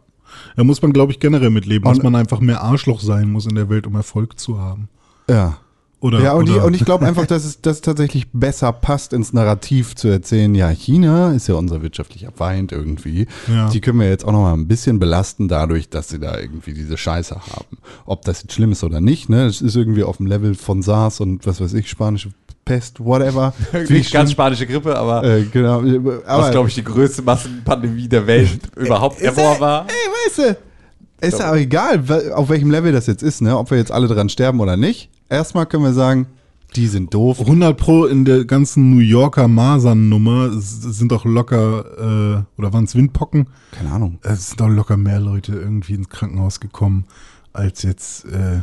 [0.56, 3.54] Da muss man, glaube ich, generell mitleben, dass man einfach mehr Arschloch sein muss in
[3.54, 4.88] der Welt, um Erfolg zu haben.
[5.28, 5.58] Ja.
[5.98, 9.32] Oder, ja, und, oder und ich glaube einfach, dass es das tatsächlich besser passt, ins
[9.32, 13.26] Narrativ zu erzählen, ja, China ist ja unser wirtschaftlicher Feind irgendwie.
[13.48, 13.70] Ja.
[13.70, 16.74] Die können wir jetzt auch noch mal ein bisschen belasten dadurch, dass sie da irgendwie
[16.74, 17.78] diese Scheiße haben.
[18.04, 19.46] Ob das jetzt schlimm ist oder nicht, ne?
[19.46, 22.30] Das ist irgendwie auf dem Level von SARS und was weiß ich, spanische
[22.66, 23.54] Pest, whatever.
[23.72, 25.82] Irgendwie Wie ganz spanische Grippe, aber äh, genau.
[25.82, 29.86] was, Aber, glaube ich, die größte Massenpandemie der Welt überhaupt ever ja- war.
[29.88, 29.94] Ey,
[30.28, 32.02] weißt du, ist ja auch egal,
[32.34, 33.56] auf welchem Level das jetzt ist, ne?
[33.56, 35.10] Ob wir jetzt alle dran sterben oder nicht.
[35.30, 36.26] Erstmal können wir sagen,
[36.74, 37.40] die sind doof.
[37.40, 42.96] 100 Pro in der ganzen New Yorker Masern-Nummer sind doch locker, äh, oder waren es
[42.96, 43.46] Windpocken?
[43.70, 44.18] Keine Ahnung.
[44.22, 47.04] Es sind doch locker mehr Leute irgendwie ins Krankenhaus gekommen,
[47.52, 48.62] als jetzt äh,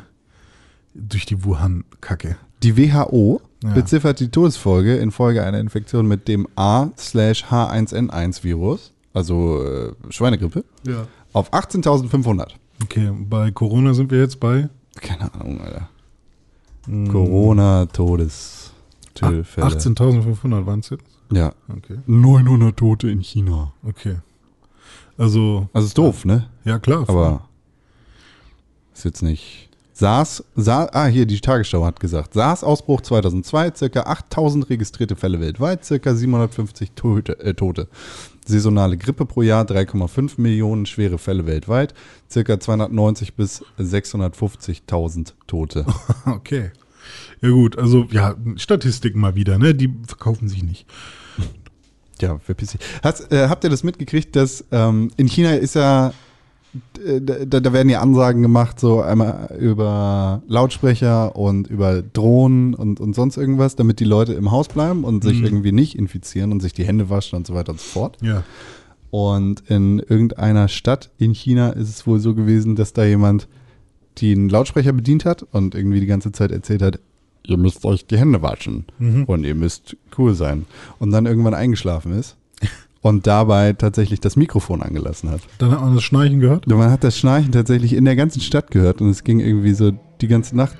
[0.93, 2.35] durch die Wuhan-Kacke.
[2.61, 3.73] Die WHO Ja.
[3.73, 11.07] beziffert die Todesfolge infolge einer Infektion mit dem A-H1N1-Virus, also äh, Schweinegrippe, Ja.
[11.33, 12.47] auf 18.500.
[12.83, 15.89] Okay, bei Corona sind wir jetzt bei Keine Ahnung, Alter.
[16.85, 17.07] Hm.
[17.09, 18.73] Corona-Todesfälle.
[19.57, 21.05] 18.500 waren es jetzt?
[21.31, 21.53] Ja.
[21.69, 23.71] Okay, 900 Tote in China.
[23.83, 24.17] okay.
[25.17, 26.49] Also, Also ist doof, ne?
[26.65, 27.05] ja klar.
[27.07, 27.47] Aber
[28.93, 29.69] ist jetzt nicht.
[29.93, 35.85] SARS, SARS, ah, hier, die Tagesschau hat gesagt, SARS-Ausbruch 2002, circa 8000 registrierte Fälle weltweit,
[35.85, 37.39] circa 750 Tote.
[37.39, 37.87] Äh, Tote.
[38.45, 41.93] Saisonale Grippe pro Jahr, 3,5 Millionen schwere Fälle weltweit,
[42.29, 45.85] circa 290 bis 650.000 Tote.
[46.25, 46.71] okay.
[47.41, 49.75] Ja gut, also ja, Statistiken mal wieder, ne?
[49.75, 50.87] Die verkaufen sich nicht.
[52.19, 52.81] Ja, verpiss dich.
[53.31, 56.13] Äh, habt ihr das mitgekriegt, dass ähm, in China ist ja
[57.19, 63.13] da, da werden ja Ansagen gemacht, so einmal über Lautsprecher und über Drohnen und, und
[63.13, 65.45] sonst irgendwas, damit die Leute im Haus bleiben und sich Mhm.
[65.45, 68.17] irgendwie nicht infizieren und sich die Hände waschen und so weiter und so fort.
[68.21, 68.43] Ja.
[69.11, 73.47] Und in irgendeiner Stadt in China ist es wohl so gewesen, dass da jemand
[74.21, 76.99] den Lautsprecher bedient hat und irgendwie die ganze Zeit erzählt hat,
[77.45, 79.25] ihr müsst euch die Hände waschen Mhm.
[79.25, 80.65] und ihr müsst cool sein.
[80.97, 82.37] Und dann irgendwann eingeschlafen ist
[83.03, 85.41] und dabei tatsächlich das Mikrofon angelassen hat.
[85.59, 86.65] Dann hat man das Schnarchen gehört.
[86.67, 89.91] Man hat das Schnarchen tatsächlich in der ganzen Stadt gehört und es ging irgendwie so
[90.21, 90.75] die ganze Nacht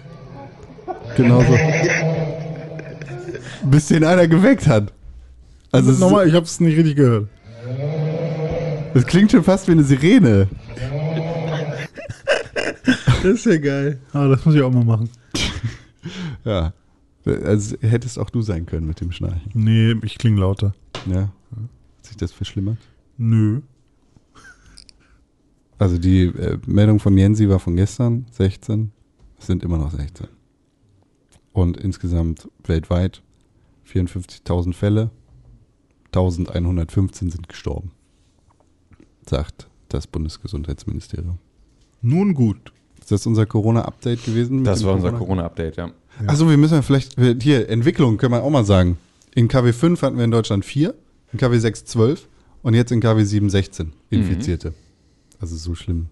[1.16, 1.54] genauso.
[3.66, 4.94] bis den einer geweckt hat.
[5.72, 7.28] Also es, nochmal, ich habe es nicht richtig gehört.
[8.94, 10.48] es klingt schon fast wie eine Sirene.
[13.22, 14.00] Das ist ja geil.
[14.14, 15.10] Ah, das muss ich auch mal machen.
[16.46, 16.74] Ja.
[17.26, 19.50] Also hättest auch du sein können mit dem Schnarchen.
[19.54, 20.74] Nee, ich klinge lauter.
[21.06, 21.30] Ja.
[22.14, 22.78] Sich das verschlimmert?
[23.18, 23.62] Nö.
[25.80, 28.92] Also die äh, Meldung von Jensi war von gestern, 16.
[29.40, 30.28] Es sind immer noch 16.
[31.54, 33.24] Und insgesamt weltweit
[33.92, 35.10] 54.000 Fälle,
[36.10, 37.90] 1115 sind gestorben,
[39.28, 41.40] sagt das Bundesgesundheitsministerium.
[42.04, 42.74] Nun gut.
[43.00, 44.64] Ist das unser Corona-Update gewesen?
[44.64, 45.90] Das war unser Corona-Update, ja.
[46.28, 49.00] Achso, wir müssen ja vielleicht, hier, Entwicklung können wir auch mal sagen.
[49.34, 50.94] In KW 5 hatten wir in Deutschland 4,
[51.34, 52.30] in KW 6 12
[52.62, 54.74] und jetzt in KW 7 16 Infizierte.
[55.40, 56.08] Also so schlimm.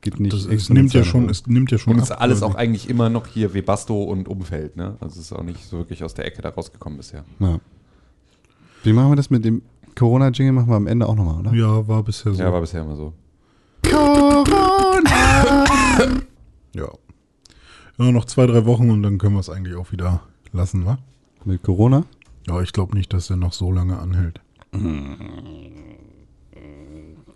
[0.00, 0.32] Geht nicht.
[0.32, 3.10] Das, es nimmt ja schon, es nimmt ja schon Und ist alles auch eigentlich immer
[3.10, 4.96] noch hier Webasto und Umfeld, ne?
[5.00, 7.24] Also es ist auch nicht so wirklich aus der Ecke da rausgekommen bisher.
[7.38, 7.60] Ja.
[8.82, 9.60] Wie machen wir das mit dem
[9.94, 10.52] Corona-Jingle?
[10.52, 11.52] Machen wir am Ende auch nochmal, oder?
[11.52, 12.42] Ja, war bisher so.
[12.42, 13.12] Ja, war bisher immer so.
[16.72, 16.88] Ja.
[17.98, 20.22] Ja, noch zwei, drei Wochen und dann können wir es eigentlich auch wieder
[20.52, 20.96] lassen, wa?
[21.44, 22.04] Mit Corona?
[22.48, 24.40] Ja, ich glaube nicht, dass der noch so lange anhält.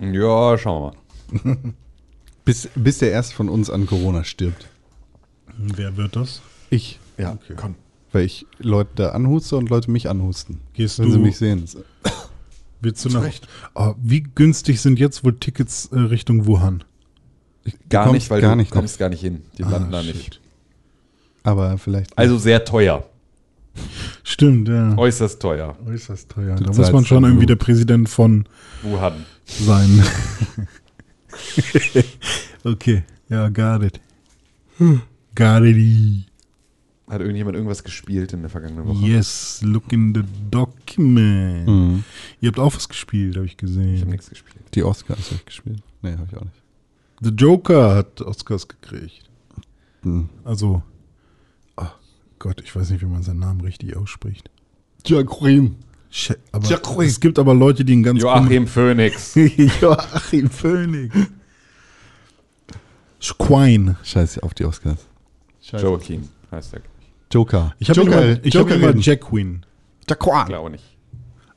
[0.01, 0.93] Ja, schauen
[1.33, 1.57] wir mal.
[2.45, 4.69] Bis, bis der erst von uns an Corona stirbt.
[5.57, 6.43] Wer wird das?
[6.69, 6.99] Ich.
[7.17, 7.55] Ja, Okay.
[7.57, 7.75] komm.
[8.13, 10.61] Weil ich Leute da anhuste und Leute mich anhusten.
[10.75, 11.67] Gehst wenn du- sie mich sehen.
[12.83, 13.27] Willst du nach.
[13.75, 16.85] Ah, wie günstig sind jetzt wohl Tickets äh, Richtung Wuhan?
[17.89, 19.41] Gar nicht, weil gar du nicht kommst gar nicht hin.
[19.57, 20.15] Die Ah, landen da shit.
[20.15, 20.41] nicht.
[21.45, 22.17] Aber vielleicht.
[22.19, 23.09] Also sehr teuer.
[24.35, 24.99] Stimmt, ja.
[24.99, 25.77] Äußerst teuer.
[25.87, 26.57] Äußerst teuer.
[26.57, 28.47] Du Da muss man schon irgendwie der Präsident von
[28.83, 29.25] Wuhan.
[29.47, 30.03] sein.
[32.65, 34.01] okay, ja, got it.
[35.37, 36.27] Got it.
[37.09, 39.07] Hat irgendjemand irgendwas gespielt in der vergangenen Woche?
[39.07, 41.69] Yes, look in the document.
[41.69, 42.05] Mhm.
[42.41, 44.09] Ihr habt auch was gespielt, habe ich Ich habe gesehen.
[44.09, 44.65] nichts gespielt.
[44.75, 45.81] Die Oscars habe ich gespielt.
[46.03, 46.63] Nee, habe ich auch nicht.
[47.21, 49.31] The Joker hat Oscars gekriegt.
[50.03, 50.29] Mhm.
[50.45, 50.83] Also,
[52.39, 54.51] Gott, ich weiß nicht, wie man seinen Namen richtig ausspricht.
[56.11, 57.01] Shit, aber Joachim.
[57.01, 59.35] es gibt aber Leute, die einen ganz Joachim Phoenix.
[59.81, 61.17] Joachim Phoenix.
[63.19, 63.97] Schwein.
[64.05, 65.07] Scheiße auf die Oscars.
[65.61, 65.85] Scheiße.
[65.85, 66.81] Joaquin heißt er.
[67.33, 67.75] Joker.
[67.79, 69.01] Ich habe immer, ich hab Joker immer reden.
[69.01, 69.67] Jack Queen.
[70.09, 70.45] Jacqueline.
[70.47, 70.85] Glaube nicht.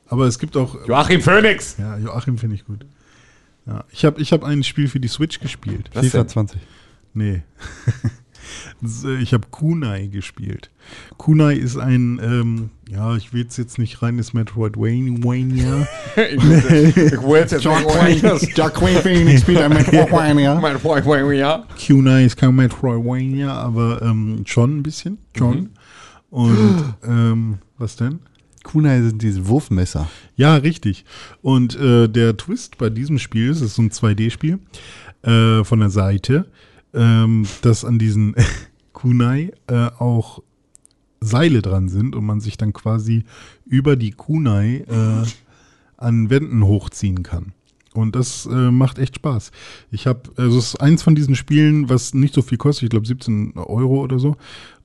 [0.08, 0.74] Aber es gibt auch.
[0.86, 1.76] Joachim Phoenix!
[1.78, 2.84] Ja, Joachim finde ich gut.
[3.66, 5.90] Ja, ich habe ich hab ein Spiel für die Switch gespielt.
[5.92, 6.28] Was FIFA denn?
[6.28, 6.60] 20.
[7.14, 7.42] Nee.
[9.04, 10.70] Äh, ich habe Kunai gespielt.
[11.16, 15.86] Kunai ist ein, ähm, ja, ich will es jetzt nicht rein, ist Metroidvania.
[18.54, 20.54] Jacqueline Phoenix spielt ein Jacqueline, ja.
[20.54, 21.66] Mein Freund, ja.
[21.86, 25.18] Kunai ist kein Metroidvania, aber ähm, schon ein bisschen.
[25.36, 25.70] Schon.
[26.30, 28.20] Und, ähm, was denn?
[28.64, 30.10] Kunai sind diese Wurfmesser.
[30.36, 31.04] Ja, richtig.
[31.40, 34.58] Und äh, der Twist bei diesem Spiel, es ist so ein 2D-Spiel
[35.22, 36.46] äh, von der Seite,
[36.94, 38.34] ähm, dass an diesen
[38.92, 40.42] Kunai äh, auch
[41.20, 43.24] Seile dran sind und man sich dann quasi
[43.66, 45.26] über die Kunai äh,
[45.96, 47.52] an Wänden hochziehen kann.
[47.94, 49.50] Und das äh, macht echt Spaß.
[49.90, 52.90] Ich habe, also es ist eins von diesen Spielen, was nicht so viel kostet, ich
[52.90, 54.36] glaube 17 Euro oder so,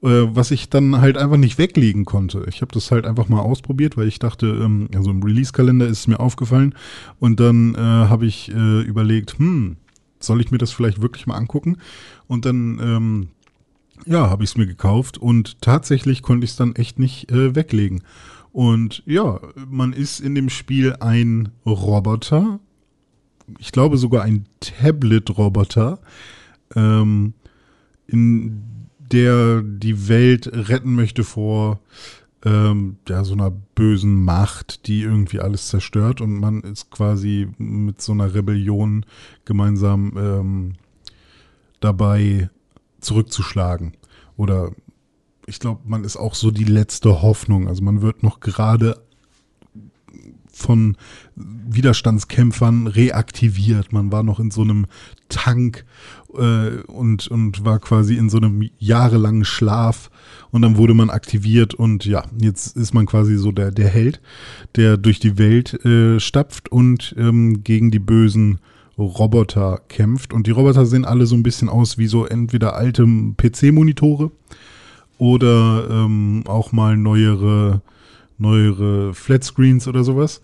[0.01, 2.45] äh, was ich dann halt einfach nicht weglegen konnte.
[2.47, 5.99] Ich habe das halt einfach mal ausprobiert, weil ich dachte, ähm, also im Release-Kalender ist
[5.99, 6.73] es mir aufgefallen
[7.19, 9.77] und dann äh, habe ich äh, überlegt, hm,
[10.25, 11.77] soll ich mir das vielleicht wirklich mal angucken?
[12.27, 13.27] Und dann, ähm,
[14.05, 17.55] ja, habe ich es mir gekauft und tatsächlich konnte ich es dann echt nicht äh,
[17.55, 18.03] weglegen.
[18.51, 22.59] Und ja, man ist in dem Spiel ein Roboter,
[23.59, 25.99] ich glaube sogar ein Tablet-Roboter,
[26.75, 27.33] ähm,
[28.07, 28.63] in
[28.99, 31.79] der die Welt retten möchte vor
[32.45, 38.01] ähm, ja, so einer bösen Macht, die irgendwie alles zerstört und man ist quasi mit
[38.01, 39.05] so einer Rebellion
[39.45, 40.73] gemeinsam ähm,
[41.79, 42.49] dabei
[42.99, 43.93] zurückzuschlagen.
[44.35, 44.71] Oder
[45.45, 47.67] ich glaube, man ist auch so die letzte Hoffnung.
[47.67, 49.01] Also man wird noch gerade
[50.51, 50.97] von
[51.35, 53.91] Widerstandskämpfern reaktiviert.
[53.91, 54.85] Man war noch in so einem
[55.27, 55.85] Tank
[56.37, 60.09] äh, und, und war quasi in so einem jahrelangen Schlaf
[60.51, 64.21] und dann wurde man aktiviert und ja, jetzt ist man quasi so der, der Held,
[64.75, 68.59] der durch die Welt äh, stapft und ähm, gegen die bösen
[68.97, 70.33] Roboter kämpft.
[70.33, 74.31] Und die Roboter sehen alle so ein bisschen aus wie so entweder alte PC-Monitore
[75.17, 77.81] oder ähm, auch mal neuere,
[78.37, 80.41] neuere Flatscreens oder sowas.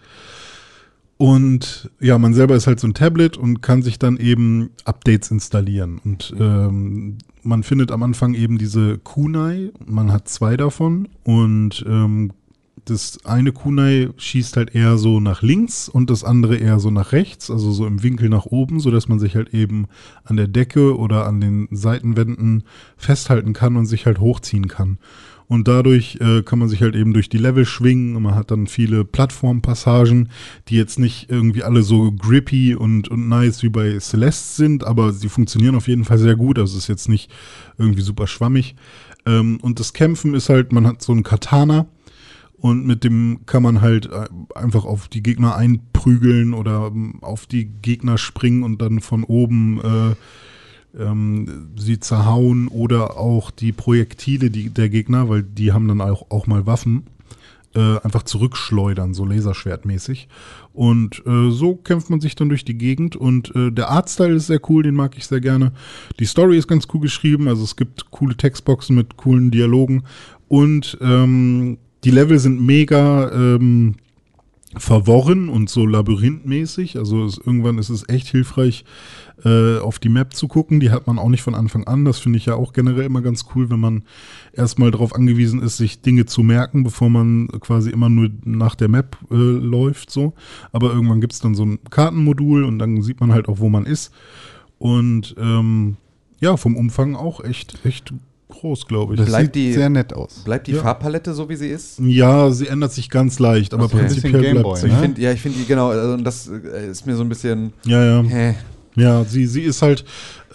[1.21, 5.29] Und ja, man selber ist halt so ein Tablet und kann sich dann eben Updates
[5.31, 5.99] installieren.
[6.05, 12.31] Und ähm, man findet am Anfang eben diese Kunai, man hat zwei davon und ähm,
[12.85, 17.11] das eine Kunai schießt halt eher so nach links und das andere eher so nach
[17.11, 19.87] rechts, also so im Winkel nach oben, sodass man sich halt eben
[20.23, 22.63] an der Decke oder an den Seitenwänden
[22.95, 24.99] festhalten kann und sich halt hochziehen kann.
[25.49, 28.51] Und dadurch äh, kann man sich halt eben durch die Level schwingen und man hat
[28.51, 30.29] dann viele Plattformpassagen,
[30.67, 35.11] die jetzt nicht irgendwie alle so grippy und, und nice wie bei Celeste sind, aber
[35.11, 36.59] sie funktionieren auf jeden Fall sehr gut.
[36.59, 37.31] Also es ist jetzt nicht
[37.79, 38.75] irgendwie super schwammig.
[39.25, 41.87] Ähm, und das Kämpfen ist halt, man hat so ein Katana
[42.57, 47.47] und mit dem kann man halt äh, einfach auf die Gegner einprügeln oder ähm, auf
[47.47, 50.15] die Gegner springen und dann von oben äh,
[50.97, 56.29] ähm, sie zerhauen oder auch die Projektile die, der Gegner, weil die haben dann auch,
[56.29, 57.03] auch mal Waffen,
[57.75, 60.27] äh, einfach zurückschleudern, so laserschwertmäßig.
[60.73, 64.47] Und äh, so kämpft man sich dann durch die Gegend und äh, der Artstyle ist
[64.47, 65.73] sehr cool, den mag ich sehr gerne.
[66.19, 70.03] Die Story ist ganz cool geschrieben, also es gibt coole Textboxen mit coolen Dialogen
[70.47, 73.95] und ähm, die Level sind mega ähm,
[74.77, 76.97] verworren und so labyrinthmäßig.
[76.97, 78.85] Also es, irgendwann ist es echt hilfreich,
[79.43, 80.79] äh, auf die Map zu gucken.
[80.79, 82.05] Die hat man auch nicht von Anfang an.
[82.05, 84.03] Das finde ich ja auch generell immer ganz cool, wenn man
[84.53, 88.89] erstmal darauf angewiesen ist, sich Dinge zu merken, bevor man quasi immer nur nach der
[88.89, 90.11] Map äh, läuft.
[90.11, 90.33] So.
[90.71, 93.69] Aber irgendwann gibt es dann so ein Kartenmodul und dann sieht man halt auch, wo
[93.69, 94.13] man ist.
[94.77, 95.97] Und ähm,
[96.39, 98.13] ja, vom Umfang auch echt, echt
[98.49, 99.19] groß, glaube ich.
[99.19, 100.41] Das Bleibt sieht die- sehr nett aus.
[100.43, 100.81] Bleibt die Ja.
[100.81, 101.99] Farbpalette so, wie sie ist?
[101.99, 103.97] Ja, sie ändert sich ganz leicht, aber Okay.
[103.99, 104.87] prinzipiell Gameboy, bleibt sie.
[104.87, 104.93] ne?
[104.93, 107.71] Ich finde, ja, ich finde die, genau, also das äh, ist mir so ein bisschen.
[107.85, 108.23] Ja, ja.
[108.27, 108.55] Hä.
[108.95, 110.03] Ja, sie, sie ist halt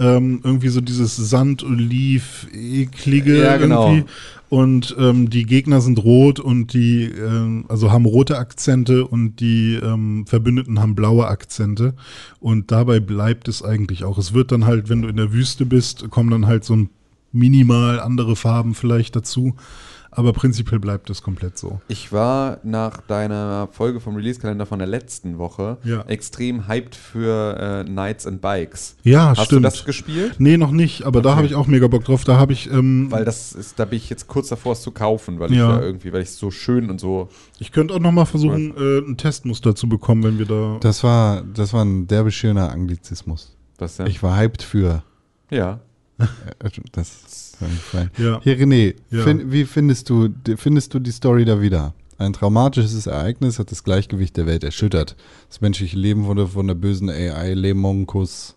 [0.01, 3.91] ähm, irgendwie so dieses Sand-Oliv-eklige Ja, genau.
[3.93, 4.05] irgendwie.
[4.51, 9.75] Und ähm, die Gegner sind rot und die, ähm, also haben rote Akzente und die
[9.83, 11.95] ähm, Verbündeten haben blaue Akzente.
[12.39, 14.19] Und dabei bleibt es eigentlich auch.
[14.19, 16.91] Es wird dann halt, wenn du in der Wüste bist, kommen dann halt so ein
[17.35, 19.55] minimal andere Farben vielleicht dazu.
[20.17, 21.81] Aber prinzipiell bleibt es komplett so.
[21.89, 26.03] Ich war nach deiner Folge vom Release-Kalender von der letzten Woche Ja.
[26.03, 28.95] extrem hyped für äh, Knights and Bikes.
[29.03, 29.65] Ja, Hast stimmt.
[29.65, 30.37] du das gespielt?
[30.39, 31.37] Nee, noch nicht, aber da Okay.
[31.39, 32.23] habe ich auch mega Bock drauf.
[32.23, 34.93] Da habe ich, ähm, Weil das ist, da bin ich jetzt kurz davor, es zu
[34.93, 35.79] kaufen, weil ich Ja.
[35.79, 37.29] da irgendwie, weil ich es so schön und so.
[37.59, 40.77] ich könnte auch noch mal versuchen, äh, ein Testmuster zu bekommen, wenn wir da.
[40.81, 43.57] Das war, das war ein derbe schöner Anglizismus.
[43.79, 44.07] Was denn?
[44.07, 45.03] Ich war hyped für.
[45.51, 45.81] ja.
[46.61, 48.11] Äh, Das kann nicht sein.
[48.19, 48.41] Ja.
[48.43, 49.23] Hier, René, Ja.
[49.23, 51.95] fin- wie findest du, findest du die Story da wieder?
[52.19, 55.17] Ein traumatisches Ereignis hat das Gleichgewicht der Welt erschüttert.
[55.49, 58.57] Das menschliche Leben wurde von der bösen AI Lemonkus.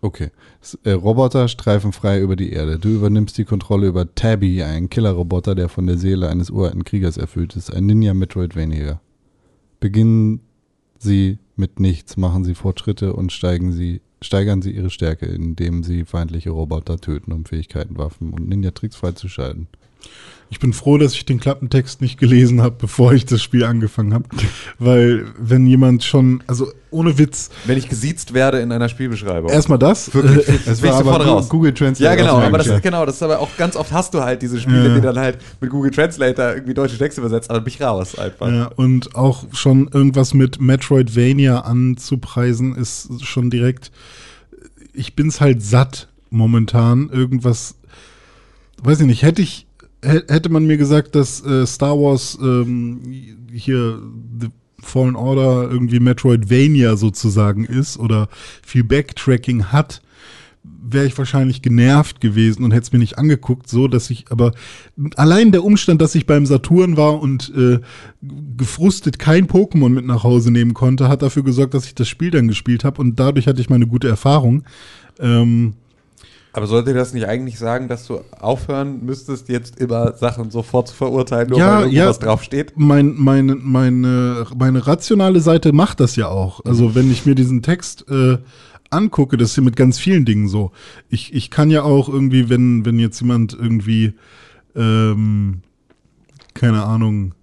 [0.00, 0.30] Okay.
[0.60, 2.78] S- Äh, Roboter streifen frei über die Erde.
[2.78, 7.16] Du übernimmst die Kontrolle über Tabby, einen Killerroboter, der von der Seele eines uralten Kriegers
[7.16, 7.72] erfüllt ist.
[7.72, 9.00] Ein Ninja Metroidvania.
[9.80, 10.40] Beginnen
[10.98, 16.04] Sie mit nichts, machen Sie Fortschritte und steigen Sie, steigern Sie Ihre Stärke, indem Sie
[16.04, 19.68] feindliche Roboter töten, um Fähigkeiten, Waffen und Ninja-Tricks freizuschalten.
[20.50, 24.14] Ich bin froh, dass ich den Klappentext nicht gelesen habe, bevor ich das Spiel angefangen
[24.14, 24.26] habe.
[24.78, 29.50] Weil, wenn jemand schon, also ohne Witz, Wenn ich gesiezt werde in einer Spielbeschreibung.
[29.50, 30.14] erstmal das.
[30.14, 31.48] Wirklich, das sofort Gu- raus.
[31.48, 32.04] Google Translate.
[32.04, 32.82] Ja, genau, aber das, Englischen.
[32.82, 34.94] genau, das ist aber auch ganz oft hast du halt diese Spiele, Ja.
[34.94, 38.16] die dann halt mit Google Translator irgendwie deutsche Texte übersetzt, aber dann bin ich raus
[38.16, 38.48] einfach.
[38.48, 43.90] Ja, und auch schon irgendwas mit Metroidvania anzupreisen, ist schon direkt.
[44.92, 47.08] Ich bin's halt satt momentan.
[47.10, 47.74] Irgendwas,
[48.82, 49.66] weiß ich nicht, hätte ich,
[50.04, 53.00] hätte man mir gesagt, dass äh, Star Wars ähm,
[53.52, 54.00] hier
[54.40, 54.48] The
[54.80, 58.28] Fallen Order irgendwie Metroidvania sozusagen ist oder
[58.62, 60.02] viel Backtracking hat,
[60.62, 64.52] wäre ich wahrscheinlich genervt gewesen und hätte es mir nicht angeguckt, so dass ich, aber
[65.16, 67.80] allein der Umstand, dass ich beim Saturn war und äh,
[68.56, 72.30] gefrustet kein Pokémon mit nach Hause nehmen konnte, hat dafür gesorgt, dass ich das Spiel
[72.30, 74.64] dann gespielt habe und dadurch hatte ich meine gute Erfahrung.
[75.18, 75.74] Ähm,
[76.54, 80.94] Aber sollte das nicht eigentlich sagen, dass du aufhören müsstest, jetzt immer Sachen sofort zu
[80.94, 82.04] verurteilen, nur Ja, weil ja.
[82.04, 82.72] irgendwas draufsteht?
[82.76, 86.64] mein, meine, meine, meine rationale Seite macht das ja auch.
[86.64, 88.38] Also wenn ich mir diesen Text äh,
[88.88, 90.70] angucke, das ist ja mit ganz vielen Dingen so.
[91.08, 94.12] Ich, ich kann ja auch irgendwie, wenn, wenn jetzt jemand irgendwie,
[94.76, 95.62] ähm,
[96.54, 97.34] keine Ahnung,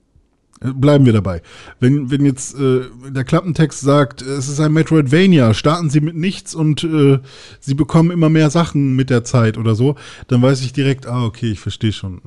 [0.63, 1.41] Bleiben wir dabei.
[1.79, 6.53] Wenn, wenn jetzt äh, der Klappentext sagt, es ist ein Metroidvania, starten Sie mit nichts
[6.53, 7.17] und äh,
[7.59, 9.95] Sie bekommen immer mehr Sachen mit der Zeit oder so,
[10.27, 12.21] dann weiß ich direkt, ah, okay, ich verstehe schon.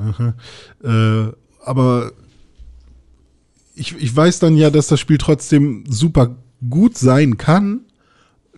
[0.82, 1.32] Äh,
[1.64, 2.10] aber
[3.76, 6.36] ich, ich weiß dann ja, dass das Spiel trotzdem super
[6.68, 7.82] gut sein kann,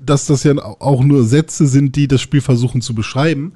[0.00, 3.52] dass das ja auch nur Sätze sind, die das Spiel versuchen zu beschreiben.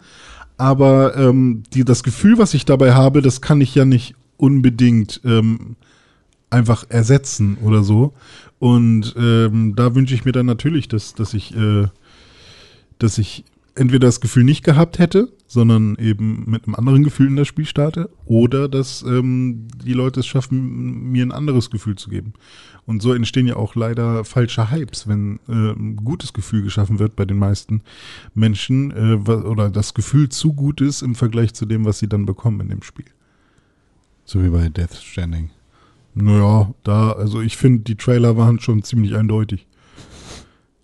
[0.59, 5.23] Aber ähm, die, das Gefühl, was ich dabei habe, das kann ich ja nicht unbedingt
[5.25, 5.77] ähm,
[6.51, 8.13] einfach ersetzen oder so.
[8.59, 11.87] Und ähm, da wünsche ich mir dann natürlich, dass, dass ich, äh,
[12.99, 13.45] dass ich
[13.75, 17.65] entweder das Gefühl nicht gehabt hätte, sondern eben mit einem anderen Gefühl in das Spiel
[17.65, 22.35] starte, oder dass ähm, die Leute es schaffen, mir ein anderes Gefühl zu geben.
[22.87, 27.17] Und so entstehen ja auch leider falsche Hypes, wenn äh, ein gutes Gefühl geschaffen wird
[27.17, 27.83] bei den meisten
[28.35, 32.27] Menschen äh, oder das Gefühl zu gut ist im Vergleich zu dem, was sie dann
[32.27, 33.07] bekommen in dem Spiel.
[34.25, 35.51] So wie bei Death Stranding.
[36.15, 39.67] Naja, da, also ich finde, die Trailer waren schon ziemlich eindeutig.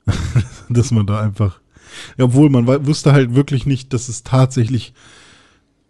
[0.69, 1.61] dass man da einfach.
[2.19, 4.93] Obwohl man wusste halt wirklich nicht, dass es tatsächlich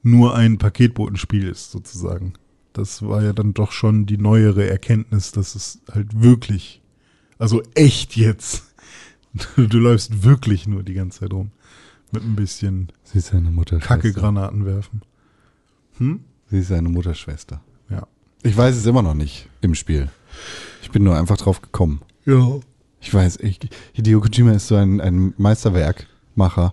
[0.02, 2.34] nur ein Paketbotenspiel ist, sozusagen.
[2.72, 6.82] Das war ja dann doch schon die neuere Erkenntnis, dass es halt wirklich,
[7.38, 8.64] also echt jetzt,
[9.56, 11.50] du läufst wirklich nur die ganze Zeit rum.
[12.12, 13.78] Mit ein bisschen Sie ist seine Mutter.
[13.78, 15.02] Kacke-Granaten werfen.
[15.98, 16.20] Hm?
[16.48, 17.62] Sie ist seine Mutterschwester.
[18.46, 20.08] Ich weiß es immer noch nicht im Spiel.
[20.82, 22.00] Ich bin nur einfach drauf gekommen.
[22.24, 22.60] Ja.
[23.00, 23.58] Ich weiß, ich,
[23.92, 26.72] Hideo Kojima ist so ein, ein Meisterwerkmacher,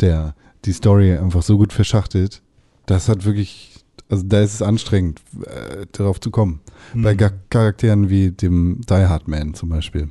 [0.00, 0.34] der
[0.64, 2.42] die Story einfach so gut verschachtelt.
[2.86, 3.74] Das hat wirklich,
[4.08, 6.60] also da ist es anstrengend, äh, darauf zu kommen.
[6.94, 10.10] Bei Ga- Charakteren wie dem Die Hard Man zum Beispiel,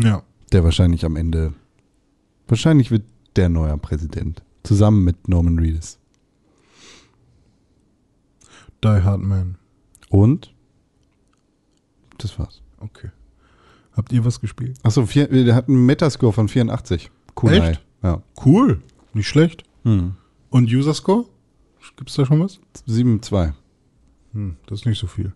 [0.00, 0.22] Ja.
[0.52, 1.52] der wahrscheinlich am Ende,
[2.48, 3.04] wahrscheinlich wird
[3.36, 5.98] der neuer Präsident, zusammen mit Norman Reedus.
[8.82, 9.56] Die Hard Man.
[10.10, 10.54] Und?
[12.18, 12.62] Das war's.
[12.78, 13.10] Okay.
[13.92, 14.78] Habt ihr was gespielt?
[14.82, 17.10] Achso, vier- der hat einen Metascore von 84.
[17.42, 17.52] Cool.
[17.52, 17.84] Echt?
[18.02, 18.22] Ja.
[18.44, 18.82] Cool.
[19.14, 19.64] Nicht schlecht.
[19.84, 20.14] Hm.
[20.50, 21.24] Und User Score?
[21.96, 22.58] Gibt's da schon was?
[22.86, 23.52] 7-2.
[24.32, 25.32] Hm, das ist nicht so viel.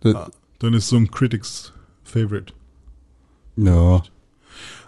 [0.00, 1.72] Das- Ah, dann ist so ein Critics
[2.04, 2.52] Favorite.
[3.56, 4.02] Ja.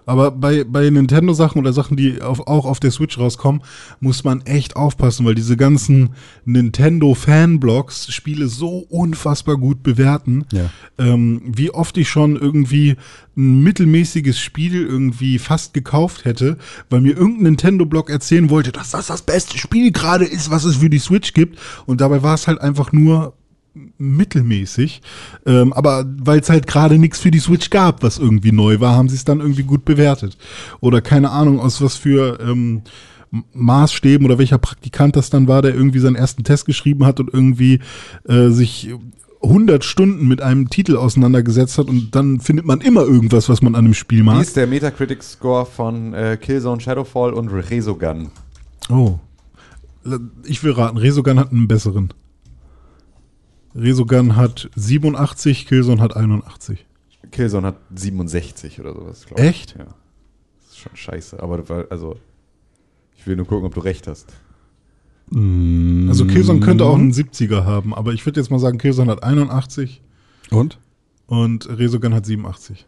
[0.07, 3.63] Aber bei, bei Nintendo-Sachen oder Sachen, die auf, auch auf der Switch rauskommen,
[4.01, 6.11] muss man echt aufpassen, weil diese ganzen
[6.45, 10.45] Nintendo-Fanblogs Spiele so unfassbar gut bewerten.
[10.53, 10.71] Ja.
[10.99, 12.97] Ähm, wie oft ich schon irgendwie
[13.37, 16.59] ein mittelmäßiges Spiel irgendwie fast gekauft hätte,
[16.89, 20.77] weil mir irgendein Nintendo-Blog erzählen wollte, dass das das beste Spiel gerade ist, was es
[20.77, 21.59] für die Switch gibt.
[21.87, 23.35] Und dabei war es halt einfach nur
[23.99, 25.03] mittelmäßig.
[25.47, 28.97] Ähm, aber weil es halt gerade nichts für die Switch gab, was irgendwie neu war,
[28.97, 30.37] haben sie es dann irgendwie gut bewertet.
[30.81, 32.83] Oder keine Ahnung, aus was für ähm,
[33.53, 37.33] Maßstäben oder welcher Praktikant das dann war, der irgendwie seinen ersten Test geschrieben hat und
[37.33, 37.81] irgendwie
[38.29, 38.91] äh, sich
[39.43, 43.75] 100 Stunden mit einem Titel auseinandergesetzt hat und dann findet man immer irgendwas, was man
[43.75, 44.43] an dem Spiel Wie mag.
[44.43, 48.31] ist der Metacritic-Score von äh, Killzone Shadowfall und Resogun?
[48.91, 49.19] Oh.
[50.45, 52.13] Ich will raten, Resogun hat einen besseren.
[53.75, 56.87] Resogun hat 87, Killzone hat 81.
[57.31, 59.49] Killzone hat 67 oder sowas, glaube ich.
[59.49, 59.77] Echt?
[59.79, 59.85] Ja.
[59.85, 61.43] Das ist schon scheiße.
[61.43, 62.17] Aber war- also,
[63.17, 64.33] ich will nur gucken, ob du recht hast.
[65.33, 69.23] Also Killzone könnte auch einen 70er haben, aber ich würde jetzt mal sagen, Killzone hat
[69.23, 70.03] 81
[70.51, 70.81] Und?
[71.27, 72.85] und Resogun hat 87.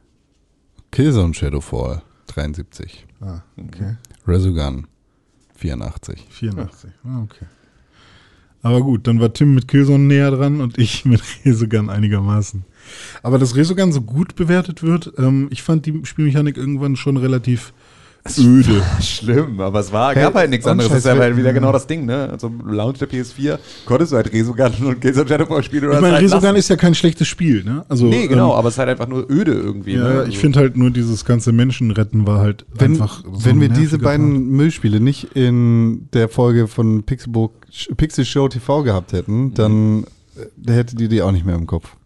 [0.91, 3.07] Killzone Shadowfall 73.
[3.21, 3.97] Ah, okay.
[4.27, 4.89] Resogun
[5.55, 6.27] 84.
[6.31, 6.91] 84.
[7.05, 7.47] Ah, okay.
[8.63, 12.65] Aber gut, dann war Tim mit Killzone näher dran und ich mit Resogun einigermaßen.
[13.23, 17.73] Aber dass Resogun so gut bewertet wird, ähm, ich fand die Spielmechanik irgendwann schon relativ
[18.39, 18.81] öde.
[19.01, 20.91] Schlimm, aber es war, Hey, gab halt nichts anderes.
[20.91, 22.29] Das ist ja halt wieder genau das Ding, ne?
[22.31, 26.15] Also Launch der PS4 konntest du halt Resogun und Killzone Shadowfall spielen oder Ich meine,
[26.15, 26.57] halt Resogun lassen.
[26.57, 27.85] ist ja kein schlechtes Spiel, ne?
[27.89, 29.95] Also, Nee, genau, Ähm, aber es ist halt einfach nur öde irgendwie.
[29.95, 30.09] ja, ne?
[30.09, 33.61] ja, Also- ich finde halt nur dieses ganze Menschenretten war halt Wenn, einfach so wenn
[33.61, 34.51] wir diese beiden.
[34.51, 37.55] Müllspiele nicht in der Folge von Pixelbook,
[37.97, 40.05] Pixel Show TV gehabt hätten, dann
[40.67, 41.97] äh, hätte die die auch nicht mehr im Kopf.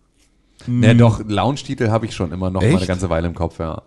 [0.67, 2.89] Ja, doch, Launch-Titel habe ich schon immer noch mal eine Echt?
[2.89, 3.83] ganze Weile im Kopf, ja.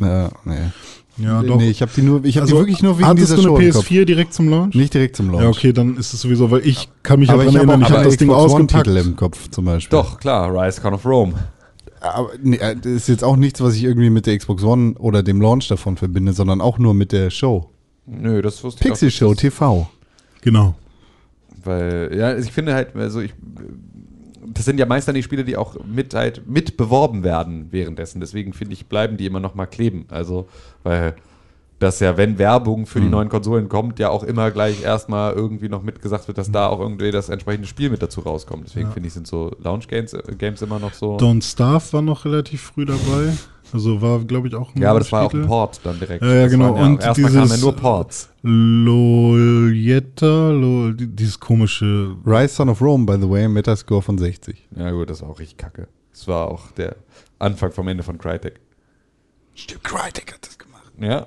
[0.00, 0.70] Ja, nee.
[1.18, 1.56] Ja, doch.
[1.56, 3.42] Nee, ich habe die nur, ich habe also, die wirklich nur wegen hattest dieser du
[3.42, 3.90] Show eine im Kopf.
[3.90, 4.74] PS4 direkt zum Launch?
[4.74, 5.42] Nicht direkt zum Launch.
[5.42, 7.82] Ja, okay, dann ist es sowieso, weil ich kann mich Aber daran ich habe erinnern,
[7.82, 8.86] auch ich habe alle das Ding ausgepackt.
[8.86, 9.98] Titel im Kopf zum Beispiel.
[9.98, 11.34] Doch, klar, Rise Con of Rome.
[12.00, 14.94] Aber nee, äh, das ist jetzt auch nichts, was ich irgendwie mit der Xbox One
[14.98, 17.68] oder dem Launch davon verbinde, sondern auch nur mit der Show.
[18.06, 19.10] Nö, das wusste ich Pixel.
[19.10, 19.90] Show TV.
[20.40, 20.74] Genau.
[21.64, 23.34] Weil, ja, ich finde halt, also ich,
[24.46, 28.20] das sind ja meist dann die Spiele, die auch mit halt mit beworben werden währenddessen.
[28.20, 30.06] Deswegen finde ich, bleiben die immer noch mal kleben.
[30.08, 30.48] Also,
[30.82, 31.14] weil
[31.78, 33.12] dass ja, wenn Werbung für die Mhm.
[33.12, 36.78] neuen Konsolen kommt, ja auch immer gleich erstmal irgendwie noch mitgesagt wird, dass da auch
[36.78, 38.66] irgendwie das entsprechende Spiel mit dazu rauskommt.
[38.66, 38.92] Deswegen Ja.
[38.92, 41.16] finde ich, sind so Launch-Games äh, Games immer noch so.
[41.16, 43.32] Don't Starve war noch relativ früh dabei.
[43.72, 45.42] Also war, glaube ich, auch ein ja, aber das war auch Titel.
[45.44, 46.22] ein Port dann direkt.
[46.22, 46.74] Ja, ja, genau.
[46.74, 48.30] waren Und erstmal kamen ja nur Ports.
[48.42, 52.16] Lolietta, Lol, die- dieses komische.
[52.26, 54.68] Rise Son of Rome, by the way, Metascore von 60.
[54.76, 55.88] Ja gut, das war auch richtig kacke.
[56.12, 56.96] Das war auch der
[57.38, 58.60] Anfang vom Ende von Crytek.
[59.54, 60.92] Stimmt, Crytek hat das gemacht.
[61.00, 61.26] Ja.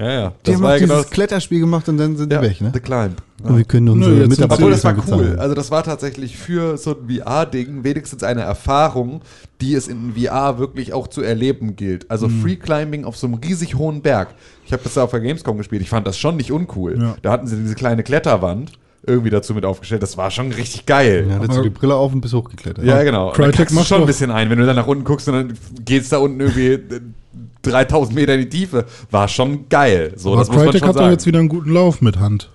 [0.00, 0.28] Ja, ja.
[0.28, 1.08] Die Das haben war auch ja dieses genau.
[1.10, 2.70] Kletterspiel gemacht und dann sind Ja, die weg, ne?
[2.72, 3.16] The Climb.
[3.42, 5.00] Und wir können unsere Nö, Mitarbeiter Obwohl, das war cool.
[5.00, 5.38] bezahlen.
[5.38, 9.22] Also das war tatsächlich für so ein VR-Ding wenigstens eine Erfahrung,
[9.60, 12.08] die es in VR wirklich auch zu erleben gilt.
[12.10, 12.42] Also Mhm.
[12.42, 14.34] Free Climbing auf so einem riesig hohen Berg.
[14.66, 15.82] Ich habe das da auf der Gamescom gespielt.
[15.82, 16.98] Ich fand das schon nicht uncool.
[17.00, 17.16] Ja.
[17.22, 18.72] Da hatten sie diese kleine Kletterwand
[19.06, 20.02] irgendwie dazu mit aufgestellt.
[20.02, 21.26] Das war schon richtig geil.
[21.28, 22.84] Ja, hattest du die Brille auf und bist hochgeklettert.
[22.84, 23.30] Ja, genau.
[23.32, 25.52] Crytek macht schon ein bisschen ein, wenn du dann nach unten guckst und dann
[25.84, 26.78] geht's da unten irgendwie
[27.62, 28.84] 3000 Meter in die Tiefe.
[29.10, 30.12] War schon geil.
[30.16, 32.18] So, Aber das muss man Crytek schon hat doch jetzt wieder einen guten Lauf mit
[32.18, 32.50] Hand.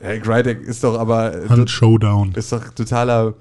[0.00, 2.32] Hey, Crytek ist doch aber äh, Hand Showdown.
[2.34, 3.34] ist doch totaler.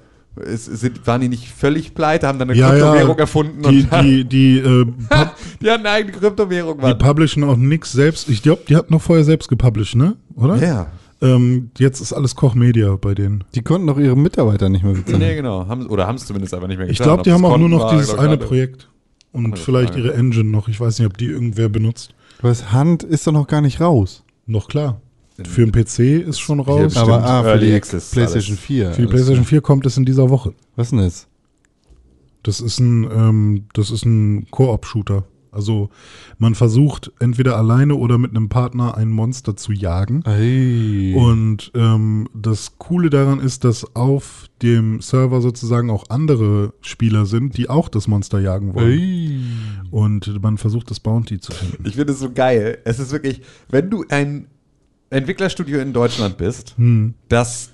[0.46, 3.22] Es, sind, waren die nicht völlig pleite, haben dann eine Ja, Kryptowährung ja.
[3.22, 4.86] erfunden Die, und die, die, äh,
[5.62, 6.78] die hatten eine eigene Kryptowährung.
[6.78, 6.98] die Mann.
[6.98, 8.30] publishen auch nix selbst.
[8.30, 10.16] Ich glaube, die hatten noch vorher selbst gepublished, ne?
[10.36, 10.56] Oder?
[10.58, 10.88] Ja,
[11.22, 13.44] Ähm, jetzt ist alles Koch Media bei denen.
[13.56, 15.20] Die konnten doch ihre Mitarbeiter nicht mehr bezahlen.
[15.20, 15.68] nee, genau.
[15.68, 17.06] Haben, oder haben es zumindest einfach nicht mehr Ich getan.
[17.08, 18.88] glaube, Ob die haben auch nur noch war, dieses eine gerade- Projekt.
[19.32, 20.08] Und vielleicht Frage.
[20.08, 20.68] ihre Engine noch.
[20.68, 22.14] Ich weiß nicht, ob die irgendwer benutzt.
[22.42, 24.24] Was Hand ist doch noch gar nicht raus.
[24.46, 25.02] Noch klar.
[25.46, 26.98] Für den PC ist schon raus.
[26.98, 28.66] Aber ah, für Early die Access PlayStation alles.
[28.66, 28.92] 4.
[28.94, 30.54] Für die PlayStation 4 kommt es in dieser Woche.
[30.76, 31.28] Was ist denn das?
[32.44, 35.26] Das ist ein, ähm, das ist ein Koop-Shooter.
[35.52, 35.90] Also
[36.38, 40.24] man versucht entweder alleine oder mit einem Partner ein Monster zu jagen.
[40.26, 41.14] Ey.
[41.16, 47.58] Und ähm, das Coole daran ist, dass auf dem Server sozusagen auch andere Spieler sind,
[47.58, 49.00] die auch das Monster jagen wollen.
[49.00, 49.40] Ey.
[49.92, 51.84] Und man versucht das Bounty zu finden.
[51.88, 52.78] Ich finde es so geil.
[52.86, 54.48] Es ist wirklich, wenn du ein
[55.10, 57.16] Entwicklerstudio in Deutschland bist, Hm.
[57.30, 57.72] das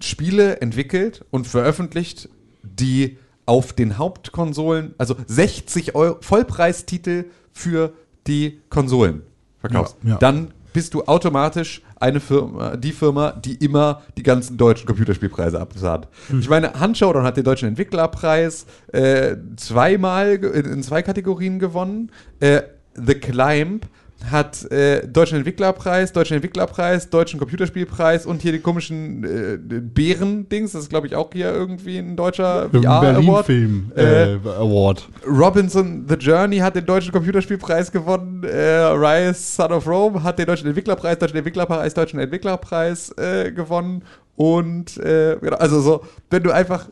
[0.00, 2.28] Spiele entwickelt und veröffentlicht,
[2.62, 3.16] die
[3.50, 7.92] auf den Hauptkonsolen, also 60 Euro Vollpreistitel für
[8.28, 9.22] die Konsolen
[9.58, 10.16] verkaufst, Ja, ja.
[10.18, 16.06] dann bist du automatisch eine Firma, die Firma, die immer die ganzen deutschen Computerspielpreise absahnt.
[16.28, 16.38] Hm.
[16.38, 22.12] Ich meine, Handshowdown hat den deutschen Entwicklerpreis äh, zweimal in, in zwei Kategorien gewonnen.
[22.38, 22.62] Äh,
[22.94, 23.84] The Climb
[24.28, 30.82] hat äh, deutschen Entwicklerpreis, deutschen Entwicklerpreis, deutschen Computerspielpreis und hier die komischen äh, Bären-Dings, das
[30.82, 33.46] ist glaube ich auch hier irgendwie ein deutscher VR-Award.
[33.46, 35.08] Berlin-Film Äh, äh, Award.
[35.26, 38.44] Robinson The Journey hat den deutschen Computerspielpreis gewonnen.
[38.44, 44.02] Äh, Rise Son of Rome hat den deutschen Entwicklerpreis, deutschen Entwicklerpreis, deutschen Entwicklerpreis äh, gewonnen.
[44.36, 46.88] Und äh, genau, also so, wenn du einfach,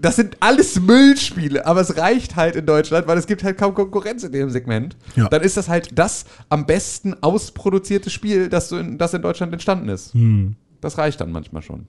[0.00, 3.72] das sind alles Müllspiele, aber es reicht halt in Deutschland, weil es gibt halt kaum
[3.74, 4.96] Konkurrenz in dem Segment.
[5.14, 5.28] Ja.
[5.28, 9.52] Dann ist das halt das am besten ausproduzierte Spiel, das, so in, das in Deutschland
[9.52, 10.12] entstanden ist.
[10.14, 10.56] Hm.
[10.80, 11.86] Das reicht dann manchmal schon.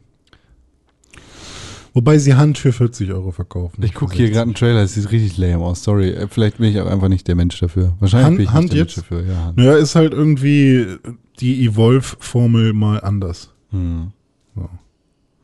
[1.94, 3.82] Wobei sie Hand für 40 Euro verkaufen.
[3.84, 4.34] Ich gucke für hier 60.
[4.36, 5.84] gerade einen Trailer, es sieht richtig lame aus.
[5.84, 7.94] Sorry, äh, vielleicht bin ich auch einfach nicht der Mensch dafür.
[8.00, 8.98] Wahrscheinlich Hand- bin ich Hand nicht der jetzt?
[8.98, 9.24] Mensch dafür.
[9.34, 9.58] Ja, Hand.
[9.58, 10.98] Naja, ist halt irgendwie
[11.40, 13.50] die Evolve-Formel mal anders.
[13.72, 14.12] Hm.
[14.56, 14.70] So.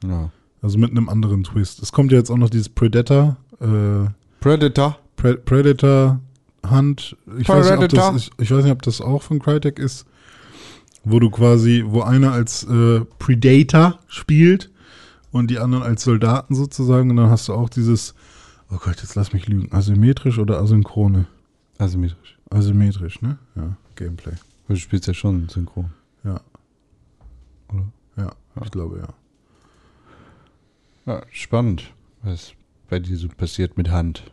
[0.09, 0.31] Ja.
[0.61, 1.81] Also mit einem anderen Twist.
[1.81, 4.09] Es kommt ja jetzt auch noch dieses Predator, äh,
[4.39, 4.97] Predator.
[5.15, 6.19] Pre Predator
[6.63, 7.15] Hand.
[7.37, 8.13] Ich weiß, nicht, ob Predator.
[8.13, 10.05] das, ich, ich weiß nicht, ob das auch von Crytek ist,
[11.03, 14.71] wo du quasi, wo einer als äh, Predator spielt
[15.31, 17.11] und die anderen als Soldaten sozusagen.
[17.11, 18.15] Und dann hast du auch dieses,
[18.71, 21.27] oh Gott, jetzt lass mich lügen, asymmetrisch oder asynchrone?
[21.77, 22.37] Asymmetrisch.
[22.49, 23.37] Asymmetrisch, ne?
[23.55, 24.33] Ja, Gameplay.
[24.67, 25.91] Du spielst ja schon synchron.
[26.23, 26.41] Ja.
[27.71, 27.85] Oder?
[28.17, 28.31] Ja,
[28.63, 29.13] ich glaube ja.
[31.05, 31.91] Ja, spannend,
[32.23, 32.53] was
[32.89, 34.23] bei dir so passiert mit Hand.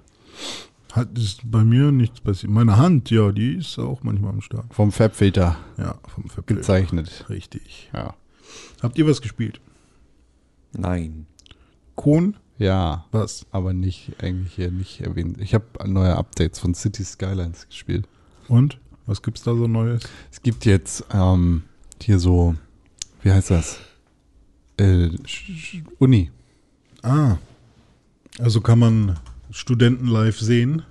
[0.93, 2.53] Hat ist bei mir nichts passiert.
[2.53, 4.73] Meine Hand, ja, die ist auch manchmal am Start.
[4.75, 6.61] Vom Fabfilter Ja, vom Verbild.
[6.61, 7.27] gezeichnet.
[7.29, 7.91] Richtig.
[7.95, 8.15] Ja.
[8.83, 9.61] Habt ihr was gespielt?
[10.73, 11.27] Nein.
[11.95, 12.37] Kohn?
[12.59, 13.47] Ja, Was?
[13.51, 15.39] aber nicht, eigentlich hier nicht erwähnt.
[15.41, 18.07] Ich habe neue Updates von City Skylines gespielt.
[18.49, 18.79] Und?
[19.07, 20.03] Was gibt's da so Neues?
[20.31, 21.65] Es gibt jetzt ähm,
[22.01, 22.55] hier so,
[23.23, 23.79] wie heißt das?
[24.77, 25.11] Äh,
[25.99, 26.31] Uni.
[27.03, 27.37] Ah.
[28.39, 29.19] Also kann man
[29.51, 30.83] Studenten live sehen.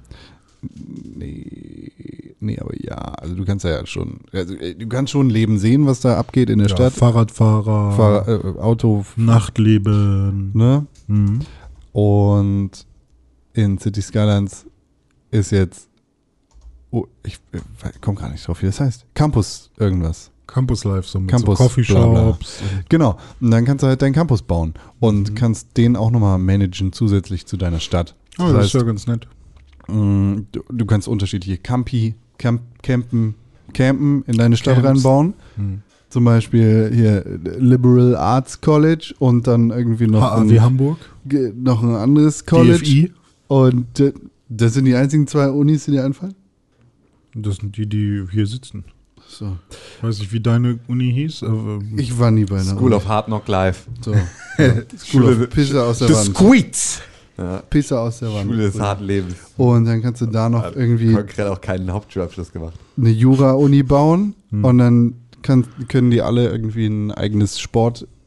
[0.62, 1.92] Nee,
[2.40, 5.86] nee, aber ja, also du kannst ja schon, also äh, du kannst schon Leben sehen,
[5.88, 6.94] was da abgeht in der Ja, Stadt.
[6.94, 10.52] Fahrradfahrer, Fahr äh, Auto, Nachtleben.
[10.54, 10.86] ne?
[11.08, 11.40] Mhm.
[11.94, 12.72] Und
[13.54, 14.66] in City Skylines
[15.32, 15.90] ist jetzt,
[16.92, 17.60] oh, ich äh,
[18.00, 19.06] komme gar nicht drauf, wie das heißt.
[19.16, 20.31] Campus irgendwas.
[20.48, 22.60] Campus Live, so mit Campus, so Coffeeshops.
[22.90, 23.18] Genau.
[23.40, 25.36] Und dann kannst du halt deinen Campus bauen und Mhm.
[25.36, 28.16] kannst den auch nochmal managen zusätzlich zu deiner Stadt.
[28.40, 29.28] Oh, das ist ja ganz nett.
[29.88, 33.36] mh, du, du kannst unterschiedliche Campi, Camp, campen,
[33.74, 34.88] campen, in deine Stadt Camps.
[34.90, 35.34] reinbauen.
[35.56, 35.82] Hm.
[36.10, 37.24] Zum Beispiel hier
[37.58, 40.98] Liberal Arts College und dann irgendwie noch, HAW ein, Hamburg,
[41.56, 42.80] noch ein anderes College.
[42.84, 43.12] DFI.
[43.48, 44.12] Und äh,
[44.50, 46.34] das sind die einzigen zwei Unis, die dir einfallen?
[47.34, 48.84] Das sind die, die hier sitzen.
[49.32, 49.58] So.
[50.02, 52.96] Weiß nicht, wie deine Uni hieß, aber Ich war nie bei einer School Uni.
[52.96, 53.90] of Hard Knock Life.
[54.02, 54.14] So.
[54.58, 54.74] Ja.
[54.98, 56.36] School of Pisse aus der Wand.
[56.36, 57.00] Squeeze.
[57.38, 57.64] Ja.
[57.70, 58.44] Pisse aus der Wand.
[58.50, 59.36] Schule des harten Lebens.
[59.58, 62.74] Und dann kannst du da noch irgendwie Konkret auch keinen Hauptschulabschluss gemacht.
[62.98, 64.66] eine Jura-Uni bauen Hm.
[64.66, 67.60] und dann kann, können die alle irgendwie ein eigenes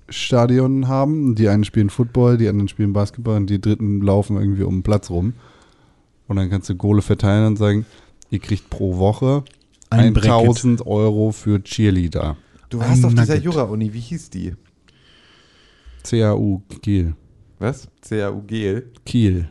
[0.08, 1.34] Sportstadion haben.
[1.34, 4.82] Die einen spielen Football, die anderen spielen Basketball und die dritten laufen irgendwie um den
[4.82, 5.34] Platz rum.
[6.26, 7.84] Und dann kannst du Kohle verteilen und sagen,
[8.30, 9.44] ihr kriegt pro Woche
[9.98, 10.30] Ein Bracket.
[10.30, 12.36] 1000 Euro für Cheerleader.
[12.70, 13.36] Du Ein warst auf dieser.
[13.38, 14.54] Jura-Uni, wie hieß die?
[16.02, 17.14] CAU Kiel.
[17.58, 17.88] Was?
[18.06, 18.90] CAU Gel?
[19.06, 19.48] Kiel.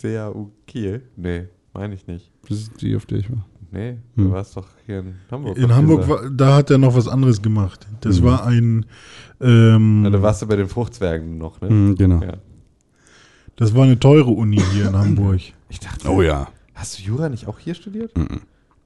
[0.00, 1.02] CAU Kiel?
[1.16, 2.30] Nee, meine ich nicht.
[2.48, 3.44] Das ist die, auf der ich war.
[3.72, 4.24] Nee, Hm.
[4.24, 5.56] du warst doch hier in Hamburg.
[5.56, 7.86] In Hamburg, war, da hat er noch was anderes gemacht.
[8.00, 8.24] Das Mhm.
[8.24, 8.86] war ein,
[9.40, 11.70] ähm, Na, da warst du bei den Fruchtzwergen noch, ne?
[11.70, 12.20] Mhm, genau.
[12.22, 12.38] Ja.
[13.56, 15.40] das war eine teure Uni hier in Hamburg.
[15.68, 16.48] Ich dachte, Oh ja.
[16.74, 18.12] hast du Jura nicht auch hier studiert?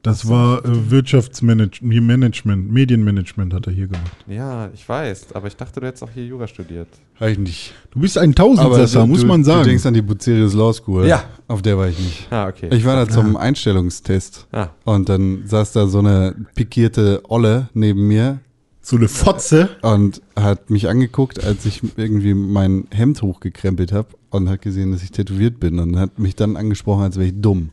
[0.04, 4.12] Das war äh, Wirtschaftsmanagement, Management, Medienmanagement hat er hier gemacht.
[4.28, 6.88] Ja, ich weiß, aber ich dachte, du hättest auch hier Jura studiert.
[7.18, 7.72] Habe ich nicht.
[7.90, 9.64] Du bist ein Tausendsasser, du, muss man Du sagen.
[9.64, 11.06] denkst an die Bucerius Law School.
[11.06, 11.24] Ja.
[11.48, 12.26] Auf der war ich nicht.
[12.30, 12.68] Ah, okay.
[12.72, 14.46] Ich war da zum Einstellungstest.
[14.52, 18.40] ah, Und dann saß da so eine pikierte Olle neben mir
[18.82, 19.70] so eine Fotze.
[19.80, 25.02] und hat mich angeguckt, als ich irgendwie mein Hemd hochgekrempelt habe und hat gesehen, dass
[25.02, 27.70] ich tätowiert bin und hat mich dann angesprochen, als wäre ich dumm.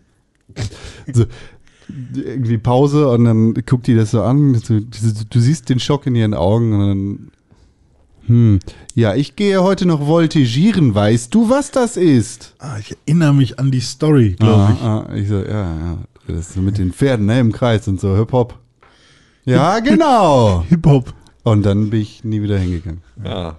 [1.14, 1.26] So,
[2.14, 4.56] irgendwie Pause und dann guckt die das so an.
[4.56, 4.86] So, du,
[5.30, 7.32] du siehst den Schock in ihren Augen und dann.
[8.28, 8.60] Hm,
[8.94, 10.94] ja, ich gehe heute noch voltigieren.
[10.94, 12.56] Weißt du, was das ist?
[12.60, 14.82] Ah, ich erinnere mich an die Story, glaube ich.
[14.82, 15.44] Ah, ah, ich so, ja,
[15.76, 15.98] ja.
[16.28, 18.58] Das ist mit den Pferden ne, im Kreis und so, Hip Hop.
[19.44, 20.64] Ja, genau.
[20.70, 21.14] Hip-Hop.
[21.44, 23.02] Und dann bin ich nie wieder hingegangen.
[23.24, 23.58] ja.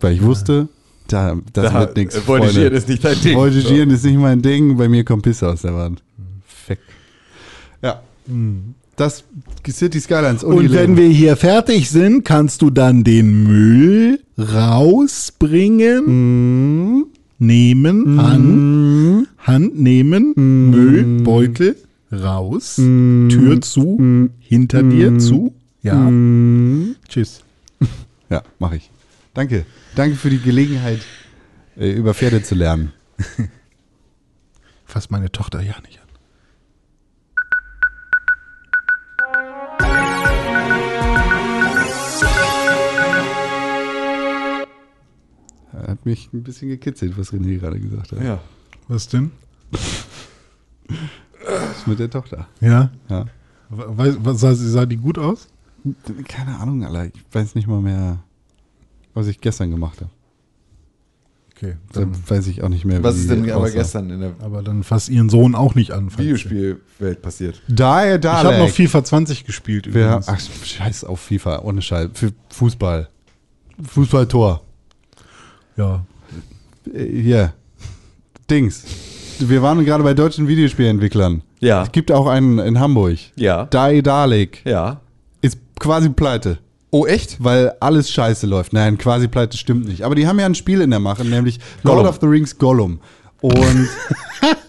[0.00, 0.68] Weil ich wusste,
[1.08, 2.16] da, das Da- wird nichts.
[2.26, 3.34] Voltigieren ist nicht dein Ding.
[3.36, 4.78] Voltigieren ist nicht mein Ding.
[4.78, 6.02] Bei mir kommt Pisse aus der Wand.
[6.46, 6.78] Fick.
[7.82, 8.00] Ja.
[8.96, 9.24] Das
[9.68, 10.44] City Skylines.
[10.44, 16.04] Und wenn wir hier fertig sind, kannst du dann den Müll rausbringen,
[16.98, 17.06] Mhm.
[17.38, 20.34] nehmen, an, Hand nehmen,
[20.70, 21.76] Müll, Beutel,
[22.12, 25.54] raus, Tür zu, hinter dir zu.
[25.82, 26.08] Ja.
[27.08, 27.42] Tschüss.
[28.30, 28.90] Ja, mache ich.
[29.34, 29.66] Danke.
[29.96, 31.00] Danke für die Gelegenheit,
[31.76, 32.92] äh, über Pferde zu lernen.
[34.84, 36.01] Fass meine Tochter ja nicht
[45.92, 48.24] Hat mich ein bisschen gekitzelt, was René gerade gesagt hat.
[48.24, 48.40] Ja.
[48.88, 49.30] Was denn?
[49.70, 50.06] Was
[51.86, 52.48] mit der Tochter?
[52.62, 52.90] Ja.
[53.10, 53.26] Ja.
[53.68, 55.48] Weiß, was, sah, sah die gut aus?
[56.28, 57.14] Keine Ahnung, Alter.
[57.14, 58.20] Ich weiß nicht mal mehr,
[59.12, 60.08] was ich gestern gemacht habe.
[61.54, 61.76] Okay.
[61.92, 63.74] Da weiß ich auch nicht mehr, Was wie ist denn aber aussah.
[63.74, 66.10] gestern in der Aber dann fass ihren Sohn auch nicht an.
[66.16, 67.60] Videospielwelt passiert?
[67.68, 70.28] Da, da, Ich habe noch FIFA 20 gespielt Wer, übrigens.
[70.28, 72.08] ach, scheiß auf FIFA, ohne Scheiß.
[72.14, 73.10] Für Fußball.
[73.82, 74.62] Fußballtor.
[75.76, 76.04] Ja.
[76.92, 77.52] Äh, Hier.
[78.50, 78.84] Dings.
[79.38, 81.42] Wir waren gerade bei deutschen Videospielentwicklern.
[81.60, 81.82] Ja.
[81.84, 83.18] Es gibt auch einen in Hamburg.
[83.36, 83.64] Ja.
[83.66, 85.00] Dai Dalek Ja.
[85.40, 86.58] ist quasi pleite,
[86.90, 87.42] Oh, echt?
[87.42, 88.72] weil alles scheiße läuft.
[88.72, 90.02] Nein, quasi pleite stimmt nicht.
[90.02, 92.04] Aber die haben ja ein Spiel in der Mache, nämlich Gollum.
[92.04, 93.00] Lord of the Rings Gollum.
[93.40, 93.88] Und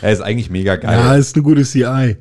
[0.00, 0.96] Er ist eigentlich mega geil.
[0.98, 2.16] Ja, ist eine gute CI.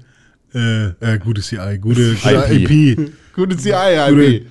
[0.54, 2.70] Äh, äh, gute CI, gute, gute IP.
[2.72, 3.72] IP, gute CI,
[4.10, 4.44] gute IP.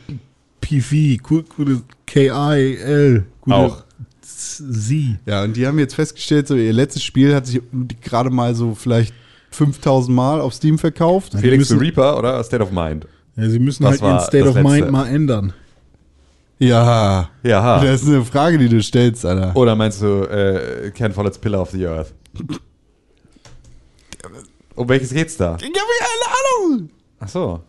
[0.61, 3.83] PV, gu- gute KIL, Auch.
[4.23, 5.17] Sie.
[5.27, 7.61] Ja, und die haben jetzt festgestellt, so ihr letztes Spiel hat sich
[8.03, 9.15] gerade mal so vielleicht
[9.51, 11.33] 5000 Mal auf Steam verkauft.
[11.33, 13.07] Felix the müssen- Reaper oder State of Mind?
[13.37, 15.53] Ja, sie müssen Das halt ihren State of Mind mal ändern.
[16.59, 17.29] Ja.
[17.43, 17.83] Ja.
[17.85, 19.55] Das ist eine Frage, die du stellst, Alter.
[19.57, 22.13] Oder meinst du äh, Ken Follett's Pillar of the Earth?
[24.75, 25.57] Um welches geht's da?
[25.61, 26.91] Ich habe keine Ahnung.
[27.21, 27.61] Ach so.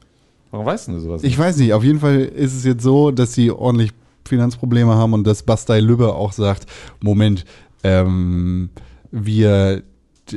[0.52, 1.24] Warum weißt du sowas?
[1.24, 3.92] Ich weiß nicht, auf jeden Fall ist es jetzt so, dass sie ordentlich
[4.28, 6.66] Finanzprobleme haben und dass Bastei Lübbe auch sagt,
[7.02, 7.46] Moment,
[7.84, 8.70] ähm,
[9.12, 9.84] wir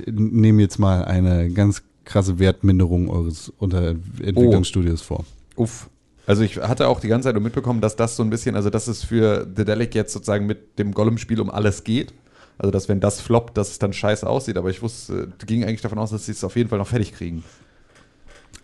[0.07, 5.25] nehmen jetzt mal eine ganz krasse Wertminderung eures Unterentwicklungsstudios vor.
[5.57, 5.89] Uff.
[6.27, 8.87] Also ich hatte auch die ganze Zeit mitbekommen, dass das so ein bisschen, also dass
[8.87, 12.13] es für The Delic jetzt sozusagen mit dem Gollum-Spiel um alles geht.
[12.57, 14.57] Also dass wenn das floppt, dass es dann scheiße aussieht.
[14.57, 17.15] Aber ich wusste, ging eigentlich davon aus, dass sie es auf jeden Fall noch fertig
[17.15, 17.43] kriegen.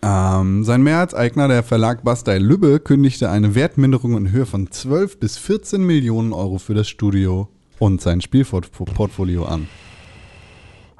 [0.01, 5.37] Ähm, sein Mehrheitseigner, der Verlag Bastei Lübbe, kündigte eine Wertminderung in Höhe von 12 bis
[5.37, 7.49] 14 Millionen Euro für das Studio
[7.79, 9.67] und sein Spielportfolio an.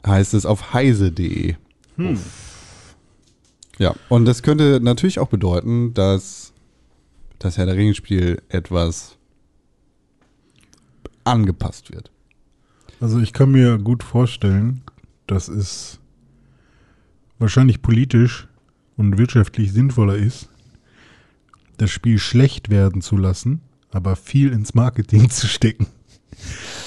[0.05, 1.55] Heißt es auf heise.de.
[3.77, 6.53] Ja, und das könnte natürlich auch bedeuten, dass
[7.39, 9.17] das Herr der Ringe-Spiel etwas
[11.23, 12.11] angepasst wird.
[12.99, 14.81] Also ich kann mir gut vorstellen,
[15.27, 15.99] dass es
[17.37, 18.47] wahrscheinlich politisch
[18.97, 20.49] und wirtschaftlich sinnvoller ist,
[21.77, 23.61] das Spiel schlecht werden zu lassen,
[23.91, 25.87] aber viel ins Marketing zu stecken,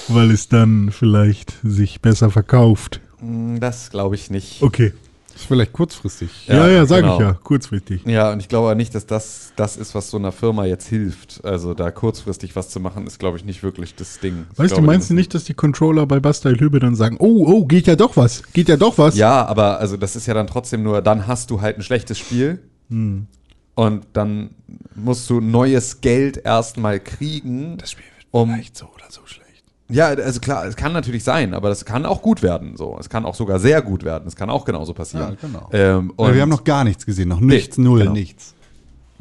[0.07, 2.99] weil es dann vielleicht sich besser verkauft.
[3.21, 4.61] Mm, Das glaube ich nicht.
[4.61, 4.93] Okay.
[5.33, 6.47] Das ist vielleicht kurzfristig.
[6.47, 7.15] Ja, ja, sag genau.
[7.15, 8.03] ich ja, kurzfristig.
[8.05, 10.87] Ja, und ich glaube auch nicht, dass das das ist, was so einer Firma jetzt
[10.87, 11.43] hilft.
[11.43, 14.45] Also da kurzfristig was zu machen, ist, glaube ich, nicht wirklich das Ding.
[14.51, 17.17] Ich Weißt du, glaube, meinst du nicht, dass die Controller bei Basta Lübe dann sagen,
[17.19, 19.17] oh, oh, geht ja doch was, geht ja doch was?
[19.17, 22.17] Ja, aber also das ist ja dann trotzdem nur, dann hast du halt ein schlechtes
[22.17, 22.59] Spiel
[22.89, 23.27] Hm.
[23.75, 24.49] und dann
[24.95, 27.77] musst du neues Geld erstmal kriegen.
[27.77, 29.50] Das Spiel wird um, so oder so schlecht.
[29.91, 32.77] Ja, also klar, es kann natürlich sein, aber das kann auch gut werden.
[32.77, 34.27] So, es kann auch sogar sehr gut werden.
[34.27, 35.37] Es kann auch genauso passieren.
[35.41, 35.69] Ja, genau.
[35.71, 38.13] Ähm, und, wir haben noch gar nichts gesehen, noch nichts, null, genau.
[38.13, 38.53] nichts.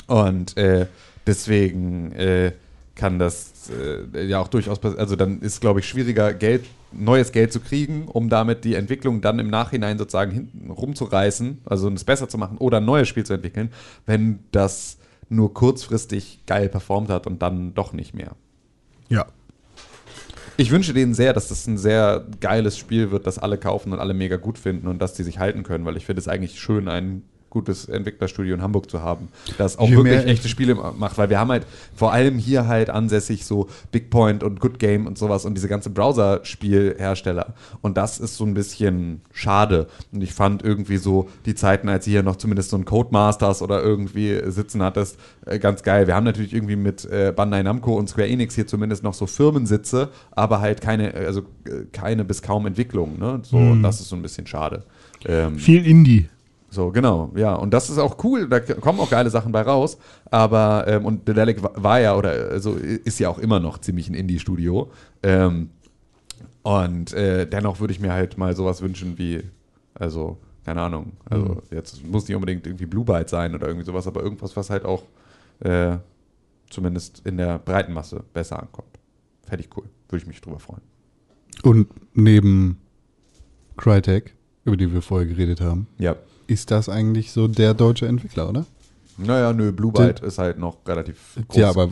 [0.07, 0.87] und äh,
[1.27, 2.53] deswegen äh,
[2.95, 5.01] kann das äh, ja auch durchaus passieren.
[5.01, 9.21] Also dann ist, glaube ich, schwieriger, Geld, neues Geld zu kriegen, um damit die Entwicklung
[9.21, 13.25] dann im Nachhinein sozusagen hinten rumzureißen, also es besser zu machen oder ein neues Spiel
[13.25, 13.71] zu entwickeln,
[14.07, 14.99] wenn das
[15.31, 18.33] nur kurzfristig geil performt hat und dann doch nicht mehr.
[19.09, 19.27] Ja.
[20.57, 23.99] Ich wünsche denen sehr, dass das ein sehr geiles Spiel wird, das alle kaufen und
[23.99, 26.61] alle mega gut finden und dass die sich halten können, weil ich finde es eigentlich
[26.61, 29.29] schön, ein gutes Entwicklerstudio in Hamburg zu haben,
[29.59, 32.91] das auch Je wirklich echte Spiele macht, weil wir haben halt vor allem hier halt
[32.91, 38.19] ansässig so Big Point und Good Game und sowas und diese ganze Browser-Spielhersteller und das
[38.19, 42.37] ist so ein bisschen schade und ich fand irgendwie so die Zeiten, als hier noch
[42.37, 46.07] zumindest so ein Codemasters oder irgendwie sitzen hattest, äh, ganz geil.
[46.07, 49.27] Wir haben natürlich irgendwie mit äh, Bandai Namco und Square Enix hier zumindest noch so
[49.27, 51.43] Firmensitze, aber halt keine, äh, also
[51.93, 53.41] keine bis kaum Entwicklung, ne?
[53.43, 54.85] So, und das ist so ein bisschen schade.
[55.27, 56.29] Ähm, Viel Indie.
[56.71, 57.55] So, genau, ja.
[57.55, 59.99] Und das ist auch cool, da kommen auch geile Sachen bei raus.
[60.31, 64.09] Aber, ähm, und Dedelic wa- war ja, oder also ist ja auch immer noch ziemlich
[64.09, 64.91] ein Indie-Studio.
[65.23, 65.71] Ähm,
[66.63, 69.43] und äh, dennoch würde ich mir halt mal sowas wünschen wie,
[69.95, 74.07] also, keine Ahnung, also jetzt muss nicht unbedingt irgendwie Blue Byte sein oder irgendwie sowas,
[74.07, 75.03] aber irgendwas, was halt auch
[75.61, 75.97] äh,
[76.69, 78.99] zumindest in der breiten Masse besser ankommt.
[79.47, 80.83] Fände ich cool, würde ich mich drüber freuen.
[81.63, 82.79] Und neben
[83.77, 84.35] Crytek,
[84.65, 86.15] über die wir vorher geredet haben, Ja.
[86.51, 88.65] Ist das eigentlich so der deutsche Entwickler, oder?
[89.19, 91.17] Naja, nö, Blue Byte ist halt noch relativ
[91.49, 91.57] groß.
[91.57, 91.89] Ja, aber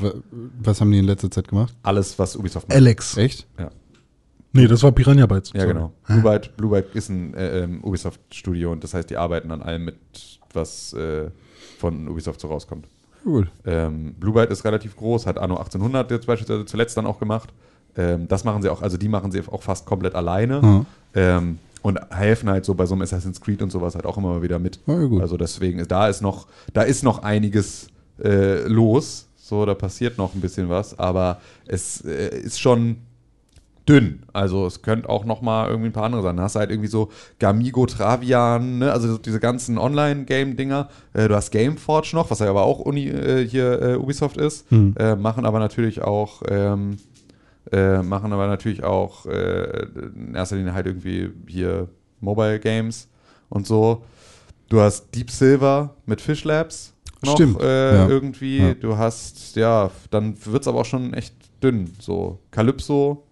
[0.61, 1.75] was haben die in letzter Zeit gemacht?
[1.83, 2.77] alles, was Ubisoft macht.
[2.77, 3.17] Alex.
[3.19, 3.47] Echt?
[3.59, 3.71] Ja.
[4.55, 5.53] Nee, das war Piranha Bytes.
[5.53, 5.75] Ja, Sorry.
[5.75, 5.93] genau.
[6.07, 9.61] Blue Byte, Blue Byte ist ein äh, ähm, Ubisoft-Studio und das heißt, die arbeiten an
[9.63, 9.97] allem mit,
[10.55, 11.31] was äh,
[11.79, 12.87] von Ubisoft so rauskommt.
[13.27, 13.49] Cool.
[13.67, 17.51] Ähm, Blue Byte ist relativ groß, hat Anno 1800 jetzt beispielsweise zuletzt dann auch gemacht.
[17.95, 20.87] Ähm, das machen sie auch, also die machen sie auch fast komplett alleine Mhm.
[21.83, 24.43] Und helfen halt so bei so einem Assassin's Creed und sowas halt auch immer mal
[24.43, 24.81] wieder mit.
[24.87, 25.23] Ja, gut.
[25.23, 27.89] Also deswegen, da ist noch, da ist noch einiges
[28.23, 29.27] äh, los.
[29.37, 32.99] So, da passiert noch ein bisschen was, aber es äh, ist schon
[33.89, 34.21] dünn.
[34.33, 36.37] Also es könnte auch noch mal irgendwie ein paar andere sein.
[36.37, 38.93] Da hast du halt irgendwie so Gamigo, Travian, ne?
[38.93, 40.89] also diese ganzen Online-Game-Dinger.
[41.15, 44.71] Äh, du hast Gameforge noch, was ja aber auch Uni, äh, hier äh, Ubisoft ist.
[44.99, 46.99] Äh, machen aber natürlich auch ähm,
[47.73, 51.89] äh, machen aber natürlich auch äh, in erster Linie halt irgendwie hier
[52.21, 53.09] Mobile Games
[53.49, 54.05] und so.
[54.69, 58.09] Du hast Deep Silver mit Fish Labs noch Stimmt, Äh, ja.
[58.09, 58.59] irgendwie.
[58.59, 58.75] Ja.
[58.75, 61.91] Du hast, ja, dann wird es aber auch schon echt dünn.
[61.99, 63.25] So Calypso,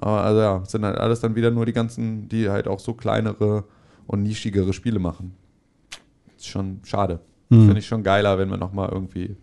[0.00, 3.64] also ja, sind halt alles dann wieder nur die ganzen, die halt auch so kleinere
[4.06, 5.34] und nischigere Spiele machen.
[6.36, 7.20] Ist schon schade.
[7.48, 7.66] Mhm.
[7.66, 9.36] Finde ich schon geiler, wenn wir nochmal irgendwie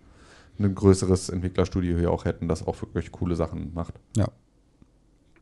[0.59, 3.93] ein größeres Entwicklerstudio hier auch hätten, das auch wirklich coole Sachen macht.
[4.15, 4.29] Ja.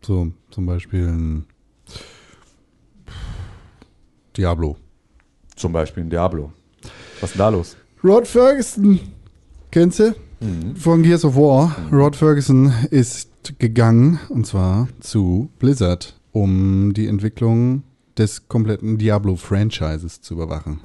[0.02, 1.45] So, zum Beispiel ein
[4.35, 4.77] Diablo.
[5.56, 6.53] Zum Beispiel ein Diablo.
[7.19, 7.77] Was ist denn da los?
[8.03, 8.99] Rod Ferguson.
[9.72, 10.15] Kennst du?
[10.76, 11.76] Von Gears of War.
[11.91, 17.81] Rod Ferguson ist gegangen, und zwar zu Blizzard, um die Entwicklung
[18.18, 20.81] des kompletten Diablo-Franchises zu überwachen.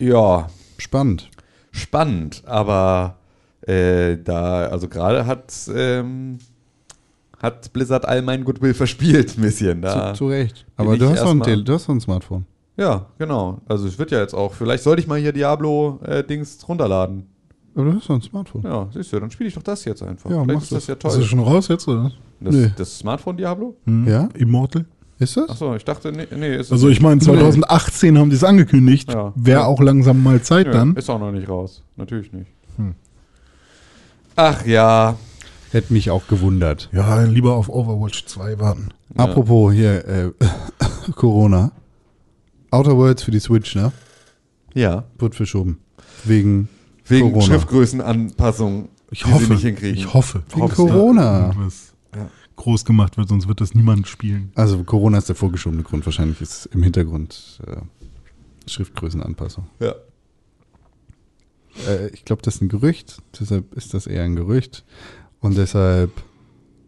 [0.00, 0.48] Ja,
[0.78, 1.28] Spannend.
[1.78, 3.16] Spannend, aber
[3.62, 6.38] äh, da, also gerade hat, ähm,
[7.40, 9.82] hat Blizzard all mein Goodwill verspielt, ein bisschen.
[9.82, 10.12] Da.
[10.14, 10.66] Zu, zu Recht.
[10.76, 12.44] Aber du hast, doch ein du hast doch ein Smartphone.
[12.76, 13.58] Ja, genau.
[13.66, 17.26] Also es wird ja jetzt auch, vielleicht sollte ich mal hier Diablo-Dings runterladen.
[17.74, 18.62] Aber du hast doch ein Smartphone.
[18.62, 20.30] Ja, siehst du, dann spiele ich doch das jetzt einfach.
[20.30, 20.86] Ja, vielleicht ist das das.
[20.86, 21.22] ja Ist das toll.
[21.24, 22.12] schon raus jetzt, oder?
[22.40, 22.70] Das, Nee.
[22.76, 23.74] das Smartphone Diablo?
[23.84, 24.06] Hm?
[24.06, 24.28] Ja?
[24.34, 24.84] Immortal?
[25.20, 25.50] Ist das?
[25.50, 29.12] Achso, ich dachte, nee, nee ist es Also ich meine, 2018 haben die es angekündigt.
[29.12, 29.32] Ja.
[29.34, 29.66] Wäre Ja.
[29.66, 30.94] auch langsam mal Zeit Nö, dann.
[30.96, 31.82] Ist auch noch nicht raus.
[31.96, 32.50] Natürlich nicht.
[32.76, 32.94] Hm.
[34.36, 35.16] Ach ja.
[35.70, 36.88] Hätte mich auch gewundert.
[36.92, 38.88] Ja, lieber auf Overwatch 2 warten.
[39.16, 39.24] Ja.
[39.24, 40.30] Apropos hier, äh,
[41.16, 41.72] Corona.
[42.70, 43.92] Outer Worlds für die Switch, ne?
[44.74, 45.04] Ja.
[45.18, 45.78] Wird verschoben.
[46.24, 46.68] Wegen,
[47.06, 47.44] Wegen Corona.
[47.46, 49.96] Schriftgrößenanpassung, Ich die hoffe, sie nicht hinkriegen.
[49.98, 50.42] ich hoffe.
[50.54, 51.46] Wegen da Corona.
[51.48, 51.92] irgendwas
[52.58, 54.52] groß gemacht wird, sonst wird das niemand spielen.
[54.54, 56.04] Also Corona ist der vorgeschobene Grund.
[56.04, 57.80] Wahrscheinlich ist im Hintergrund äh,
[58.68, 59.66] Schriftgrößenanpassung.
[59.80, 59.94] Ja.
[61.86, 63.22] Äh, ich glaube, das ist ein Gerücht.
[63.40, 64.84] Deshalb ist das eher ein Gerücht.
[65.40, 66.10] Und deshalb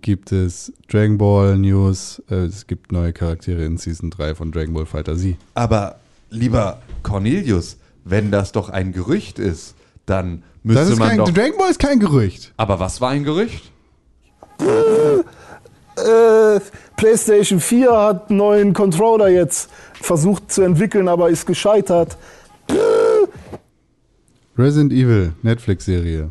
[0.03, 2.21] gibt es Dragon Ball News.
[2.29, 5.37] Äh, es gibt neue Charaktere in Season 3 von Dragon Ball Fighter Z.
[5.55, 11.19] Aber lieber Cornelius, wenn das doch ein Gerücht ist, dann Das müsste ist man kein,
[11.19, 11.31] doch.
[11.31, 12.53] Dragon Ball ist kein Gerücht.
[12.57, 13.71] Aber was war ein Gerücht?
[16.07, 16.61] Äh,
[16.97, 22.17] PlayStation 4 hat einen neuen Controller jetzt versucht zu entwickeln, aber ist gescheitert.
[24.57, 26.31] Resident Evil Netflix-Serie.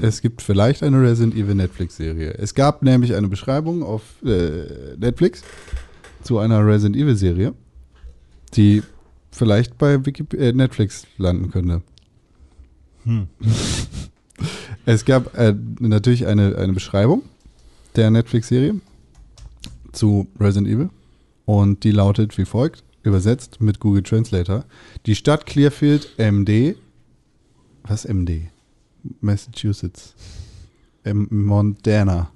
[0.00, 2.34] Es gibt vielleicht eine Resident Evil Netflix-Serie.
[2.38, 5.42] Es gab nämlich eine Beschreibung auf äh, Netflix
[6.22, 7.52] zu einer Resident Evil-Serie,
[8.54, 8.82] die
[9.30, 11.82] vielleicht bei Wikip äh, Netflix landen könnte.
[14.86, 17.22] Es gab äh, natürlich eine, eine Beschreibung
[17.96, 18.76] der Netflix-Serie
[19.92, 20.90] zu Resident Evil
[21.44, 24.64] und die lautet wie folgt, übersetzt mit Google Translator.
[25.06, 26.76] Die Stadt Clearfield MD
[27.88, 28.50] was MD?
[29.20, 30.14] Massachusetts.
[31.04, 32.30] M Montana.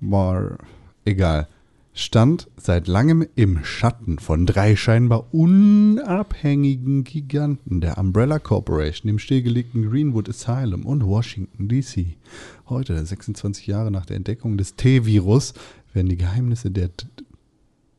[0.00, 0.58] War
[1.04, 1.48] egal.
[1.92, 9.90] Stand seit langem im Schatten von drei scheinbar unabhängigen Giganten der Umbrella Corporation, dem stillgelegten
[9.90, 12.16] Greenwood Asylum und Washington DC.
[12.68, 15.54] Heute, 26 Jahre nach der Entdeckung des T-Virus,
[15.96, 16.90] werden die Geheimnisse der,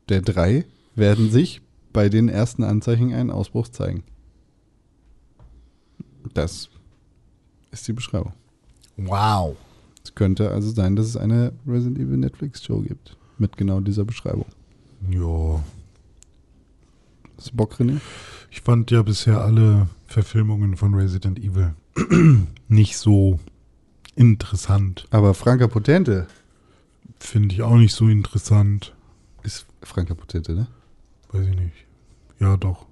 [0.08, 0.64] der drei
[0.94, 1.60] werden sich
[1.92, 4.04] bei den ersten Anzeichen einen Ausbruch zeigen.
[6.32, 6.70] Das
[7.70, 8.32] ist die Beschreibung.
[8.96, 9.56] Wow.
[10.02, 13.16] Es könnte also sein, dass es eine Resident Evil Netflix-Show gibt.
[13.36, 14.46] Mit genau dieser Beschreibung.
[15.10, 15.62] Ja.
[17.36, 18.00] Hast du Bock, René?
[18.50, 21.74] Ich fand ja bisher alle Verfilmungen von Resident Evil
[22.68, 23.38] nicht so
[24.16, 25.06] interessant.
[25.10, 26.26] Aber Franka Potente
[27.20, 28.94] Finde ich auch nicht so interessant.
[29.42, 30.66] ist Franka Potente, ne?
[31.32, 31.74] Weiß ich nicht.
[32.40, 32.86] Ja, doch.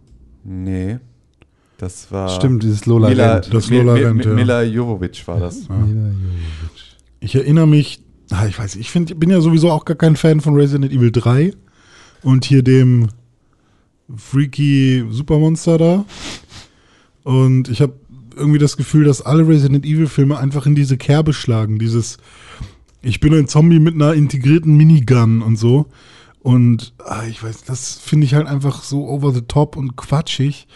[0.44, 0.98] Nee.
[1.78, 2.28] Das war.
[2.30, 3.52] Stimmt, dieses Lola Mila, Rent.
[3.52, 4.32] Das Lola Mi- Rent, Mi- ja.
[4.34, 5.68] Mila Jovovich war das.
[5.68, 6.96] Mila Jovovich.
[7.20, 8.00] Ich erinnere mich,
[8.30, 11.10] ah, ich weiß, ich find, bin ja sowieso auch gar kein Fan von Resident Evil
[11.12, 11.52] 3
[12.22, 13.08] und hier dem
[14.14, 16.04] freaky Supermonster da.
[17.24, 17.94] Und ich habe
[18.36, 21.78] irgendwie das Gefühl, dass alle Resident Evil Filme einfach in diese Kerbe schlagen.
[21.78, 22.18] Dieses,
[23.06, 25.86] ich bin ein Zombie mit einer integrierten Minigun und so.
[26.40, 30.66] Und ah, ich weiß, das finde ich halt einfach so over the top und quatschig.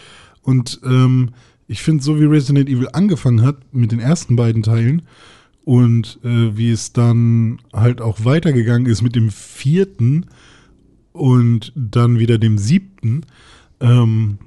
[0.41, 1.31] Und ähm,
[1.67, 5.01] ich finde, so wie Resident Evil angefangen hat mit den ersten beiden Teilen
[5.65, 10.25] und äh, wie es dann halt auch weitergegangen ist mit dem vierten
[11.11, 13.25] und dann wieder dem siebten
[13.81, 14.37] ähm,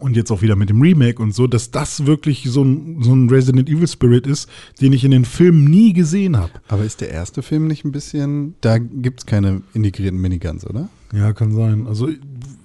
[0.00, 3.14] und jetzt auch wieder mit dem Remake und so, dass das wirklich so ein, so
[3.14, 4.48] ein Resident Evil Spirit ist,
[4.80, 6.52] den ich in den Filmen nie gesehen habe.
[6.68, 8.54] Aber ist der erste Film nicht ein bisschen.
[8.60, 10.88] Da gibt es keine integrierten Miniguns, oder?
[11.12, 11.86] Ja, kann sein.
[11.86, 12.08] Also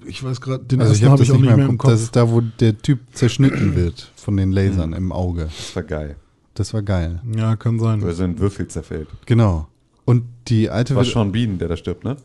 [0.05, 1.77] ich- weiß gerade, den Also ich ersten habe habe ich das auch nicht mehr im
[1.77, 1.91] Kopf.
[1.91, 5.43] Das ist da, wo der Typ zerschnitten wird von den Lasern im Auge.
[5.45, 6.15] Das war geil.
[6.53, 7.21] Das war geil.
[7.35, 8.01] Ja, kann sein.
[8.01, 9.09] Wo er so in Würfel zerfällt.
[9.25, 9.67] Genau.
[10.05, 12.15] Und die alte War Sean Bean, der da stirbt, ne?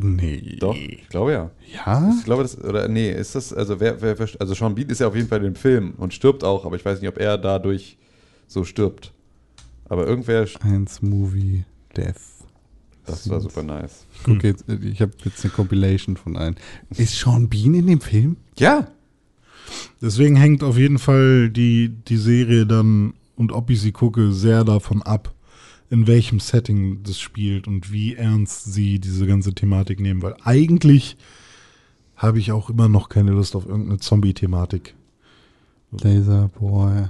[0.00, 0.56] Nee.
[0.60, 1.50] Doch, ich glaube ja.
[1.72, 2.14] Ja?
[2.16, 5.08] Ich glaube, das, oder nee, ist das, also wer, wer, also Sean Bean ist ja
[5.08, 7.36] auf jeden Fall in dem Film und stirbt auch, aber ich weiß nicht, ob er
[7.36, 7.98] dadurch
[8.46, 9.12] so stirbt.
[9.88, 11.64] Aber irgendwer, Eins Movie
[11.96, 12.14] Death.
[13.06, 14.06] das war super nice.
[14.14, 16.56] Ich gucke jetzt, ich habe jetzt eine Compilation von allen.
[16.96, 18.36] Ist Sean Bean in dem Film?
[18.56, 18.88] Ja,
[20.00, 24.64] Deswegen hängt auf jeden Fall die, die Serie dann und ob ich sie gucke, sehr
[24.64, 25.32] davon ab,
[25.90, 30.22] in welchem Setting das spielt und wie ernst sie diese ganze Thematik nehmen.
[30.22, 31.16] Weil eigentlich
[32.16, 34.94] habe ich auch immer noch keine Lust auf irgendeine Zombie-Thematik.
[35.92, 37.06] Laser Boy.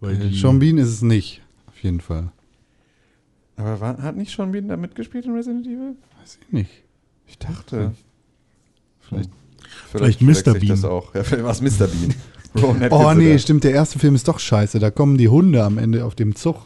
[0.00, 1.42] Weil Äh, Sean Bean ist es nicht.
[1.66, 2.32] Auf jeden Fall.
[3.56, 5.94] aber war, hat nicht Sean Bean da mitgespielt in Resident Evil?
[6.18, 6.70] Weiß ich nicht.
[7.26, 7.94] Ich dachte.
[9.00, 9.30] Vielleicht.
[9.90, 10.34] Vielleicht Mr.
[10.34, 10.70] verwechsel ich Bean.
[10.70, 11.14] Das auch.
[11.14, 11.86] Ja, vielleicht war es Mr.
[11.86, 12.14] Bean.
[12.90, 13.64] Oh nee, der- stimmt.
[13.64, 14.78] Der erste Film ist doch scheiße.
[14.78, 16.56] Da kommen die Hunde am Ende auf dem Zug.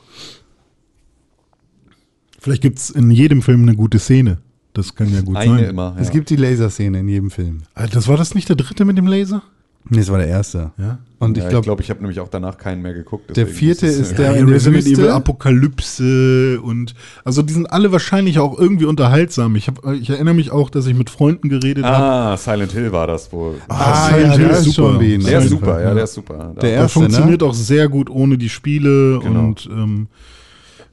[2.39, 4.39] Vielleicht gibt es in jedem Film eine gute Szene.
[4.73, 5.65] Das kann ja gut Eine sein.
[5.71, 5.95] immer.
[5.97, 6.01] Ja.
[6.03, 7.63] Es gibt die Laserszene in jedem Film.
[7.93, 9.43] Das war das nicht der dritte mit dem Laser?
[9.89, 10.73] Nee, das war der erste.
[10.79, 10.99] Ja.
[11.19, 13.35] Und ja, ich ich glaube, glaube, ich habe nämlich auch danach keinen mehr geguckt.
[13.37, 15.01] Der vierte ist äh, der- Ja, in der Resident Wüste?
[15.03, 16.95] Evil Apokalypse und
[17.25, 19.57] also die sind alle wahrscheinlich auch irgendwie unterhaltsam.
[19.57, 21.97] Ich, hab, ich erinnere mich auch, dass ich mit Freunden geredet habe.
[22.33, 23.57] Ah, Silent Hill war das wohl.
[23.69, 25.21] Ah, Silent ja, Hill der ist Bean.
[25.25, 25.83] der ist super, Fall.
[25.83, 26.37] ja, der ist super.
[26.55, 27.47] Der Der erste, funktioniert ne?
[27.47, 29.41] auch sehr gut ohne die Spiele Genau.
[29.41, 30.09] und ähm,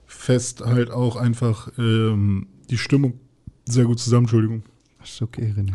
[0.06, 3.14] fest halt auch einfach ähm, die Stimmung
[3.66, 4.24] sehr gut zusammen.
[4.24, 4.64] Entschuldigung.
[5.04, 5.72] Ist okay, René.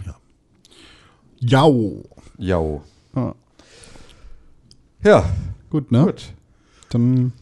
[1.41, 2.03] Jau.
[2.39, 2.83] Jau.
[3.15, 3.35] Ja.
[5.05, 5.25] Ja,
[5.71, 6.05] Gut, ne?
[6.05, 6.33] gut.
[6.91, 7.33] Dann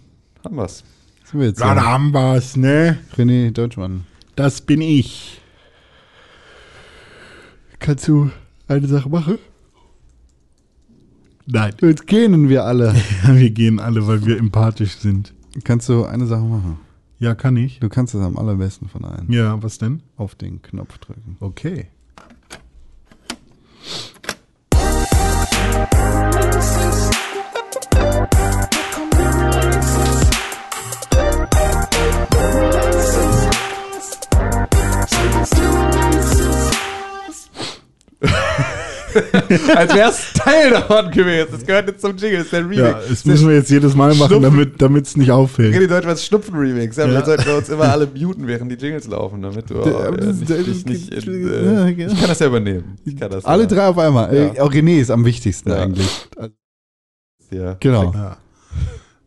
[0.44, 0.84] Haben wir's.
[1.24, 1.84] sind wir jetzt Dann ja.
[1.84, 2.98] haben wir's, ne?
[3.16, 4.06] René Deutschmann.
[4.36, 5.40] Das bin ich.
[7.80, 8.30] Kannst du
[8.68, 9.38] eine Sache machen?
[11.46, 11.74] Nein.
[11.80, 12.94] Jetzt gähnen wir alle.
[13.26, 15.34] Wir gehen alle, weil wir empathisch sind.
[15.64, 16.78] Kannst du eine Sache machen?
[17.18, 17.80] Ja, kann ich.
[17.80, 19.30] Du kannst es am allerbesten von allen.
[19.32, 20.02] Ja, was denn?
[20.16, 21.36] Auf den Knopf drücken.
[21.40, 21.88] Okay.
[39.76, 41.48] Als wär's Teil davon gewesen.
[41.52, 42.78] Das gehört jetzt zum Jingle, das ist der Remix.
[42.80, 44.72] Ja, das müssen wir jetzt jedes Mal machen, Schnupfen.
[44.78, 45.74] damit es nicht auffällt.
[45.74, 46.96] René Deutschmanns Schnupfen-Remix.
[46.96, 47.14] Ja, Ja.
[47.18, 50.50] Jetzt sollten wir uns immer alle muten, während die Jingles laufen, damit du äh, nicht,
[50.50, 52.12] das- dich nicht in, ja, äh, genau.
[52.12, 52.96] Ich kann das ja übernehmen.
[53.04, 53.68] Ich kann das Alle ja.
[53.68, 54.34] drei auf einmal.
[54.34, 54.54] Ja.
[54.54, 55.76] Äh, auch René ist am wichtigsten Ja.
[55.82, 56.28] eigentlich.
[57.50, 57.76] Ja.
[57.80, 58.12] Genau.
[58.12, 58.36] Ja.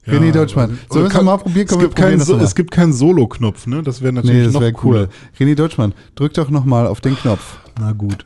[0.06, 0.78] René Deutschmann.
[0.90, 1.66] Sollen wir es mal probieren?
[1.66, 3.82] Es Komm, wir gibt, keinen probieren so, es gibt keinen Solo-Knopf, ne?
[3.84, 5.02] Das wäre natürlich Nee, das noch wäre cooler.
[5.02, 5.10] cool.
[5.48, 7.58] René Deutschmann, drück doch nochmal auf den Knopf.
[7.80, 8.26] Na gut.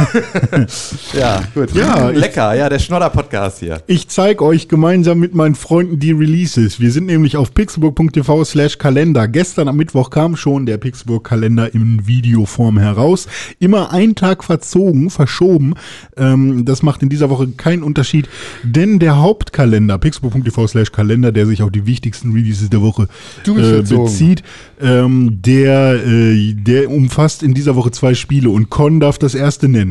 [1.12, 1.72] Ja, gut.
[1.74, 2.54] Ja, lecker.
[2.54, 3.82] Ja, der Schnodder-Podcast hier.
[3.86, 6.80] Ich zeige euch gemeinsam mit meinen Freunden die Releases.
[6.80, 9.28] Wir sind nämlich auf pixelburg.tv slash Kalender.
[9.28, 13.26] Gestern am Mittwoch kam schon der Pixelburg-Kalender in Videoform heraus.
[13.58, 15.74] Immer einen Tag verzogen, verschoben.
[16.16, 18.28] Ähm, das macht in dieser Woche keinen Unterschied,
[18.62, 23.08] denn der Hauptkalender, pixelburg.tv slash Kalender, der sich auf die wichtigsten Releases der Woche
[23.46, 24.42] äh, bezieht,
[24.80, 29.68] ähm, der, äh, der umfasst in dieser Woche zwei Spiele und Con darf das erste
[29.68, 29.89] nennen.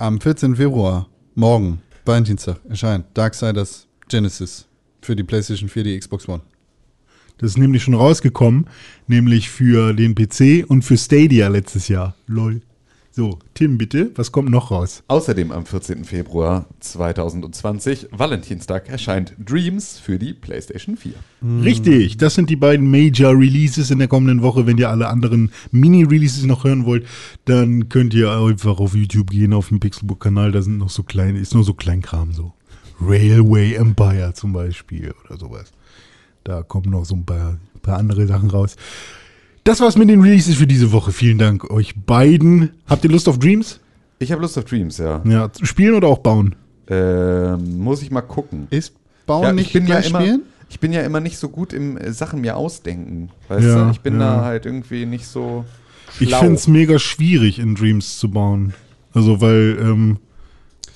[0.00, 0.54] Am 14.
[0.54, 4.68] Februar, morgen, Valentinstag, erscheint Darksiders Genesis
[5.02, 6.42] für die PlayStation 4, die Xbox One.
[7.38, 8.68] Das ist nämlich schon rausgekommen,
[9.08, 12.14] nämlich für den PC und für Stadia letztes Jahr.
[12.28, 12.62] Lol.
[13.18, 15.02] So, Tim, bitte, was kommt noch raus?
[15.08, 16.04] Außerdem am 14.
[16.04, 21.14] Februar 2020, Valentinstag, erscheint Dreams für die PlayStation 4.
[21.64, 24.68] Richtig, das sind die beiden Major Releases in der kommenden Woche.
[24.68, 27.08] Wenn ihr alle anderen Mini-Releases noch hören wollt,
[27.44, 30.52] dann könnt ihr einfach auf YouTube gehen, auf dem Pixelbook-Kanal.
[30.52, 32.52] Da sind noch so kleine, ist nur so Kleinkram so.
[33.00, 35.72] Railway Empire zum Beispiel oder sowas.
[36.44, 38.76] Da kommen noch so ein paar, paar andere Sachen raus.
[39.64, 41.12] Das war's mit den Releases für diese Woche.
[41.12, 42.70] Vielen Dank euch beiden.
[42.86, 43.80] Habt ihr Lust auf Dreams?
[44.18, 45.22] Ich habe Lust auf Dreams, ja.
[45.24, 46.54] Ja, spielen oder auch bauen?
[46.88, 48.66] Ähm, muss ich mal gucken.
[48.70, 48.94] Ist
[49.26, 50.42] Bauen Ja, nicht ich bin ja gleich immer, spielen?
[50.70, 53.28] ich bin ja immer nicht so gut im äh, Sachen mir ausdenken.
[53.48, 53.90] Weißt Ja, du?
[53.90, 54.36] Ich bin ja.
[54.38, 55.66] da halt irgendwie nicht so
[56.18, 56.40] Ich schlau.
[56.40, 58.72] finde es mega schwierig, in Dreams zu bauen.
[59.12, 60.16] Also, weil, ähm,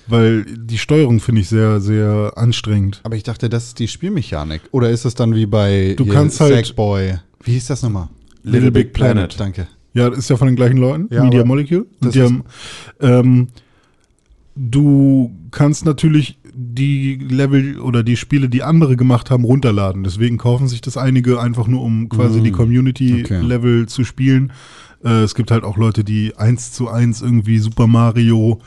[0.06, 3.00] weil die Steuerung finde ich sehr, sehr anstrengend.
[3.04, 4.62] Aber ich dachte, das ist die Spielmechanik.
[4.72, 7.18] Oder ist das dann wie bei Du kannst halt- Sackboy?
[7.44, 8.08] Wie hieß das nochmal?
[8.42, 9.38] Little Big Planet.
[9.38, 9.68] Danke.
[9.94, 11.86] Ja, das ist ja von den gleichen Leuten, Ja, Media Molecule.
[12.00, 12.44] Und die haben,
[13.00, 13.48] ähm,
[14.56, 20.04] du kannst natürlich die Level oder die Spiele, die andere gemacht haben, runterladen.
[20.04, 24.52] Deswegen kaufen sich das einige einfach nur, um quasi Mm, die Community-Level zu spielen.
[25.04, 28.60] Äh, es gibt halt auch Leute, die eins zu eins irgendwie Super Mario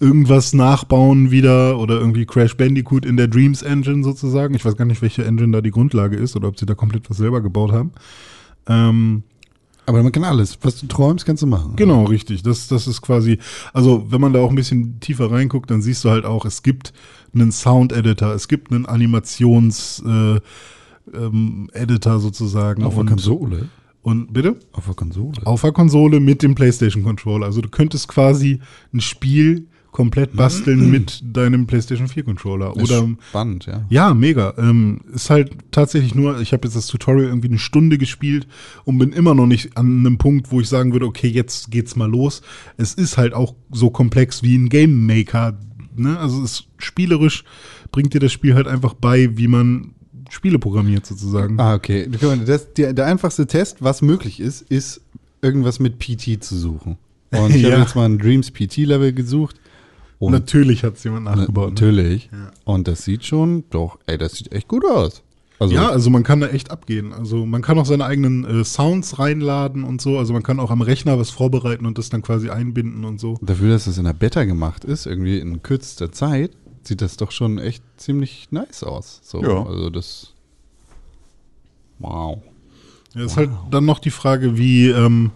[0.00, 4.54] irgendwas nachbauen wieder oder irgendwie Crash Bandicoot in der Dreams Engine sozusagen.
[4.54, 7.10] Ich weiß gar nicht, welche Engine da die Grundlage ist oder ob sie da komplett
[7.10, 7.90] was selber gebaut haben.
[8.68, 9.22] Ähm,
[9.86, 10.58] Aber man kann alles.
[10.62, 11.74] Was du träumst, kannst du machen.
[11.76, 12.42] Genau, richtig.
[12.42, 13.38] Das, das ist quasi,
[13.72, 16.62] also wenn man da auch ein bisschen tiefer reinguckt, dann siehst du halt auch, es
[16.62, 16.92] gibt
[17.34, 20.42] einen Sound-Editor, es gibt einen Animations-Editor
[21.12, 22.84] äh, ähm, sozusagen.
[22.84, 23.68] Auf der Konsole.
[24.02, 24.56] und bitte?
[24.72, 25.38] Auf der Konsole.
[25.44, 27.46] Auf der Konsole mit dem PlayStation-Controller.
[27.46, 28.60] Also du könntest quasi
[28.92, 29.66] ein Spiel
[29.98, 32.76] komplett basteln mit deinem PlayStation 4-Controller.
[32.76, 33.84] Ist Oder spannend, ja.
[33.90, 34.54] ja, mega.
[34.56, 38.46] Ähm, ist halt tatsächlich nur, ich habe jetzt das Tutorial irgendwie eine Stunde gespielt
[38.84, 41.96] und bin immer noch nicht an einem Punkt, wo ich sagen würde, okay, jetzt geht's
[41.96, 42.42] mal los.
[42.76, 45.58] Es ist halt auch so komplex wie ein Game Maker.
[45.96, 46.16] Ne?
[46.16, 47.42] Also es ist spielerisch
[47.90, 49.94] bringt dir das Spiel halt einfach bei, wie man
[50.30, 51.58] Spiele programmiert sozusagen.
[51.58, 52.08] Ah, okay.
[52.46, 55.00] Das, der, der einfachste Test, was möglich ist, ist
[55.42, 56.98] irgendwas mit PT zu suchen.
[57.30, 57.72] Und ich Ja.
[57.72, 59.56] habe jetzt mal ein Dreams PT-Level gesucht.
[60.18, 61.68] Und Natürlich hat's jemand nachgebaut.
[61.68, 61.74] Ne?
[61.74, 62.28] Natürlich.
[62.64, 65.22] Und das sieht schon, doch, ey, das sieht echt gut aus.
[65.60, 67.12] Also, Ja, also man kann da echt abgehen.
[67.12, 70.18] Also man kann auch seine eigenen äh, Sounds reinladen und so.
[70.18, 73.38] Also man kann auch am Rechner was vorbereiten und das dann quasi einbinden und so.
[73.42, 76.50] dafür, dass das in der Beta gemacht ist, irgendwie in kürzester Zeit,
[76.84, 79.20] sieht das doch schon echt ziemlich nice aus.
[79.22, 79.64] So, Ja.
[79.66, 80.32] also das.
[81.98, 82.38] Wow.
[83.14, 85.30] Ja, ist halt dann noch die Frage, wie, ähm,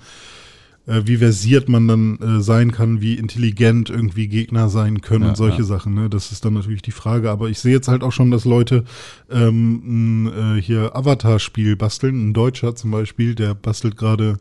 [0.87, 5.31] äh, wie versiert man dann äh, sein kann, wie intelligent irgendwie Gegner sein können Ja,
[5.31, 5.65] und solche ja.
[5.65, 5.95] Sachen.
[5.95, 6.11] Ne?
[6.11, 7.31] Das ist dann natürlich die Frage.
[7.31, 8.85] Aber ich sehe jetzt halt auch schon, dass Leute
[9.31, 12.31] ähm, ein, äh, hier Avatar-Spiel basteln.
[12.31, 14.39] Ein Deutscher zum Beispiel, der bastelt gerade,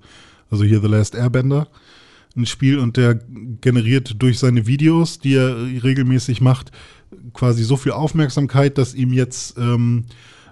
[0.49, 1.67] also hier The Last Airbender,
[2.35, 3.19] ein Spiel und der
[3.61, 6.71] generiert durch seine Videos, die er regelmäßig macht,
[7.33, 10.05] quasi so viel Aufmerksamkeit, dass ihm jetzt ähm,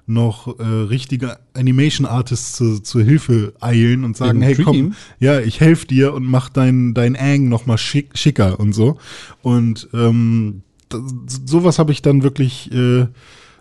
[0.10, 5.60] noch äh, richtige Animation Artists zu, zur Hilfe eilen und sagen, hey komm, ja, ich
[5.60, 8.98] helfe dir und mach dein, dein Ang noch mal schick, schicker und so.
[9.42, 11.04] Und ähm, das,
[11.46, 13.06] sowas habe ich dann wirklich, äh,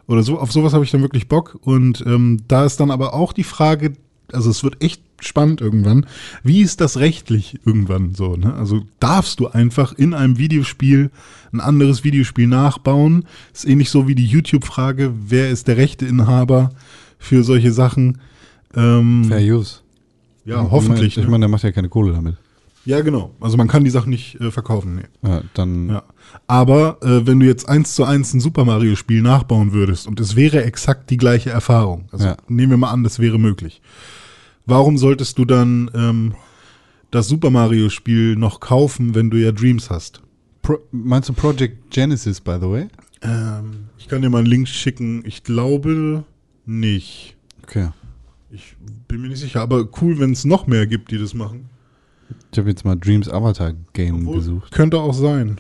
[0.07, 1.59] oder so, auf sowas habe ich dann wirklich Bock.
[1.61, 3.93] Und ähm, da ist dann aber auch die Frage,
[4.33, 6.07] also es wird echt spannend irgendwann,
[6.45, 8.55] wie ist das rechtlich irgendwann so, ne?
[8.55, 11.11] Also darfst du einfach in einem Videospiel
[11.53, 13.25] ein anderes Videospiel nachbauen?
[13.53, 16.71] Ist ähnlich so wie die YouTube-Frage, wer ist der Rechteinhaber
[17.19, 18.19] für solche Sachen?
[18.77, 19.79] Ähm, Fair Use.
[20.45, 21.17] ja, hoffentlich.
[21.17, 21.31] Ich meine, ich ne?
[21.31, 22.37] meine, der macht ja keine Kohle damit.
[22.85, 23.35] Ja, genau.
[23.41, 24.95] Also man kann die Sachen nicht äh, verkaufen.
[24.97, 25.29] Nee.
[25.29, 25.89] Ja, dann.
[25.91, 26.03] Ja.
[26.47, 30.37] Aber äh, wenn du jetzt eins zu eins ein Super Mario-Spiel nachbauen würdest und es
[30.37, 32.37] wäre exakt die gleiche Erfahrung, also Ja.
[32.47, 33.83] nehmen wir mal an, das wäre möglich.
[34.69, 36.35] Warum solltest du dann ähm,
[37.11, 40.21] das Super Mario-Spiel noch kaufen, wenn du ja Dreams hast?
[40.61, 42.89] Pro, meinst du Project Genesis, by the way?
[43.23, 45.23] Ähm, ich kann dir mal einen Link schicken.
[45.25, 46.25] Ich glaube
[46.67, 47.35] nicht.
[47.63, 47.89] Okay.
[48.51, 48.77] Ich
[49.09, 49.63] bin mir nicht sicher.
[49.63, 51.71] Aber cool, wenn es noch mehr gibt, die das machen.
[52.53, 54.73] Ich habe jetzt mal Dreams Avatar Game Obwohl, gesucht.
[54.73, 55.59] Könnte auch sein.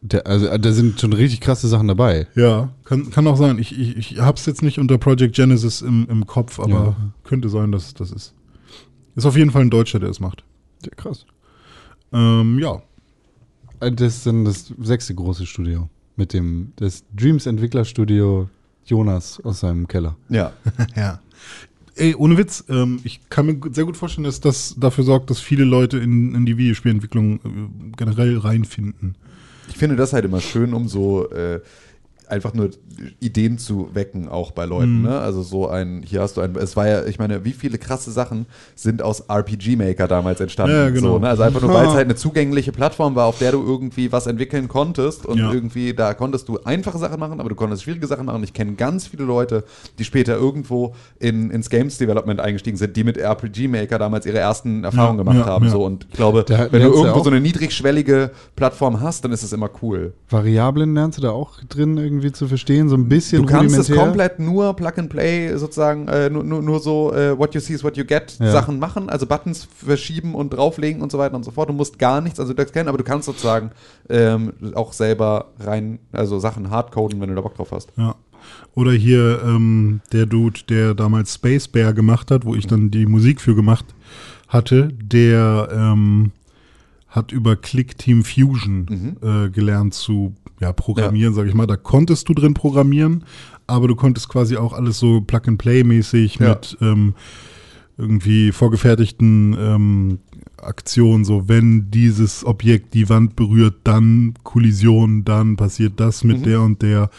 [0.00, 2.28] Der, also, äh, da sind schon richtig krasse Sachen dabei.
[2.36, 3.58] Ja, kann, kann auch sein.
[3.58, 6.96] Ich, ich, ich habe es jetzt nicht unter Project Genesis im, im Kopf, aber Ja.
[7.24, 8.34] könnte sein, dass das ist.
[9.16, 10.44] Ist auf jeden Fall ein Deutscher, der es macht.
[10.84, 11.26] Ja, krass.
[12.12, 12.80] Ähm, ja.
[13.80, 15.88] Äh, Das ist dann das sechste große Studio.
[16.16, 18.48] Mit dem das Dreams Entwicklerstudio
[18.84, 20.16] Jonas aus seinem Keller.
[20.28, 20.52] Ja.
[20.96, 21.20] ja.
[21.96, 25.40] Ey, ohne Witz, ähm, ich kann mir sehr gut vorstellen, dass das dafür sorgt, dass
[25.40, 29.16] viele Leute in, in die Videospielentwicklung äh, generell reinfinden.
[29.68, 31.60] Ich finde das halt immer schön, um so äh,
[32.30, 32.70] einfach nur
[33.20, 34.98] Ideen zu wecken, auch bei Leuten.
[34.98, 35.02] Mhm.
[35.02, 35.18] Ne?
[35.18, 38.10] Also so ein, hier hast du ein, es war ja, ich meine, wie viele krasse
[38.10, 40.74] Sachen sind aus RPG Maker damals entstanden?
[40.74, 41.12] Ja, genau.
[41.14, 41.28] so, ne?
[41.28, 44.26] Also einfach nur, weil es halt eine zugängliche Plattform war, auf der du irgendwie was
[44.26, 45.52] entwickeln konntest und Ja.
[45.52, 48.42] irgendwie, da konntest du einfache Sachen machen, aber du konntest schwierige Sachen machen.
[48.42, 49.64] Ich kenne ganz viele Leute,
[49.98, 54.38] die später irgendwo in, ins Games Development eingestiegen sind, die mit RPG Maker damals ihre
[54.38, 55.64] ersten Erfahrungen Ja, gemacht ja, haben.
[55.66, 55.70] ja.
[55.70, 55.84] So.
[55.84, 59.52] Und ich glaube, Der- wenn du irgendwo so eine niedrigschwellige Plattform hast, dann ist es
[59.52, 60.12] immer cool.
[60.28, 63.90] Variablen lernst du da auch drin irgendwie zu verstehen, so ein bisschen Du kannst es
[63.90, 67.74] komplett nur Plug and Play sozusagen, äh, nur, nur, nur so äh, What you see
[67.74, 68.52] is what you get Ja.
[68.52, 71.68] Sachen machen, also Buttons verschieben und drauflegen und so weiter und so fort.
[71.68, 73.70] Du musst gar nichts, also das kennen, aber du kannst sozusagen
[74.08, 77.92] ähm, auch selber rein, also Sachen hardcoden, wenn du da Bock drauf hast.
[77.96, 78.14] Ja.
[78.74, 83.06] Oder hier ähm, der Dude, der damals Space Bear gemacht hat, wo ich dann die
[83.06, 83.84] Musik für gemacht
[84.48, 86.32] hatte, der ähm,
[87.08, 91.66] hat über Click Team Fusion äh, gelernt zu ja, programmieren, sag ich mal.
[91.66, 93.24] Da konntest du drin programmieren,
[93.66, 96.50] aber du konntest quasi auch alles so Plug-and-Play-mäßig Ja.
[96.50, 97.14] mit ähm,
[97.96, 100.18] irgendwie vorgefertigten ähm,
[100.60, 106.60] Aktionen, so wenn dieses Objekt die Wand berührt, dann Kollision, dann passiert das mit der
[106.60, 107.10] und der.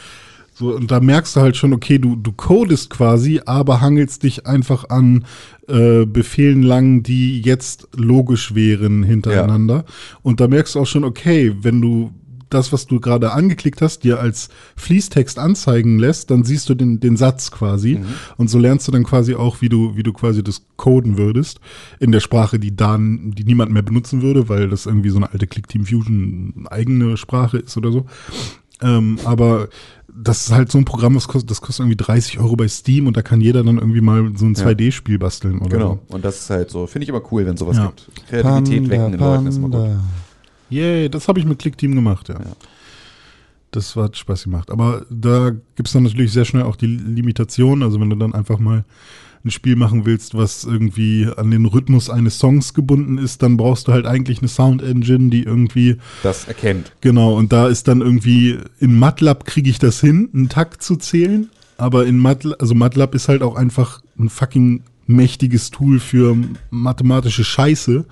[0.59, 4.45] So, und da merkst du halt schon, okay, du, du codest quasi, aber hangelst dich
[4.45, 5.23] einfach an
[5.69, 9.85] äh, Befehlen lang, die jetzt logisch wären hintereinander.
[10.21, 12.11] Und da merkst du auch schon, okay, wenn du
[12.49, 16.99] das, was du gerade angeklickt hast, dir als Fließtext anzeigen lässt, dann siehst du den,
[16.99, 17.99] den Satz quasi.
[18.35, 21.61] Und so lernst du dann quasi auch, wie du, wie du quasi das coden würdest.
[22.01, 25.31] In der Sprache, die dann, die niemand mehr benutzen würde, weil das irgendwie so eine
[25.31, 28.07] alte Click Team Fusion eigene Sprache ist oder so.
[28.81, 29.67] Ähm, aber
[30.07, 33.07] das ist halt so ein Programm, das kostet, das kostet irgendwie 30 Euro bei Steam
[33.07, 35.99] und da kann jeder dann irgendwie mal so ein 2D-Spiel basteln oder Genau.
[36.09, 37.87] Und das ist halt so, finde ich immer cool, wenn sowas Ja.
[37.87, 38.09] gibt.
[38.27, 39.77] Kreativität wecken in Leuten ist immer gut.
[39.77, 39.99] so.
[40.69, 42.35] Yay, das habe ich mit Clickteam gemacht, ja.
[42.35, 42.45] Ja.
[43.71, 44.71] Das hat Spaß gemacht.
[44.71, 47.83] Aber da gibt es dann natürlich sehr schnell auch die Limitationen.
[47.83, 48.83] Also wenn du dann einfach mal
[49.43, 53.87] ein Spiel machen willst, was irgendwie an den Rhythmus eines Songs gebunden ist, dann brauchst
[53.87, 56.91] du halt eigentlich eine Sound Engine, die irgendwie Das erkennt.
[57.01, 60.97] Genau, und da ist dann irgendwie, in MATLAB kriege ich das hin, einen Takt zu
[60.97, 66.37] zählen, aber in MATLAB, also MATLAB ist halt auch einfach ein fucking mächtiges Tool für
[66.69, 68.05] mathematische Scheiße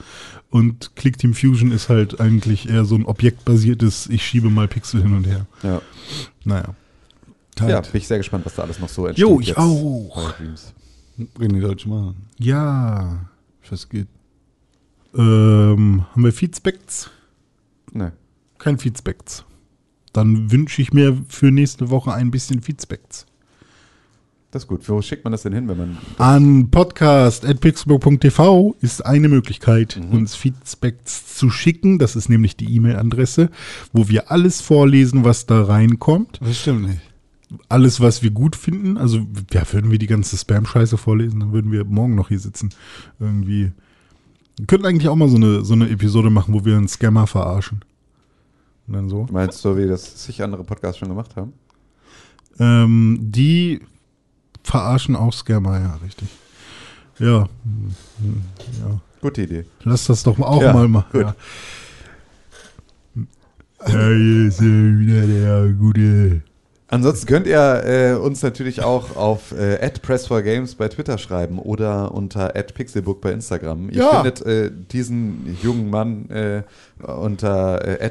[0.49, 5.13] und ClickTeam Fusion ist halt eigentlich eher so ein objektbasiertes, ich schiebe mal Pixel hin
[5.13, 5.45] und her.
[5.61, 5.81] Ja.
[6.45, 6.75] Naja.
[7.59, 9.27] ja, bin ich sehr gespannt, was da alles noch so entsteht.
[9.27, 10.33] Jo, ich auch.
[11.17, 12.13] Deutschen mal.
[12.37, 13.29] Ja.
[13.69, 14.07] Was geht?
[15.15, 17.09] Ähm, haben wir Feedbacks?
[17.91, 18.11] Nee.
[18.57, 19.43] Kein Feedbacks.
[20.13, 23.25] Dann wünsche ich mir für nächste Woche ein bisschen Feedbacks.
[24.51, 24.87] Das ist gut.
[24.87, 25.97] Wo schickt man das denn hin, wenn man.
[26.17, 31.99] An podcast.pixelburg.tv ist eine Möglichkeit, uns Feedbacks zu schicken.
[31.99, 33.49] Das ist nämlich die E-Mail-Adresse,
[33.91, 36.39] wo wir alles vorlesen, was da reinkommt.
[36.41, 37.01] Das stimmt nicht.
[37.69, 38.97] Alles, was wir gut finden.
[38.97, 42.69] Also, ja, würden wir die ganze Spam-Scheiße vorlesen, dann würden wir morgen noch hier sitzen.
[43.19, 43.71] Irgendwie.
[44.57, 47.27] Wir könnten eigentlich auch mal so eine, so eine Episode machen, wo wir einen Scammer
[47.27, 47.85] verarschen.
[48.87, 49.27] Und dann so.
[49.31, 51.53] Meinst du, wie das sich andere Podcasts schon gemacht haben?
[52.59, 53.81] Ähm, die
[54.63, 56.27] verarschen auch Scammer, ja, richtig.
[57.19, 57.47] Ja.
[58.79, 59.01] ja.
[59.21, 59.65] Gute Idee.
[59.83, 61.07] Lass das doch auch Ja, mal machen.
[61.11, 61.21] gut.
[61.21, 61.35] Ja.
[63.87, 66.41] ja, hier ist wieder der gute.
[66.89, 72.47] Ansonsten könnt ihr äh, uns natürlich auch auf äh, @press4games bei Twitter schreiben oder unter
[72.49, 73.89] @pixelbook bei Instagram.
[73.89, 74.21] Ihr Ja.
[74.23, 76.63] findet äh, diesen jungen Mann äh,
[77.05, 78.09] unter äh,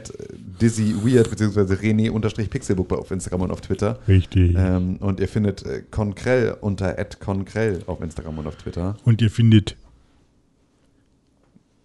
[0.61, 1.73] @dizzyweird bzw.
[1.75, 3.99] René unterstrich Pixelbook bei- auf Instagram und auf Twitter.
[4.07, 4.55] Richtig.
[4.59, 8.97] Ähm, und ihr findet äh, Konkrell unter @konkrell auf Instagram und auf Twitter.
[9.07, 9.75] Und ihr findet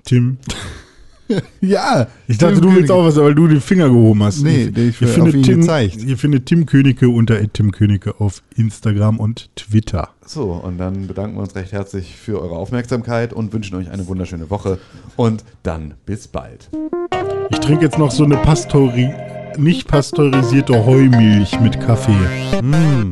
[0.03, 0.39] Tim.
[1.61, 2.91] Ja, Ich dachte, Tim du willst König.
[2.91, 4.41] auch was, weil du den Finger gehoben hast.
[4.43, 6.03] Nee, der- ich ihr auf ihn Tim, gezeigt.
[6.03, 10.09] Ihr findet Tim Königke unter Tim Königke auf Instagram und Twitter.
[10.25, 14.07] So, und dann bedanken wir uns recht herzlich für eure Aufmerksamkeit und wünschen euch eine
[14.07, 14.79] wunderschöne Woche.
[15.15, 16.69] Und dann bis bald.
[17.51, 19.09] Ich trinke jetzt noch so eine Pasteuri
[19.57, 22.13] nicht pasteurisierte Heumilch mit Kaffee.
[22.61, 23.11] Mm.